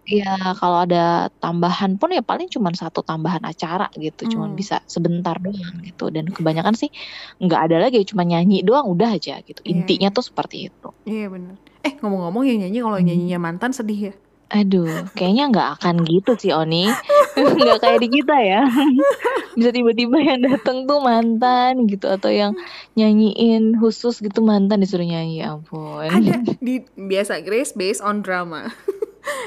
Ya 0.03 0.33
kalau 0.57 0.81
ada 0.81 1.29
tambahan 1.37 1.95
pun 1.95 2.09
ya 2.09 2.19
paling 2.19 2.49
cuma 2.49 2.73
satu 2.73 3.01
tambahan 3.01 3.41
acara 3.41 3.85
gitu 3.93 4.25
cuma 4.27 4.45
Hmm. 4.45 4.57
bisa 4.57 4.81
sebentar 4.83 5.37
doang 5.37 5.77
gitu 5.81 6.09
dan 6.09 6.25
kebanyakan 6.25 6.73
sih 6.73 6.89
nggak 7.37 7.61
ada 7.69 7.77
lagi 7.79 8.01
cuma 8.03 8.21
nyanyi 8.21 8.61
doang 8.61 8.87
udah 8.87 9.13
aja 9.13 9.37
gitu 9.39 9.61
Iya, 9.61 9.71
intinya 9.77 10.09
tuh 10.09 10.25
seperti 10.25 10.67
itu 10.67 10.89
Iya 11.03 11.29
benar. 11.29 11.55
Eh 11.81 11.93
ngomong-ngomong 11.95 12.43
yang 12.43 12.59
nyanyi 12.59 12.79
kalau 12.79 12.97
Hmm. 12.97 13.07
nyanyinya 13.07 13.39
mantan 13.39 13.71
sedih 13.71 14.01
ya. 14.09 14.13
aduh 14.51 15.07
kayaknya 15.15 15.47
nggak 15.47 15.69
akan 15.79 16.03
gitu 16.03 16.35
sih 16.35 16.51
Oni 16.51 16.83
nggak 17.55 17.79
kayak 17.79 18.03
di 18.03 18.09
kita 18.11 18.35
ya 18.35 18.67
bisa 19.55 19.71
tiba-tiba 19.71 20.19
yang 20.19 20.43
datang 20.43 20.83
tuh 20.83 20.99
mantan 20.99 21.87
gitu 21.87 22.03
atau 22.05 22.27
yang 22.27 22.51
nyanyiin 22.93 23.79
khusus 23.79 24.19
gitu 24.19 24.39
mantan 24.41 24.83
disuruh 24.83 25.07
nyanyi 25.07 25.39
ya 25.39 25.55
ampun 25.55 26.03
Ada 26.03 26.43
di 26.59 26.83
biasa 26.91 27.39
Grace 27.41 27.71
based 27.71 27.99
on 27.99 28.19
drama. 28.19 28.67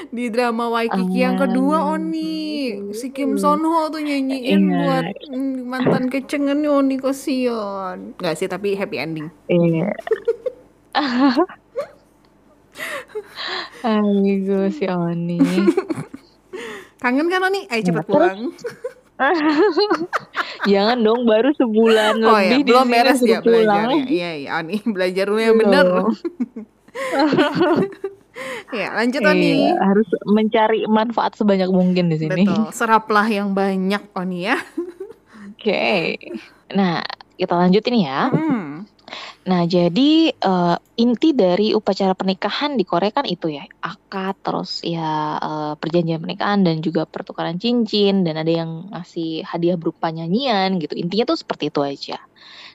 di 0.09 0.27
drama 0.27 0.69
Waikiki 0.69 1.17
yang 1.17 1.35
kedua 1.35 1.77
Ah. 1.77 1.93
Oni 1.93 2.33
si 2.91 3.09
Kim 3.09 3.35
Son 3.35 3.59
Ho 3.59 3.87
tuh 3.87 3.99
nyanyiin 3.99 4.61
Iya. 4.63 4.77
buat 4.79 5.05
mm, 5.27 5.55
mantan 5.63 6.03
kecengan 6.07 6.61
Oni 6.61 6.95
kasihan. 6.95 8.13
Nggak 8.15 8.35
sih 8.35 8.47
tapi 8.47 8.73
happy 8.73 8.97
ending. 8.97 9.27
Iya. 9.47 9.91
Aduh 13.83 14.67
si 14.69 14.85
Oni. 14.85 15.39
Kangen 17.01 17.27
kan 17.27 17.43
Oni? 17.43 17.67
Ayo 17.67 17.81
cepet 17.83 18.01
Nah, 18.01 18.07
pulang. 18.07 18.39
Jangan 20.67 20.97
dong 20.99 21.23
baru 21.23 21.55
sebulan 21.55 22.19
Oh 22.19 22.35
ya, 22.35 22.51
lebih 22.51 22.59
di 22.59 22.67
belum 22.67 22.87
beres 22.89 23.19
ya 23.21 23.39
belajarnya. 23.39 24.03
Iya 24.05 24.31
iya 24.35 24.49
Oni 24.59 24.75
belajar 24.83 25.25
dulu 25.29 25.39
yang 25.39 25.55
bener. 25.55 25.85
Ya 28.73 28.91
lanjut 28.91 29.21
Oni. 29.23 29.71
Iya, 29.71 29.79
harus 29.79 30.09
mencari 30.27 30.83
manfaat 30.89 31.39
sebanyak 31.39 31.69
mungkin 31.71 32.11
di 32.11 32.17
sini. 32.19 32.43
Betul, 32.43 32.73
seraplah 32.75 33.27
yang 33.29 33.55
banyak 33.55 34.11
Oni 34.11 34.49
ya. 34.51 34.57
Oke. 35.53 36.19
Nah, 36.75 36.99
kita 37.39 37.53
lanjutin 37.55 37.95
ya. 38.03 38.29
Hmm. 38.33 38.89
Nah, 39.45 39.61
jadi 39.69 40.33
eh, 40.33 40.77
inti 40.97 41.29
dari 41.37 41.69
upacara 41.77 42.17
pernikahan 42.17 42.73
di 42.73 42.81
Korea 42.81 43.13
kan 43.13 43.29
itu 43.29 43.53
ya, 43.53 43.61
akad, 43.85 44.41
terus 44.41 44.81
ya 44.81 45.37
eh, 45.37 45.73
perjanjian 45.77 46.17
pernikahan 46.17 46.65
dan 46.65 46.81
juga 46.81 47.05
pertukaran 47.05 47.61
cincin 47.61 48.25
dan 48.25 48.41
ada 48.41 48.49
yang 48.49 48.89
ngasih 48.89 49.45
hadiah 49.45 49.77
berupa 49.77 50.09
nyanyian 50.09 50.81
gitu. 50.81 50.97
Intinya 50.97 51.29
tuh 51.29 51.37
seperti 51.37 51.69
itu 51.69 51.85
aja. 51.85 52.17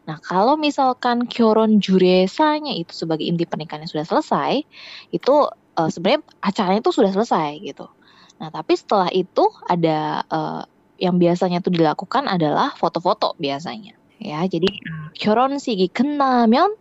Nah, 0.08 0.18
kalau 0.22 0.56
misalkan 0.60 1.26
kyoron 1.26 1.82
juresanya 1.82 2.74
itu 2.76 2.94
sebagai 2.94 3.26
inti 3.26 3.46
pernikahannya 3.50 3.90
sudah 3.90 4.06
selesai, 4.06 4.62
itu 5.12 5.36
eh, 5.80 5.90
sebenarnya 5.90 6.22
acaranya 6.42 6.82
itu 6.84 6.94
sudah 6.94 7.12
selesai 7.12 7.50
gitu. 7.64 7.88
Nah, 8.40 8.50
tapi 8.52 8.74
setelah 8.76 9.10
itu 9.12 9.46
ada 9.66 10.24
eh, 10.28 10.64
yang 11.00 11.20
biasanya 11.20 11.60
tuh 11.60 11.76
dilakukan 11.76 12.28
adalah 12.28 12.72
foto-foto 12.76 13.36
biasanya. 13.40 13.96
Ya, 14.16 14.48
jadi 14.48 14.72
결혼식이 15.20 15.92
끝나면 15.92 16.76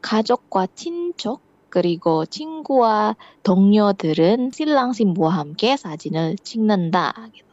가족과 0.00 0.68
친척 0.74 1.44
그리고 1.68 2.24
친구와 2.24 3.16
동료들은 3.42 4.52
신랑 4.54 4.92
신부와 4.92 5.30
함께 5.30 5.76
사진을 5.76 6.36
찍는다 6.42 7.12
gitu. 7.32 7.47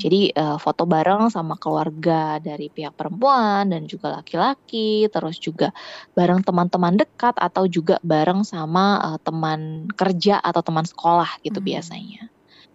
Jadi 0.00 0.32
eh, 0.34 0.56
foto 0.62 0.84
bareng 0.88 1.28
sama 1.32 1.54
keluarga 1.60 2.38
dari 2.42 2.68
pihak 2.72 2.94
perempuan 2.98 3.70
dan 3.72 3.84
juga 3.90 4.12
laki-laki, 4.20 5.06
terus 5.12 5.36
juga 5.42 5.70
bareng 6.16 6.40
teman-teman 6.46 6.94
dekat 7.00 7.34
atau 7.38 7.64
juga 7.70 7.96
bareng 8.04 8.42
sama 8.46 8.98
eh, 9.14 9.18
teman 9.26 9.86
kerja 9.96 10.40
atau 10.42 10.62
teman 10.64 10.84
sekolah 10.88 11.28
gitu 11.44 11.58
Hmm. 11.60 11.68
biasanya. 11.70 12.22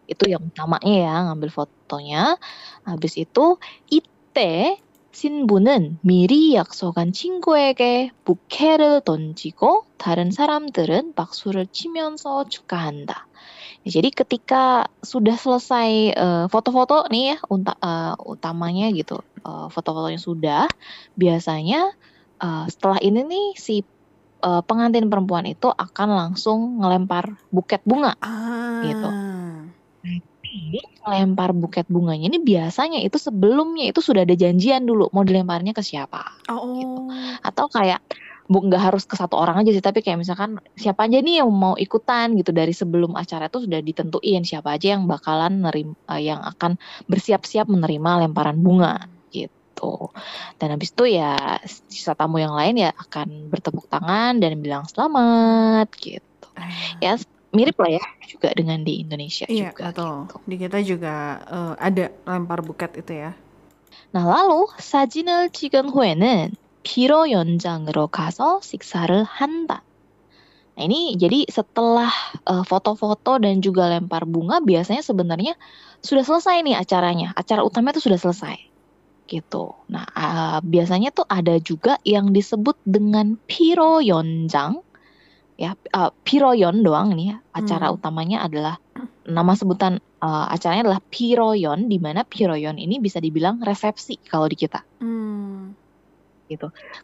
Itu 0.09 0.25
yang 0.29 0.43
utamanya 0.45 0.93
ya 1.05 1.13
ngambil 1.31 1.49
fotonya. 1.53 2.37
Habis 2.87 3.13
itu 3.21 3.57
ite 3.89 4.77
신부는 5.14 5.98
미리 6.02 6.54
약속한 6.54 7.12
친구에게 7.12 8.10
부케를 8.24 9.02
던지고 9.04 9.84
다른 9.98 10.30
사람들은 10.30 11.14
박수를 11.14 11.66
치면서 11.72 12.44
축하한다. 12.48 13.26
Jadi 13.84 14.12
ketika 14.12 14.84
sudah 15.02 15.34
selesai 15.40 15.88
eh, 16.12 16.46
foto-foto 16.52 17.08
nih 17.10 17.34
ya 17.34 17.36
unta- 17.48 17.78
eh, 17.80 18.14
utamanya 18.28 18.92
gitu 18.92 19.18
eh, 19.42 19.66
foto-fotonya 19.72 20.20
sudah 20.20 20.68
biasanya 21.16 21.90
eh, 22.44 22.64
setelah 22.68 22.98
ini 23.00 23.24
nih 23.24 23.46
si 23.56 23.82
eh, 24.44 24.62
pengantin 24.68 25.08
perempuan 25.08 25.48
itu 25.48 25.68
akan 25.72 26.08
langsung 26.12 26.80
ngelempar 26.80 27.24
buket 27.50 27.82
bunga 27.88 28.14
Ah. 28.20 28.84
Gitu. 28.84 29.08
Tapi 30.55 30.79
ngelempar 31.03 31.51
buket 31.51 31.85
bunganya 31.91 32.31
ini 32.31 32.39
biasanya 32.39 33.03
itu 33.03 33.19
sebelumnya 33.19 33.91
itu 33.91 33.99
sudah 33.99 34.23
ada 34.23 34.35
janjian 34.39 34.87
dulu 34.87 35.11
mau 35.11 35.27
dilemparnya 35.27 35.75
ke 35.75 35.83
siapa. 35.83 36.23
Oh. 36.47 37.11
atau 37.43 37.67
kayak 37.67 37.99
bu 38.45 38.61
nggak 38.61 38.93
harus 38.93 39.03
ke 39.09 39.17
satu 39.17 39.35
orang 39.41 39.65
aja 39.65 39.73
sih 39.73 39.81
tapi 39.81 40.05
kayak 40.05 40.21
misalkan 40.21 40.61
siapa 40.77 41.09
aja 41.09 41.17
nih 41.17 41.43
yang 41.43 41.49
mau 41.51 41.75
ikutan 41.75 42.37
gitu. 42.39 42.55
Dari 42.55 42.71
sebelum 42.71 43.17
acara 43.17 43.51
itu 43.51 43.67
sudah 43.67 43.81
ditentuin 43.81 44.41
siapa 44.47 44.77
aja 44.77 44.95
yang 44.95 45.09
bakalan 45.09 45.65
nerim 45.65 45.97
eh, 46.07 46.21
yang 46.23 46.39
akan 46.39 46.79
bersiap-siap 47.09 47.67
menerima 47.67 48.29
lemparan 48.29 48.57
bunga 48.61 49.11
gitu. 49.33 50.13
Dan 50.55 50.67
habis 50.77 50.95
itu 50.95 51.19
ya 51.19 51.59
sisa 51.65 52.15
tamu 52.15 52.39
yang 52.39 52.55
lain 52.55 52.79
ya 52.79 52.89
akan 52.95 53.51
bertepuk 53.51 53.91
tangan 53.91 54.39
dan 54.39 54.61
bilang 54.61 54.87
selamat 54.87 55.91
gitu. 55.99 56.47
Ya 57.03 57.19
mirip 57.54 57.74
lah 57.82 57.98
ya 57.98 58.04
juga 58.30 58.54
dengan 58.54 58.86
di 58.86 59.02
Indonesia 59.02 59.46
Iya, 59.50 59.74
juga 59.74 59.90
betul. 59.90 60.14
gitu. 60.22 60.36
Di 60.46 60.56
kita 60.58 60.78
juga 60.86 61.14
eh, 61.50 61.74
ada 61.82 62.04
lempar 62.26 62.62
buket 62.62 62.94
itu 63.02 63.12
ya. 63.14 63.34
Nah, 64.14 64.24
lalu 64.26 64.70
사진을 64.78 65.50
찍은 65.50 65.90
후에는 65.90 66.54
피로 66.82 67.30
연장으로 67.30 68.06
가서 68.08 68.60
식사를 68.62 69.10
한다. 69.24 69.82
Nah, 70.78 70.82
ini 70.86 71.18
jadi 71.18 71.44
setelah 71.50 72.10
eh, 72.46 72.64
foto-foto 72.64 73.42
dan 73.42 73.58
juga 73.58 73.90
lempar 73.90 74.24
bunga 74.24 74.62
biasanya 74.62 75.02
sebenarnya 75.02 75.58
sudah 76.00 76.22
selesai 76.22 76.62
nih 76.62 76.78
acaranya. 76.78 77.34
Acara 77.34 77.66
utama 77.66 77.90
itu 77.90 78.00
sudah 78.00 78.16
selesai. 78.16 78.56
Gitu. 79.26 79.74
Nah, 79.90 80.06
eh, 80.06 80.58
biasanya 80.62 81.10
tuh 81.10 81.26
ada 81.26 81.58
juga 81.58 81.98
yang 82.06 82.30
disebut 82.30 82.78
dengan 82.86 83.36
piro 83.44 83.98
yonjang. 83.98 84.78
Ya, 85.55 85.71
eh, 85.75 86.11
piroyon 86.27 86.83
doang 86.83 87.15
nih 87.15 87.31
ya. 87.31 87.37
Acara 87.55 87.87
Hmm. 87.89 87.95
utamanya 87.95 88.43
adalah 88.43 88.75
nama 89.25 89.57
sebutan 89.57 89.97
eh, 89.97 90.45
acaranya 90.53 90.89
adalah 90.89 91.01
piroyon 91.09 91.89
di 91.89 91.97
mana 91.97 92.21
piroyon 92.25 92.77
ini 92.77 93.01
bisa 93.01 93.17
dibilang 93.17 93.61
resepsi 93.61 94.21
kalau 94.29 94.45
di 94.45 94.57
kita 94.57 94.81
Hmm. 95.01 95.73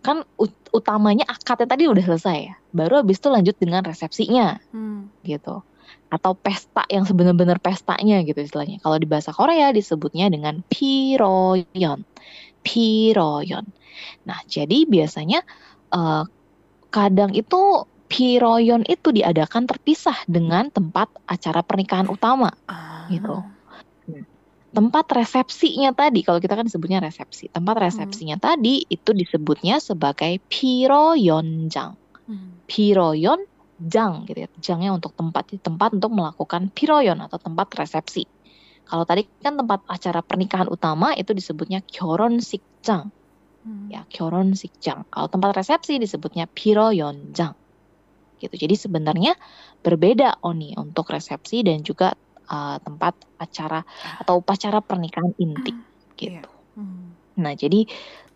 kan 0.06 0.22
ut- 0.38 0.70
utamanya 0.70 1.26
akadnya 1.26 1.66
tadi 1.66 1.90
udah 1.90 2.06
selesai 2.06 2.38
ya 2.46 2.56
baru 2.70 3.02
habis 3.02 3.18
itu 3.18 3.28
lanjut 3.34 3.56
dengan 3.58 3.82
resepsinya 3.82 4.62
Hmm. 4.70 5.10
gitu 5.26 5.66
atau 6.14 6.32
pesta 6.38 6.86
yang 6.94 7.10
sebenar-benar 7.10 7.58
pestanya 7.58 8.22
gitu 8.22 8.38
istilahnya 8.38 8.78
kalau 8.86 9.02
di 9.02 9.10
bahasa 9.10 9.34
Korea 9.34 9.74
disebutnya 9.74 10.30
dengan 10.30 10.62
piroyon 10.70 12.06
piroyon 12.62 13.66
nah 14.30 14.40
jadi 14.46 14.86
biasanya 14.86 15.42
eh, 15.90 16.24
kadang 16.94 17.34
itu 17.34 17.90
piroyon 18.12 18.84
itu 18.92 19.16
diadakan 19.16 19.64
terpisah 19.72 20.28
dengan 20.28 20.68
tempat 20.68 21.08
acara 21.24 21.64
pernikahan 21.64 22.12
utama 22.12 22.52
ah. 22.68 23.08
gitu. 23.08 23.40
Tempat 24.72 25.12
resepsinya 25.16 25.92
tadi 25.92 26.24
kalau 26.24 26.40
kita 26.40 26.56
kan 26.60 26.68
sebutnya 26.68 27.00
resepsi. 27.00 27.48
Tempat 27.48 27.76
hmm. 27.76 27.84
resepsinya 27.88 28.38
hmm. 28.40 28.44
tadi 28.44 28.84
itu 28.88 29.12
disebutnya 29.16 29.80
sebagai 29.80 30.44
piroyonjang. 30.52 31.96
Hmm. 32.28 32.60
Piroyon 32.68 33.48
gitu 34.28 34.40
ya. 34.44 34.50
Jangnya 34.60 34.92
untuk 34.92 35.16
tempat 35.16 35.56
tempat 35.60 35.96
untuk 35.96 36.12
melakukan 36.12 36.72
piroyon 36.72 37.20
atau 37.24 37.40
tempat 37.40 37.68
resepsi. 37.80 38.28
Kalau 38.88 39.08
tadi 39.08 39.24
kan 39.40 39.56
tempat 39.56 39.88
acara 39.88 40.20
pernikahan 40.20 40.68
utama 40.68 41.16
itu 41.16 41.32
disebutnya 41.32 41.80
kyoron 41.84 42.44
sikjang. 42.44 43.12
Hmm. 43.64 43.88
Ya, 43.88 44.04
kyoron 44.08 44.56
sikjang. 44.56 45.08
Kalau 45.08 45.28
tempat 45.32 45.56
resepsi 45.56 46.00
disebutnya 46.00 46.48
piroyonjang 46.48 47.56
Gitu. 48.41 48.55
Jadi 48.55 48.75
sebenarnya 48.77 49.33
berbeda 49.81 50.45
Oni 50.45 50.77
untuk 50.77 51.09
resepsi 51.09 51.65
dan 51.65 51.81
juga 51.81 52.13
uh, 52.53 52.77
tempat 52.81 53.17
acara 53.41 53.81
atau 54.21 54.45
upacara 54.45 54.85
pernikahan 54.85 55.33
inti 55.41 55.73
gitu. 56.17 56.51
Hmm. 56.77 57.17
Nah, 57.37 57.53
jadi 57.53 57.85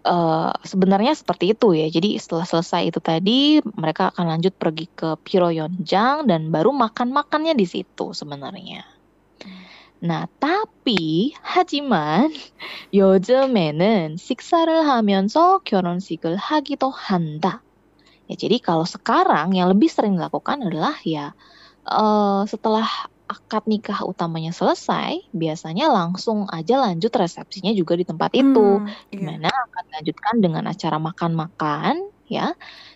eh, 0.04 0.52
sebenarnya 0.64 1.16
seperti 1.16 1.56
itu 1.56 1.72
ya. 1.72 1.88
Jadi 1.88 2.20
setelah 2.20 2.44
selesai 2.44 2.92
itu 2.92 3.00
tadi 3.00 3.60
mereka 3.64 4.12
akan 4.12 4.36
lanjut 4.36 4.52
pergi 4.56 4.86
ke 4.92 5.16
Piroyonjang 5.24 6.28
dan 6.28 6.52
baru 6.52 6.72
makan-makannya 6.76 7.56
di 7.56 7.64
situ 7.64 8.12
sebenarnya. 8.12 8.84
Nah, 10.00 10.24
tapi 10.40 11.32
하지만 11.44 12.32
요즘에는 12.96 14.16
식사를 14.16 14.68
하면서 14.88 15.60
결혼식을 15.60 16.36
하기도 16.36 16.88
한다. 16.88 17.60
Ya, 18.25 18.35
jadi 18.37 18.57
kalau 18.57 18.85
sekarang 18.89 19.53
yang 19.53 19.69
lebih 19.69 19.89
sering 19.91 20.17
dilakukan 20.17 20.65
adalah 20.65 20.97
ya 21.05 21.31
eh, 21.85 22.41
setelah 22.49 22.87
akad 23.25 23.65
nikah 23.65 24.05
utamanya 24.05 24.53
selesai, 24.53 25.17
biasanya 25.33 25.89
langsung 25.89 26.45
aja 26.53 26.77
lanjut 26.77 27.09
resepsinya 27.09 27.73
juga 27.73 27.97
di 27.97 28.05
tempat 28.05 28.31
itu. 28.37 28.81
Hmm, 28.81 28.89
iya. 29.09 29.13
Di 29.13 29.17
mana 29.25 29.49
akan 29.49 29.83
dilanjutkan 29.89 30.35
dengan 30.41 30.63
acara 30.69 30.97
makan-makan 31.01 31.95
ya 32.25 32.53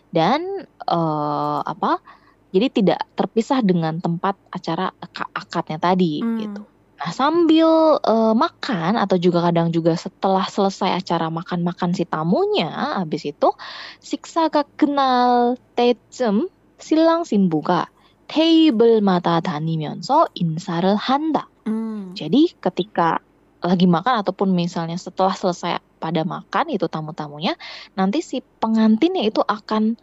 dan 0.09 0.41
eh, 0.89 1.59
apa 1.65 2.01
jadi 2.49 2.67
tidak 2.73 2.99
terpisah 3.13 3.61
dengan 3.61 4.01
tempat 4.01 4.33
acara 4.49 4.89
ak- 4.97 5.33
akadnya 5.37 5.77
tadi 5.77 6.21
Hmm. 6.21 6.37
gitu 6.41 6.63
nah 6.98 7.10
sambil 7.10 8.00
eh, 8.00 8.34
makan 8.38 8.96
atau 8.96 9.16
juga 9.18 9.50
kadang 9.50 9.74
juga 9.74 9.98
setelah 9.98 10.46
selesai 10.46 11.04
acara 11.04 11.28
makan-makan 11.28 11.92
si 11.92 12.06
tamunya 12.06 12.70
habis 12.96 13.26
itu 13.26 13.52
식사가 14.00 14.64
끝날 14.78 15.58
때쯤 15.74 16.48
신랑 16.78 17.24
신부가 17.24 17.90
테이블마다 18.28 19.40
다니면서 19.40 20.26
인사를 20.34 20.96
한다 20.96 21.48
Hmm. 21.64 22.12
jadi 22.12 22.52
ketika 22.60 23.24
lagi 23.64 23.88
makan 23.88 24.20
ataupun 24.20 24.52
misalnya 24.52 25.00
setelah 25.00 25.32
selesai 25.32 25.80
pada 25.96 26.20
makan 26.20 26.68
itu 26.68 26.84
tamu-tamunya, 26.84 27.56
nanti 27.96 28.20
si 28.20 28.44
pengantinnya 28.60 29.24
itu 29.24 29.40
akan 29.40 29.96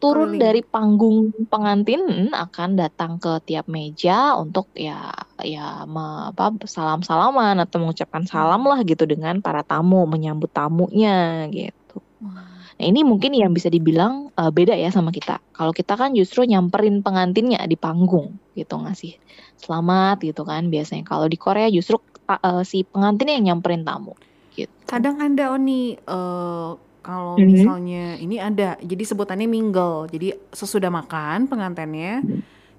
turun 0.00 0.34
Keliling. 0.34 0.42
dari 0.42 0.60
panggung 0.64 1.30
pengantin 1.52 2.00
mm, 2.00 2.32
akan 2.32 2.68
datang 2.80 3.20
ke 3.20 3.44
tiap 3.44 3.68
meja 3.68 4.32
untuk 4.40 4.72
ya 4.72 5.12
ya 5.44 5.84
me- 5.84 6.32
apa 6.32 6.56
salam-salaman 6.64 7.60
atau 7.60 7.84
mengucapkan 7.84 8.24
salam 8.24 8.64
lah 8.64 8.80
gitu 8.82 9.04
dengan 9.04 9.44
para 9.44 9.60
tamu, 9.60 10.08
menyambut 10.08 10.48
tamunya 10.50 11.46
gitu. 11.52 12.00
Nah, 12.24 12.64
ini 12.80 13.04
mungkin 13.04 13.36
yang 13.36 13.52
bisa 13.52 13.68
dibilang 13.68 14.32
eh, 14.32 14.48
beda 14.48 14.72
ya 14.72 14.88
sama 14.88 15.12
kita. 15.12 15.36
Kalau 15.52 15.76
kita 15.76 16.00
kan 16.00 16.16
justru 16.16 16.48
nyamperin 16.48 17.04
pengantinnya 17.04 17.60
di 17.68 17.76
panggung 17.76 18.40
gitu 18.56 18.80
ngasih 18.80 19.20
selamat 19.60 20.24
gitu 20.24 20.48
kan 20.48 20.72
biasanya. 20.72 21.04
Kalau 21.04 21.28
di 21.28 21.36
Korea 21.36 21.68
justru 21.68 22.00
eh, 22.24 22.64
si 22.64 22.88
pengantinnya 22.88 23.36
yang 23.36 23.46
nyamperin 23.56 23.84
tamu 23.84 24.16
gitu. 24.56 24.72
Kadang 24.88 25.20
ada 25.20 25.52
Oni 25.52 25.92
eh, 25.96 26.70
kalau 27.06 27.36
Mhm. 27.36 27.50
misalnya 27.50 28.16
ini 28.20 28.36
ada 28.40 28.76
jadi 28.84 29.04
sebutannya 29.06 29.48
mingle. 29.48 30.08
Jadi 30.12 30.36
sesudah 30.52 30.90
makan 30.92 31.48
pengantinnya 31.50 32.24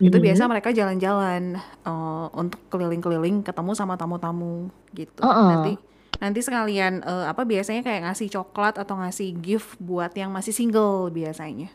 itu 0.06 0.18
Mhm. 0.18 0.22
biasa 0.22 0.50
mereka 0.52 0.70
jalan-jalan 0.74 1.58
eh, 1.88 2.28
untuk 2.38 2.62
keliling-keliling 2.74 3.46
ketemu 3.48 3.72
sama 3.78 3.96
tamu-tamu 4.02 4.70
gitu. 4.98 5.24
Heeh. 5.24 5.42
Nanti 5.46 5.78
nanti 6.22 6.40
sekalian 6.46 7.02
eh, 7.06 7.26
apa 7.32 7.44
biasanya 7.46 7.82
kayak 7.86 8.02
ngasih 8.10 8.28
coklat 8.34 8.76
atau 8.82 8.96
ngasih 9.02 9.30
gift 9.42 9.78
buat 9.82 10.12
yang 10.18 10.32
masih 10.34 10.54
single 10.56 11.10
biasanya. 11.14 11.70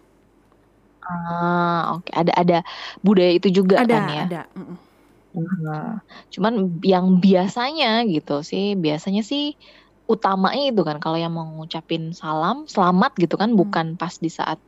Ah, 1.06 1.94
oke. 1.94 2.10
Ada 2.20 2.32
ada 2.42 2.56
budaya 3.04 3.32
itu 3.38 3.48
juga 3.58 3.76
Ada, 3.82 3.90
kan 3.90 4.02
ya. 4.16 4.22
ada. 4.24 4.40
mm-mm. 4.56 4.76
Nah, 5.36 6.00
cuman 6.34 6.54
yang 6.92 7.06
biasanya 7.24 7.86
gitu 8.12 8.32
sih, 8.50 8.64
biasanya 8.84 9.20
sih 9.30 9.42
utamanya 10.06 10.62
itu 10.72 10.82
kan 10.86 10.96
kalau 11.02 11.18
yang 11.18 11.32
mau 11.34 11.46
ngucapin 11.58 12.14
salam, 12.14 12.64
selamat 12.70 13.12
gitu 13.22 13.34
kan 13.40 13.50
Hmm. 13.58 13.58
bukan 13.58 13.86
pas 14.00 14.14
di 14.18 14.30
saat 14.30 14.58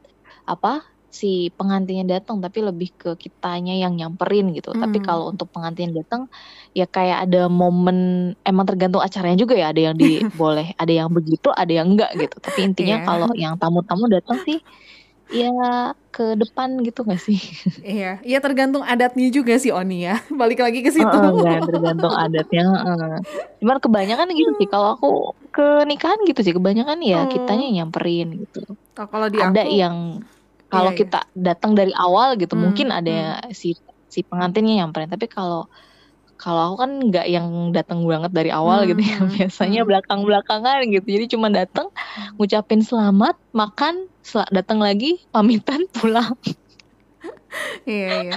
apa 0.49 0.83
si 1.09 1.49
pengantinnya 1.57 2.05
datang 2.21 2.37
tapi 2.45 2.61
lebih 2.61 2.93
ke 3.01 3.11
kitanya 3.17 3.73
yang 3.79 3.97
nyamperin 3.97 4.53
gitu. 4.57 4.77
Tapi 4.77 4.99
Hmm. 4.99 5.07
kalau 5.09 5.25
untuk 5.33 5.49
pengantin 5.55 5.91
datang 5.97 6.29
ya 6.77 6.85
kayak 6.85 7.25
ada 7.29 7.49
momen 7.49 7.97
emang 8.45 8.67
tergantung 8.69 9.01
acaranya 9.01 9.39
juga 9.41 9.55
ya, 9.57 9.73
ada 9.73 9.81
yang 9.93 9.97
di 9.97 10.27
boleh, 10.35 10.69
ada 10.83 10.93
yang 10.93 11.09
begitu, 11.13 11.49
ada 11.55 11.73
yang 11.73 11.89
enggak 11.97 12.13
gitu. 12.21 12.37
Tapi 12.45 12.59
intinya 12.69 12.97
Iya. 13.01 13.07
kalau 13.09 13.29
yang 13.39 13.55
tamu-tamu 13.61 14.05
datang 14.13 14.39
sih 14.45 14.59
ya 15.31 15.49
ke 16.15 16.23
depan 16.41 16.69
gitu 16.87 17.01
gak 17.05 17.21
sih? 17.21 17.39
Iya, 17.79 18.19
iya 18.27 18.39
tergantung 18.43 18.83
adatnya 18.83 19.27
juga 19.31 19.55
sih 19.63 19.71
Oni 19.71 20.03
ya. 20.03 20.19
Balik 20.41 20.59
lagi 20.65 20.83
ke 20.83 20.91
situ. 20.91 21.07
Heeh, 21.07 21.31
kan 21.47 21.63
tergantung 21.69 22.11
adatnya. 22.11 22.63
heeh. 22.83 23.15
Cuman 23.63 23.79
kebanyakan 23.85 24.29
gitu 24.35 24.51
sih. 24.59 24.67
Kalau 24.67 24.89
aku 24.99 25.07
ke 25.55 25.63
nikahan 25.87 26.19
gitu 26.27 26.41
sih 26.43 26.55
kebanyakan 26.59 26.99
ya 27.07 27.17
Oh. 27.23 27.31
kitanya 27.31 27.67
nyamperin 27.71 28.29
gitu. 28.43 28.59
Oh, 28.99 29.07
kalau 29.07 29.27
di 29.31 29.39
Ada 29.39 29.63
aku 29.63 29.71
yang 29.79 29.97
kalau 30.69 30.91
Iya, 30.91 30.99
iya. 30.99 30.99
kita 31.01 31.19
datang 31.39 31.73
dari 31.79 31.93
awal 31.95 32.29
gitu 32.37 32.55
Hmm, 32.55 32.63
mungkin 32.69 32.89
ada 32.93 33.13
si 33.55 33.79
si 34.11 34.21
pengantinnya 34.27 34.85
nyamperin 34.85 35.09
tapi 35.15 35.27
kalau 35.31 35.71
kalau 36.41 36.61
aku 36.67 36.77
kan 36.83 36.91
nggak 37.09 37.25
yang 37.35 37.47
datang 37.77 38.01
banget 38.13 38.31
dari 38.39 38.51
awal 38.59 38.79
Hmm, 38.79 38.91
gitu 38.91 39.03
ya 39.11 39.17
hmm, 39.19 39.37
biasanya 39.37 39.81
hmm. 39.81 39.89
belakang 39.89 40.21
belakangan 40.29 40.79
gitu 40.95 41.07
jadi 41.15 41.27
cuma 41.35 41.49
datang 41.59 41.87
ngucapin 42.39 42.81
selamat 42.89 43.35
makan 43.61 43.95
sel- 44.31 44.51
datang 44.57 44.79
lagi 44.87 45.07
pamitan 45.35 45.81
pulang 45.97 46.33
Iya 47.89 48.07
iya. 48.21 48.33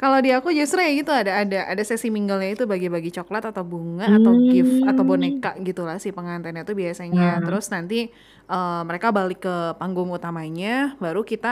Kalau 0.00 0.18
di 0.24 0.30
aku 0.36 0.48
justru 0.58 0.78
ya 0.84 0.90
gitu 0.98 1.10
ada 1.20 1.32
ada 1.42 1.56
ada 1.72 1.82
sesi 1.90 2.06
mingle-nya 2.14 2.48
itu 2.56 2.64
bagi-bagi 2.72 3.10
coklat 3.16 3.42
atau 3.50 3.62
bunga 3.72 4.04
atau 4.18 4.32
gift 4.50 4.74
atau 4.88 5.02
Hmm. 5.02 5.08
boneka 5.08 5.48
gitulah 5.66 5.96
si 6.04 6.08
pengantinnya 6.16 6.62
tuh 6.68 6.76
biasanya. 6.82 7.22
Hmm. 7.22 7.44
Terus 7.44 7.64
nanti 7.74 7.94
eh, 8.50 8.80
mereka 8.88 9.08
balik 9.16 9.38
ke 9.44 9.50
panggung 9.80 10.10
utamanya, 10.16 10.68
baru 11.02 11.20
kita 11.30 11.48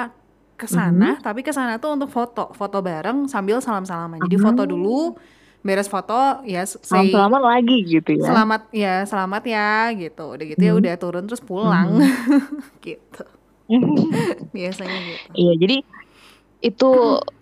ke 0.61 0.67
Hmm. 0.71 0.77
sana. 0.77 1.19
Tapi 1.25 1.41
ke 1.47 1.53
sana 1.55 1.73
tuh 1.83 1.91
untuk 1.97 2.11
foto, 2.17 2.41
foto 2.59 2.77
bareng 2.89 3.19
sambil 3.33 3.57
salam-salaman. 3.63 4.19
Jadi 4.27 4.37
foto 4.41 4.63
dulu, 4.67 5.15
beres 5.69 5.87
foto 5.87 6.17
ya 6.43 6.65
say 6.65 7.13
salaman 7.13 7.45
lagi 7.45 7.85
gitu 7.85 8.17
ya 8.17 8.25
selamat 8.25 8.63
ya 8.73 8.95
selamat 9.05 9.43
ya 9.45 9.69
gitu. 9.93 10.25
Udah 10.33 10.47
gitu 10.49 10.59
ya 10.59 10.73
Hmm. 10.73 10.81
udah 10.81 10.95
turun 10.97 11.25
terus 11.29 11.45
pulang 11.45 12.01
gitu. 12.89 13.23
Biasanya 14.57 14.99
gitu. 15.05 15.29
iya 15.37 15.53
jadi 15.55 15.77
itu 16.59 16.91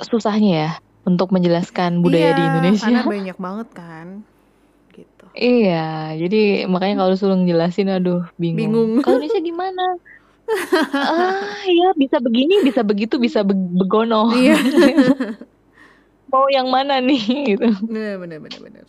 susahnya 0.02 0.50
ya 0.52 0.70
untuk 1.06 1.30
menjelaskan 1.30 2.02
budaya 2.02 2.34
di 2.34 2.42
Iya, 2.42 2.48
Indonesia 2.50 2.90
Karena 2.90 3.06
banyak 3.14 3.38
banget 3.38 3.68
kan. 3.70 4.06
Gitu. 4.90 5.24
Iya, 5.32 5.86
jadi 6.16 6.40
makanya 6.66 6.94
kalau 6.98 7.12
disuruh 7.12 7.36
ngejelasin, 7.36 7.92
aduh 7.92 8.26
bingung. 8.34 8.58
Bingung. 8.58 8.90
Kalau 9.00 9.20
Indonesia 9.20 9.38
gimana? 9.38 9.84
ah, 10.96 11.36
ya 11.62 11.92
bisa 11.94 12.16
begini, 12.16 12.64
bisa 12.64 12.80
begitu, 12.80 13.20
bisa 13.20 13.44
be- 13.44 13.54
begono. 13.76 14.32
Iya 14.32 14.56
Mau 16.31 16.47
yang 16.53 16.67
mana 16.71 16.99
nih 17.03 17.21
gitu. 17.55 17.67
Bener 17.85 18.17
bener 18.21 18.39
bener 18.39 18.59
bener. 18.61 18.85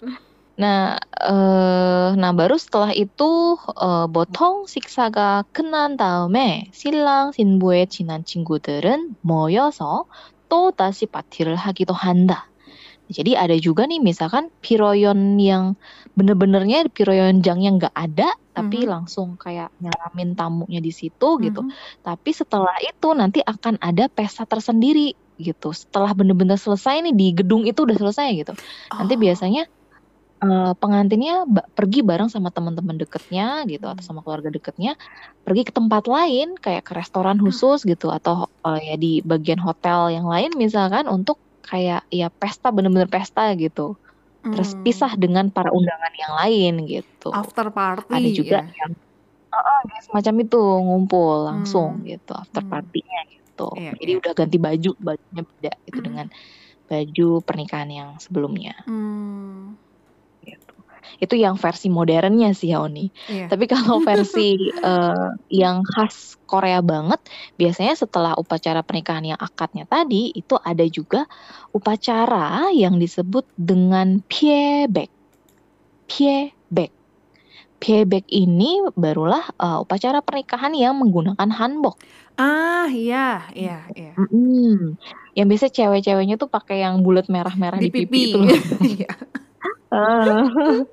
Nah, 0.60 1.00
eh, 1.16 2.08
nah 2.20 2.30
baru 2.36 2.60
setelah 2.60 2.92
itu 2.92 3.56
eh, 3.80 4.06
보통 4.12 4.68
식사가 4.68 5.44
끝난 5.52 5.96
다음에 5.96 6.68
신랑 6.76 7.32
신부의 7.32 7.88
친한 7.88 8.24
친구들은 8.24 9.16
모여서 9.24 10.04
또 10.48 10.70
다시 10.72 11.06
파티를 11.08 11.56
하기도 11.56 11.94
한다. 11.96 12.52
Jadi 13.12 13.36
ada 13.36 13.56
juga 13.60 13.84
nih 13.88 14.00
misalkan 14.00 14.48
piroyon 14.64 15.36
yang 15.40 15.76
bener-benernya 16.16 16.88
piroyon 16.96 17.44
jang 17.44 17.60
yang 17.60 17.76
nggak 17.80 17.92
ada 17.96 18.28
tapi 18.56 18.84
Mhm. 18.84 18.88
langsung 18.88 19.28
kayak 19.40 19.72
nyalamin 19.80 20.36
tamunya 20.38 20.80
di 20.84 20.92
situ 20.92 21.40
gitu. 21.40 21.64
Mhm. 21.64 21.72
Tapi 22.04 22.30
setelah 22.36 22.76
itu 22.84 23.08
nanti 23.16 23.40
akan 23.44 23.80
ada 23.80 24.08
pesta 24.12 24.44
tersendiri 24.48 25.12
gitu. 25.37 25.71
Setelah 25.71 26.11
bener-bener 26.11 26.57
selesai 26.57 27.01
nih 27.01 27.13
di 27.13 27.27
gedung 27.33 27.63
itu 27.63 27.85
udah 27.85 27.97
selesai 27.97 28.27
gitu. 28.35 28.53
Nanti 28.91 29.13
Oh. 29.15 29.21
biasanya 29.21 29.63
eh, 30.37 30.73
pengantinnya 30.77 31.49
ba- 31.49 31.65
pergi 31.73 32.05
bareng 32.05 32.29
sama 32.29 32.53
teman-teman 32.53 32.93
deketnya 32.93 33.65
gitu 33.65 33.89
atau 33.89 33.97
Hmm. 33.97 34.05
sama 34.05 34.21
keluarga 34.21 34.53
deketnya 34.53 34.93
pergi 35.41 35.65
ke 35.65 35.73
tempat 35.73 36.05
lain 36.05 36.53
kayak 36.61 36.85
ke 36.85 36.93
restoran 36.93 37.41
khusus 37.41 37.81
gitu 37.81 38.13
atau 38.13 38.45
eh, 38.61 38.93
ya 38.93 38.95
di 39.01 39.25
bagian 39.25 39.57
hotel 39.57 40.13
yang 40.13 40.29
lain 40.29 40.53
misalkan 40.53 41.09
untuk 41.09 41.41
kayak 41.65 42.05
ya 42.13 42.29
pesta 42.29 42.69
bener-bener 42.69 43.09
pesta 43.09 43.49
gitu. 43.57 43.97
Terus 44.45 44.71
Hmm. 44.71 44.83
pisah 44.85 45.17
dengan 45.17 45.49
para 45.49 45.73
undangan 45.73 46.13
yang 46.13 46.33
lain 46.37 46.73
gitu. 46.85 47.33
after 47.33 47.73
party 47.73 48.05
Ada 48.13 48.29
juga 48.29 48.59
ya. 48.61 48.77
yang 48.77 48.91
"Ah, 49.49 49.57
ah, 49.57 49.81
semacam 50.05 50.35
itu 50.45 50.61
ngumpul 50.85 51.49
langsung 51.49 51.97
Hmm. 51.97 52.07
gitu 52.07 52.31
after 52.31 52.61
Hmm. 52.61 52.71
party-nya 52.71 53.21
gitu. 53.27 53.36
Iya, 53.73 53.91
Jadi 53.97 54.11
iya. 54.13 54.19
udah 54.21 54.31
ganti 54.37 54.57
baju, 54.61 54.91
bajunya 55.01 55.43
beda 55.43 55.71
gitu 55.89 55.97
Hmm. 55.97 56.05
dengan 56.05 56.27
baju 56.87 57.29
pernikahan 57.43 57.89
yang 57.89 58.09
sebelumnya 58.21 58.73
Hmm. 58.85 59.75
gitu. 60.45 60.73
Itu 61.17 61.35
yang 61.39 61.55
versi 61.55 61.87
modernnya 61.87 62.51
sih 62.51 62.75
Oni. 62.75 63.07
Iya. 63.27 63.47
Tapi 63.47 63.65
kalau 63.65 63.99
versi 64.07 64.55
eh, 64.69 65.29
yang 65.49 65.81
khas 65.83 66.35
Korea 66.47 66.79
banget, 66.79 67.19
biasanya 67.55 67.95
setelah 67.95 68.33
upacara 68.35 68.83
pernikahan 68.83 69.23
yang 69.23 69.39
akadnya 69.39 69.83
tadi, 69.83 70.31
itu 70.31 70.55
ada 70.59 70.83
juga 70.87 71.27
upacara 71.71 72.71
yang 72.71 72.95
disebut 72.95 73.43
dengan 73.59 74.23
piebek. 74.27 75.11
Piebek. 76.07 76.96
Piebek 77.77 78.25
ini 78.33 78.81
barulah 78.97 79.45
eh, 79.57 79.77
upacara 79.83 80.25
pernikahan 80.25 80.73
yang 80.73 80.97
menggunakan 80.97 81.49
hanbok. 81.53 82.01
Ah, 82.37 82.85
iya, 82.89 83.49
iya, 83.57 83.81
iya. 83.97 84.13
Mm-mm. 84.13 84.93
Yang 85.33 85.47
biasa 85.49 85.65
cewek-ceweknya 85.73 86.37
tuh 86.37 86.49
pakai 86.49 86.85
yang 86.85 87.01
bulat 87.01 87.29
merah-merah 87.33 87.81
Di 87.81 87.89
di, 87.89 88.05
pipi 88.05 88.05
pipi. 88.05 88.21
itu 88.29 88.37
loh. 88.41 88.49
Iya. 88.93 89.09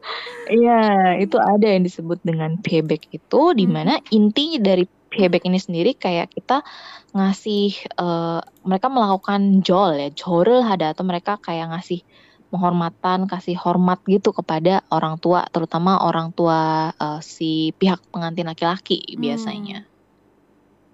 Iya, 0.44 0.80
itu 1.24 1.36
ada 1.40 1.66
yang 1.66 1.82
disebut 1.88 2.20
dengan 2.20 2.60
payback 2.60 3.08
itu, 3.10 3.42
di 3.56 3.64
mana 3.64 3.96
inti 4.12 4.60
dari 4.60 4.84
payback 5.08 5.48
ini 5.48 5.56
sendiri 5.56 5.96
kayak 5.96 6.36
kita 6.36 6.60
ngasih 7.16 7.72
eh, 7.80 8.40
mereka 8.64 8.86
melakukan 8.92 9.64
jol 9.64 9.96
ya, 9.96 10.08
jorel 10.12 10.60
ada 10.60 10.92
atau 10.92 11.04
mereka 11.06 11.40
kayak 11.40 11.72
ngasih 11.72 12.04
penghormatan, 12.54 13.26
kasih 13.26 13.58
hormat 13.58 13.98
gitu 14.06 14.30
kepada 14.30 14.86
orang 14.94 15.18
tua, 15.18 15.42
terutama 15.50 15.98
orang 15.98 16.30
tua 16.30 16.94
eh, 16.94 17.20
si 17.20 17.74
pihak 17.74 17.98
pengantin 18.14 18.46
laki-laki 18.46 19.02
Hmm. 19.02 19.18
biasanya. 19.18 19.78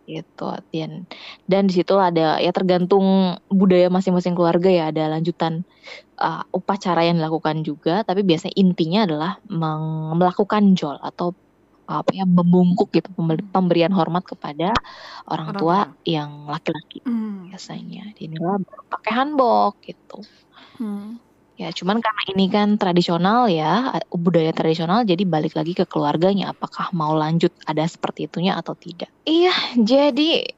Gitu. 0.09 0.49
Dan 0.75 1.07
dan 1.47 1.71
di 1.71 1.77
situ 1.77 1.95
ada 2.01 2.41
ya 2.43 2.51
tergantung 2.51 3.37
budaya 3.47 3.87
masing-masing 3.93 4.35
keluarga 4.35 4.67
ya, 4.67 4.85
ada 4.91 5.07
lanjutan 5.07 5.63
uh, 6.19 6.43
upacara 6.51 7.07
yang 7.07 7.23
dilakukan 7.23 7.63
juga, 7.63 8.03
tapi 8.03 8.27
biasanya 8.27 8.57
intinya 8.59 9.07
adalah 9.07 9.33
melakukan 10.11 10.75
jol 10.75 10.99
atau 10.99 11.31
apa 11.91 12.11
ya 12.15 12.23
membungkuk 12.23 12.95
gitu 12.95 13.11
pembe- 13.19 13.43
pemberian 13.51 13.91
hormat 13.91 14.23
kepada 14.23 14.71
orang 15.27 15.51
Orang 15.51 15.59
tua 15.59 15.79
yang 16.07 16.47
laki-laki 16.47 17.03
Hmm. 17.03 17.51
biasanya. 17.51 18.15
Inilah 18.19 18.63
pakai 18.91 19.13
hanbok 19.15 19.79
gitu. 19.83 20.23
Hmm. 20.79 21.19
Ya, 21.61 21.69
cuman 21.77 22.01
karena 22.01 22.23
ini 22.33 22.49
kan 22.49 22.81
tradisional 22.81 23.53
ya, 23.53 24.01
budaya 24.09 24.49
tradisional, 24.57 25.05
jadi 25.05 25.29
balik 25.29 25.53
lagi 25.53 25.77
ke 25.77 25.85
keluarganya, 25.85 26.57
apakah 26.57 26.89
mau 26.97 27.13
lanjut 27.13 27.53
ada 27.69 27.85
seperti 27.85 28.25
itunya 28.25 28.57
atau 28.57 28.73
tidak. 28.73 29.13
Iya, 29.29 29.53
jadi 29.77 30.49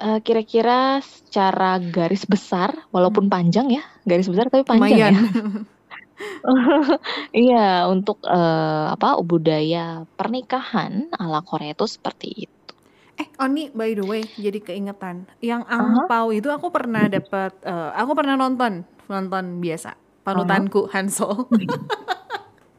eh, 0.00 0.18
kira-kira 0.24 1.04
secara 1.04 1.76
garis 1.76 2.24
besar, 2.24 2.72
walaupun 2.88 3.28
panjang 3.28 3.68
ya, 3.68 3.84
garis 4.08 4.24
besar 4.24 4.48
tapi 4.48 4.64
panjang 4.64 4.88
Lumayan. 4.88 5.14
ya. 5.20 5.22
Iya, 7.30 7.86
untuk 7.92 8.24
eh, 8.24 8.86
apa 8.88 9.20
budaya 9.20 10.08
pernikahan 10.16 11.12
ala 11.14 11.44
Korea 11.44 11.76
itu 11.76 11.86
seperti 11.86 12.48
itu. 12.48 12.72
Eh, 13.20 13.28
Oni, 13.44 13.68
by 13.70 13.92
the 13.92 14.02
way, 14.02 14.24
jadi 14.34 14.58
keingetan. 14.64 15.28
Yang 15.44 15.62
angpau 15.68 16.32
itu 16.32 16.48
aku 16.48 16.72
pernah 16.72 17.06
dapat, 17.06 17.52
eh, 17.62 17.90
aku 18.00 18.16
pernah 18.16 18.34
nonton, 18.34 18.82
nonton 19.12 19.60
biasa. 19.60 20.07
Panutanku 20.34 20.80
Hansol. 20.92 21.48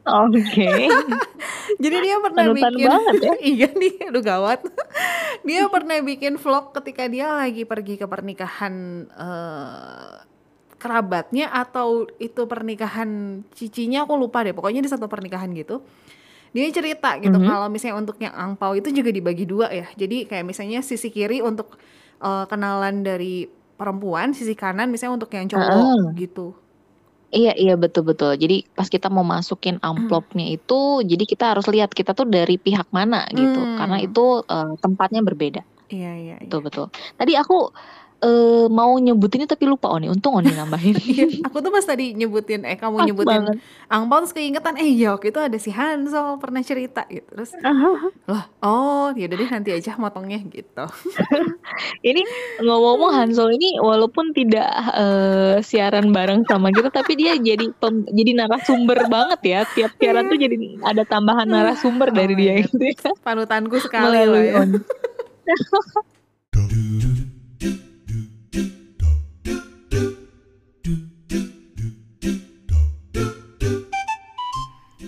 Oke. 0.06 0.70
Jadi 1.82 1.96
dia 2.02 2.16
pernah 2.18 2.44
Panutan 2.50 2.72
bikin 2.74 2.86
banget 2.88 3.14
ya. 3.22 3.34
iya 3.54 3.68
nih, 3.70 3.94
aduh 4.10 4.22
gawat. 4.24 4.60
dia 5.46 5.64
pernah 5.70 5.96
bikin 6.02 6.36
vlog 6.36 6.74
ketika 6.76 7.06
dia 7.06 7.30
lagi 7.32 7.62
pergi 7.64 7.94
ke 7.96 8.04
pernikahan 8.04 8.74
eh, 9.08 10.12
kerabatnya 10.80 11.52
atau 11.52 12.08
itu 12.16 12.42
pernikahan 12.48 13.42
cicinya 13.54 14.04
aku 14.04 14.16
lupa 14.18 14.42
deh. 14.42 14.52
Pokoknya 14.56 14.80
di 14.82 14.90
satu 14.90 15.06
pernikahan 15.06 15.52
gitu. 15.54 15.84
Dia 16.50 16.66
cerita 16.74 17.14
gitu 17.22 17.38
Mhm. 17.38 17.46
kalau 17.46 17.66
misalnya 17.70 17.96
untuk 18.02 18.18
yang 18.18 18.34
angpau 18.34 18.74
itu 18.74 18.90
juga 18.90 19.14
dibagi 19.14 19.46
dua 19.46 19.70
ya. 19.70 19.86
Jadi 19.94 20.26
kayak 20.26 20.42
misalnya 20.42 20.82
sisi 20.82 21.08
kiri 21.08 21.38
untuk 21.40 21.78
eh, 22.20 22.44
kenalan 22.50 23.00
dari 23.00 23.48
perempuan, 23.80 24.36
sisi 24.36 24.52
kanan 24.52 24.92
misalnya 24.92 25.16
untuk 25.24 25.32
yang 25.32 25.48
cowok 25.48 26.12
gitu. 26.12 26.52
Iya, 27.30 27.54
iya 27.54 27.74
betul-betul. 27.78 28.34
Jadi 28.42 28.66
pas 28.74 28.90
kita 28.90 29.06
mau 29.06 29.22
masukin 29.22 29.78
amplopnya 29.78 30.50
itu, 30.50 31.06
jadi 31.06 31.24
kita 31.24 31.54
harus 31.54 31.66
lihat 31.70 31.94
kita 31.94 32.10
tuh 32.10 32.26
dari 32.26 32.58
pihak 32.58 32.90
mana 32.90 33.22
gitu. 33.30 33.60
Hmm. 33.62 33.78
Karena 33.78 33.96
itu 34.02 34.42
eh, 34.42 34.72
tempatnya 34.82 35.22
berbeda. 35.22 35.62
Iya, 35.90 36.12
iya, 36.18 36.36
iya. 36.42 36.46
Betul 36.46 36.60
betul. 36.66 36.86
Tadi 37.18 37.32
aku 37.38 37.70
eh, 38.20 38.66
mau 38.68 38.92
nyebutinnya 39.00 39.48
tapi 39.48 39.64
lupa 39.66 39.88
Oni. 39.92 40.12
Untung 40.12 40.36
Oni 40.36 40.52
nambahin. 40.52 40.96
Iya, 41.10 41.42
aku 41.42 41.58
tuh 41.64 41.72
pas 41.74 41.82
tadi 41.82 42.14
nyebutin 42.14 42.62
eh 42.62 42.78
kamu 42.78 43.02
Pas 43.02 43.06
nyebutin 43.08 43.40
banget. 43.42 43.56
Angpau 43.90 44.22
terus 44.22 44.34
keingetan 44.36 44.78
eh 44.78 44.86
ya 44.94 45.16
waktu 45.16 45.34
itu 45.34 45.40
ada 45.42 45.58
si 45.58 45.74
Hansol 45.74 46.38
pernah 46.38 46.62
cerita 46.62 47.02
gitu. 47.10 47.26
Terus 47.34 47.50
loh, 48.28 48.44
oh 48.62 49.08
ya 49.16 49.26
udah 49.26 49.36
deh 49.40 49.50
nanti 49.50 49.70
aja 49.74 49.96
motongnya 49.98 50.38
gitu. 50.46 50.84
Ini 52.10 52.22
ngomong-ngomong 52.62 53.10
Hansol 53.16 53.56
ini 53.56 53.80
walaupun 53.80 54.30
tidak 54.36 54.68
eh, 54.94 55.56
siaran 55.64 56.14
bareng 56.14 56.46
sama 56.46 56.70
kita 56.70 56.92
tapi 56.92 57.18
dia 57.18 57.34
jadi 57.36 57.72
pem- 57.76 58.06
jadi 58.06 58.30
narasumber 58.44 59.10
banget 59.10 59.40
ya. 59.42 59.60
Tiap 59.66 59.98
siaran 59.98 60.30
tuh 60.30 60.38
jadi 60.38 60.56
ada 60.84 61.02
tambahan 61.02 61.48
narasumber 61.48 62.14
dari 62.14 62.34
Oh 62.34 62.38
my 62.38 62.44
dia 62.44 62.52
gitu 62.62 62.84
ya. 62.84 62.94
Panutanku 63.24 63.76
sekali 63.82 64.22
loh 64.28 64.42
ya. 64.44 64.62